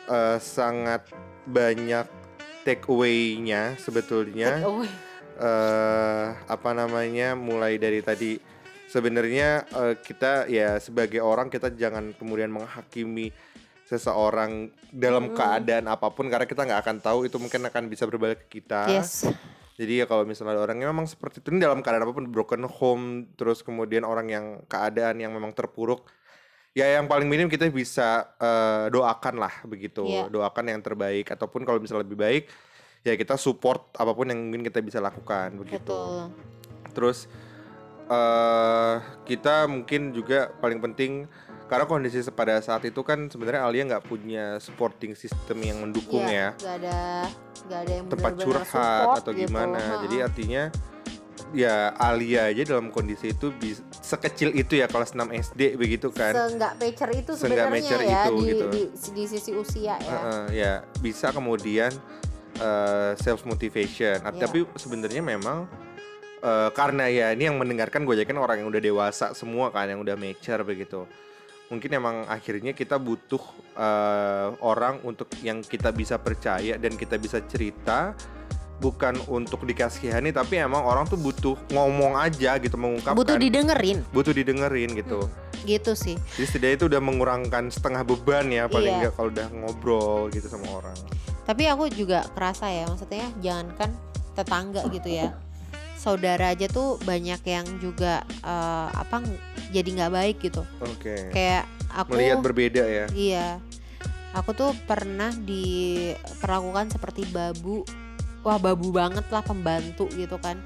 uh, 0.09 0.37
sangat 0.41 1.05
banyak 1.45 2.07
take 2.65 2.83
away-nya 2.89 3.75
sebetulnya. 3.79 4.59
Take 4.59 4.67
away. 4.67 4.89
eh 5.37 6.27
apa 6.49 6.73
namanya 6.73 7.37
mulai 7.37 7.77
dari 7.77 8.01
tadi 8.01 8.41
sebenarnya 8.89 9.67
eh, 9.69 9.95
kita 10.01 10.49
ya 10.49 10.81
sebagai 10.81 11.21
orang 11.21 11.51
kita 11.51 11.69
jangan 11.75 12.15
kemudian 12.17 12.49
menghakimi 12.49 13.29
seseorang 13.87 14.67
dalam 14.91 15.31
Mm. 15.31 15.35
keadaan 15.35 15.85
apa 15.87 16.11
pun 16.11 16.27
karena 16.27 16.43
kita 16.43 16.61
nggak 16.61 16.81
akan 16.83 16.97
tahu 16.99 17.19
itu 17.23 17.39
mungkin 17.39 17.63
akan 17.63 17.87
bisa 17.87 18.03
berbalik 18.03 18.45
ke 18.45 18.59
kita. 18.59 18.91
Yes. 18.91 19.23
Jadi 19.77 20.01
ya 20.01 20.05
kalau 20.05 20.25
misalnya 20.25 20.57
ada 20.57 20.65
orangnya 20.65 20.89
memang 20.89 21.05
seperti 21.05 21.39
itu 21.39 21.53
ini 21.53 21.61
dalam 21.61 21.79
keadaan 21.79 22.03
apa 22.03 22.11
pun 22.11 22.27
broken 22.27 22.65
home 22.67 23.05
terus 23.33 23.61
kemudian 23.61 24.03
orang 24.03 24.27
yang 24.27 24.45
keadaan 24.65 25.21
yang 25.21 25.29
memang 25.31 25.53
terpuruk 25.53 26.03
ya 26.73 26.97
yang 26.97 27.05
paling 27.05 27.29
minim 27.29 27.45
kita 27.45 27.69
bisa 27.69 28.25
eh, 28.37 28.89
doakan 28.89 29.37
lah 29.37 29.53
begitu 29.63 30.01
Iya. 30.03 30.27
doakan 30.27 30.65
yang 30.67 30.81
terbaik 30.81 31.29
ataupun 31.29 31.61
kalau 31.61 31.77
misalnya 31.77 32.03
lebih 32.03 32.17
baik 32.17 32.43
ya 33.01 33.13
kita 33.13 33.37
support 33.37 33.93
apa 33.93 34.11
pun 34.11 34.25
yang 34.27 34.41
mungkin 34.41 34.65
kita 34.65 34.81
bisa 34.81 34.97
lakukan 34.97 35.53
begitu 35.55 35.79
Betul. 35.79 36.33
terus 36.91 37.29
eh 38.07 38.95
kita 39.25 39.67
mungkin 39.67 40.09
juga 40.09 40.49
paling 40.57 40.79
penting 40.81 41.29
karena 41.67 41.85
kondisi 41.85 42.23
pada 42.31 42.63
saat 42.63 42.87
itu 42.87 43.03
kan 43.03 43.27
sebenarnya 43.27 43.67
Alia 43.67 43.83
nggak 43.83 44.07
punya 44.07 44.55
supporting 44.63 45.13
system 45.13 45.59
yang 45.59 45.83
mendukung 45.83 46.23
Iya, 46.23 46.31
ya 46.31 46.47
nggak 46.55 46.75
ada 46.79 46.99
nggak 47.67 47.79
ada 47.83 47.93
yang 47.93 48.05
tempat 48.07 48.31
curhat 48.39 48.67
support 48.67 49.19
atau 49.19 49.31
gitu. 49.35 49.41
gimana 49.51 49.77
Ha-ha. 49.77 50.01
jadi 50.07 50.15
artinya 50.23 50.63
ya 51.55 51.95
Alia 51.95 52.51
aja 52.51 52.63
dalam 52.75 52.91
kondisi 52.91 53.31
itu 53.31 53.51
bis- 53.55 53.83
sekecil 53.91 54.51
itu 54.51 54.79
ya 54.79 54.87
kelas 54.91 55.15
6 55.15 55.31
SD 55.31 55.79
begitu 55.79 56.11
kan. 56.11 56.35
Seenggak 56.35 56.75
mature 56.75 57.13
itu 57.15 57.31
sebenarnya 57.39 57.99
ya 58.03 58.27
itu, 58.27 58.35
di, 58.35 58.47
gitu. 58.51 58.65
di, 58.67 58.81
di 58.91 59.23
sisi 59.27 59.51
usia 59.55 59.95
ya. 59.95 60.11
Heeh, 60.11 60.43
ya 60.51 60.73
bisa 60.99 61.31
kemudian 61.31 61.91
self 63.15 63.47
motivation. 63.47 64.19
Iya. 64.19 64.43
Tapi 64.43 64.67
sebenarnya 64.75 65.23
memang 65.23 65.71
eh, 66.43 66.69
karena 66.75 67.07
ya 67.07 67.31
ini 67.31 67.47
yang 67.47 67.55
mendengarkan 67.55 68.03
gue 68.03 68.17
kan 68.27 68.35
orang 68.35 68.65
yang 68.65 68.67
udah 68.67 68.81
dewasa 68.83 69.31
semua 69.31 69.71
kan 69.71 69.87
yang 69.87 70.03
udah 70.03 70.19
mature 70.19 70.67
begitu. 70.67 71.07
Mungkin 71.67 71.91
emang 71.91 72.23
akhirnya 72.25 72.71
kita 72.71 72.95
butuh 72.95 73.43
eh, 73.75 74.47
orang 74.63 75.03
untuk 75.03 75.27
yang 75.43 75.59
kita 75.59 75.91
bisa 75.91 76.15
percaya 76.15 76.79
dan 76.79 76.95
kita 76.95 77.19
bisa 77.19 77.43
cerita 77.43 78.15
bukan 78.77 79.17
untuk 79.25 79.65
dikasihani 79.65 80.29
tapi 80.29 80.61
emang 80.61 80.85
orang 80.85 81.09
tuh 81.09 81.17
butuh 81.17 81.57
ngomong 81.73 82.13
aja 82.13 82.61
gitu 82.61 82.77
mengungkapkan 82.77 83.17
Butuh 83.17 83.33
didengerin 83.35 84.05
butuh 84.13 84.29
didengerin 84.31 84.93
gitu. 84.93 85.25
gitu 85.65 85.97
sih. 85.97 86.13
Jadi 86.37 86.45
setidaknya 86.45 86.75
itu 86.77 86.85
udah 86.85 87.01
mengurangkan 87.01 87.73
setengah 87.73 88.05
beban 88.05 88.45
ya 88.47 88.69
paling 88.69 88.87
Iya. 88.87 88.97
enggak 89.01 89.13
kalau 89.17 89.29
udah 89.33 89.47
ngobrol 89.49 90.21
gitu 90.29 90.45
sama 90.45 90.69
orang. 90.69 90.93
Tapi 91.43 91.63
aku 91.65 91.89
juga 91.89 92.21
kerasa 92.37 92.69
ya, 92.69 92.85
maksudnya 92.85 93.27
jangankan 93.41 93.89
tetangga 94.37 94.85
gitu 94.93 95.09
ya. 95.09 95.33
Saudara 95.97 96.53
aja 96.53 96.69
tuh 96.69 97.01
banyak 97.01 97.41
yang 97.41 97.65
juga 97.81 98.21
eh, 98.45 98.89
apa 98.93 99.25
jadi 99.73 99.89
nggak 99.89 100.13
baik 100.13 100.37
gitu. 100.39 100.63
Oke. 100.79 101.33
Kayak 101.33 101.65
aku 101.91 102.15
Melihat 102.15 102.39
berbeda 102.39 102.83
ya. 102.85 103.05
Iya. 103.11 103.47
Aku 104.37 104.53
tuh 104.53 104.71
pernah 104.85 105.33
diperlakukan 105.33 106.93
seperti 106.93 107.25
babu. 107.33 107.81
Wah, 108.45 108.61
babu 108.61 108.93
banget 108.93 109.25
lah 109.33 109.41
pembantu 109.41 110.07
gitu 110.13 110.37
kan 110.39 110.61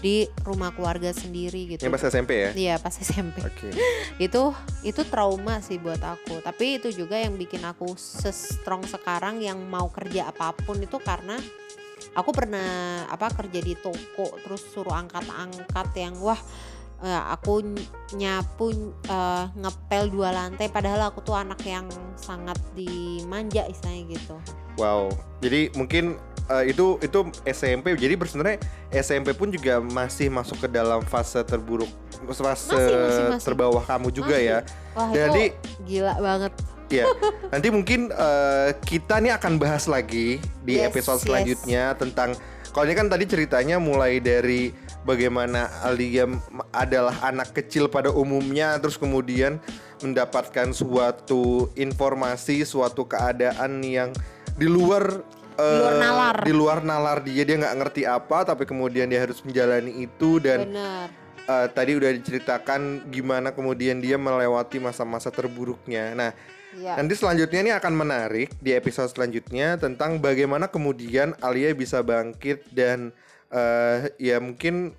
di 0.00 0.24
rumah 0.42 0.72
keluarga 0.72 1.12
sendiri 1.12 1.76
gitu. 1.76 1.84
Yang 1.84 1.94
pas 2.00 2.04
SMP 2.08 2.30
ya. 2.32 2.50
Iya, 2.56 2.74
pas 2.80 2.94
SMP. 2.96 3.44
Oke. 3.44 3.68
Itu 4.26 4.56
itu 4.80 5.04
trauma 5.08 5.60
sih 5.60 5.76
buat 5.76 6.00
aku. 6.00 6.40
Tapi 6.40 6.80
itu 6.80 6.88
juga 6.92 7.16
yang 7.20 7.36
bikin 7.36 7.64
aku 7.64 7.96
se-strong 7.96 8.84
sekarang 8.88 9.40
yang 9.44 9.60
mau 9.68 9.88
kerja 9.92 10.28
apa 10.28 10.52
pun 10.56 10.76
itu 10.80 10.96
karena 11.00 11.36
aku 12.12 12.30
pernah 12.34 12.68
apa 13.06 13.30
kerja 13.30 13.60
di 13.62 13.74
toko 13.78 14.34
terus 14.42 14.66
suruh 14.66 14.94
angkat-angkat 14.94 15.88
yang 15.94 16.14
wah 16.18 16.38
eh, 17.00 17.22
aku 17.30 17.62
ny- 17.64 17.90
nyapu 18.14 18.74
eh, 19.06 19.44
ngepel 19.54 20.10
dua 20.10 20.34
lantai 20.34 20.66
padahal 20.68 21.08
aku 21.08 21.22
tuh 21.22 21.38
anak 21.38 21.62
yang 21.64 21.86
sangat 22.18 22.58
dimanja 22.74 23.64
istilahnya 23.66 24.18
gitu. 24.18 24.36
Wow. 24.76 25.08
Jadi 25.40 25.72
mungkin 25.72 26.16
eh, 26.50 26.64
itu 26.72 26.98
itu 27.00 27.18
SMP. 27.46 27.94
Jadi 27.94 28.14
sebenarnya 28.26 28.58
SMP 28.90 29.32
pun 29.32 29.48
juga 29.48 29.78
masih 29.80 30.28
masuk 30.28 30.66
ke 30.66 30.68
dalam 30.68 31.00
fase 31.06 31.40
terburuk, 31.46 31.88
fase 32.28 32.42
Masih, 32.44 32.74
masih, 32.74 33.24
masih. 33.32 33.46
terbawah 33.46 33.82
kamu 33.86 34.08
juga 34.10 34.36
Masih. 34.36 34.50
ya. 34.50 34.58
Wah, 34.92 35.08
Jadi 35.14 35.44
itu 35.54 35.56
gila 35.86 36.14
banget. 36.18 36.52
Ya. 36.90 37.06
Nanti 37.48 37.68
mungkin 37.70 38.10
eh, 38.10 38.70
kita 38.82 39.22
nih 39.22 39.38
akan 39.38 39.56
bahas 39.56 39.86
lagi 39.86 40.42
di 40.66 40.74
Yes, 40.76 40.90
episode 40.92 41.22
yes. 41.22 41.24
selanjutnya 41.26 41.84
tentang 41.96 42.34
kalau 42.70 42.86
ini 42.86 42.94
kan 42.94 43.10
tadi 43.10 43.26
ceritanya 43.26 43.82
mulai 43.82 44.22
dari 44.22 44.70
bagaimana 45.02 45.66
Alia 45.82 46.28
adalah 46.70 47.18
anak 47.26 47.50
kecil 47.50 47.90
pada 47.90 48.14
umumnya 48.14 48.78
terus 48.78 48.94
kemudian 48.94 49.58
mendapatkan 50.02 50.70
suatu 50.70 51.66
informasi, 51.74 52.62
suatu 52.62 53.06
keadaan 53.10 53.82
yang 53.82 54.10
di 54.54 54.70
luar 54.70 55.22
Di 55.60 55.66
luar 55.76 55.92
eh, 55.92 56.00
nalar. 56.00 56.36
di 56.46 56.52
luar 56.54 56.78
nalar 56.80 57.18
dia 57.20 57.42
dia 57.44 57.58
nggak 57.58 57.76
ngerti 57.84 58.02
apa 58.08 58.48
tapi 58.48 58.64
kemudian 58.64 59.10
dia 59.10 59.20
harus 59.20 59.42
menjalani 59.44 60.06
itu 60.06 60.38
dan 60.40 60.70
eh, 61.44 61.66
tadi 61.74 61.98
udah 61.98 62.10
diceritakan 62.16 63.10
gimana 63.10 63.50
kemudian 63.50 63.98
dia 63.98 64.14
melewati 64.16 64.78
masa-masa 64.78 65.28
terburuknya. 65.28 66.14
Nah, 66.14 66.30
Iya. 66.70 66.94
nanti 67.02 67.18
selanjutnya 67.18 67.60
ini 67.66 67.72
akan 67.74 67.94
menarik 67.98 68.54
di 68.62 68.70
episode 68.70 69.10
selanjutnya 69.10 69.74
tentang 69.74 70.22
bagaimana 70.22 70.70
kemudian 70.70 71.34
Alia 71.42 71.74
bisa 71.74 71.98
bangkit 72.06 72.70
dan 72.70 73.10
eh, 73.50 74.14
ya 74.22 74.38
mungkin 74.38 74.94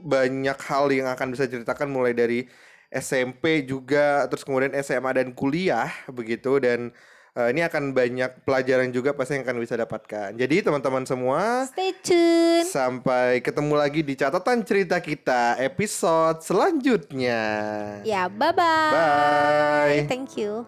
banyak 0.00 0.58
hal 0.68 0.92
yang 0.92 1.08
akan 1.12 1.32
bisa 1.32 1.48
ceritakan 1.48 1.88
mulai 1.92 2.16
dari 2.16 2.48
SMP 2.88 3.66
juga 3.68 4.24
terus 4.30 4.44
kemudian 4.46 4.72
SMA 4.80 5.12
dan 5.16 5.36
kuliah 5.36 5.92
begitu 6.08 6.56
dan 6.62 6.92
eh, 7.36 7.48
ini 7.52 7.60
akan 7.62 7.92
banyak 7.92 8.42
pelajaran 8.42 8.88
juga 8.90 9.12
pasti 9.12 9.36
yang 9.36 9.44
akan 9.44 9.60
bisa 9.60 9.76
dapatkan. 9.76 10.32
Jadi 10.34 10.56
teman-teman 10.64 11.04
semua 11.04 11.68
Stay 11.68 11.92
tune. 12.00 12.64
Sampai 12.64 13.44
ketemu 13.44 13.74
lagi 13.76 14.00
di 14.00 14.16
catatan 14.16 14.64
cerita 14.64 14.96
kita 14.98 15.60
episode 15.60 16.40
selanjutnya. 16.40 17.44
Ya, 18.02 18.32
bye-bye. 18.32 18.92
Bye. 18.96 20.08
Thank 20.08 20.40
you. 20.40 20.64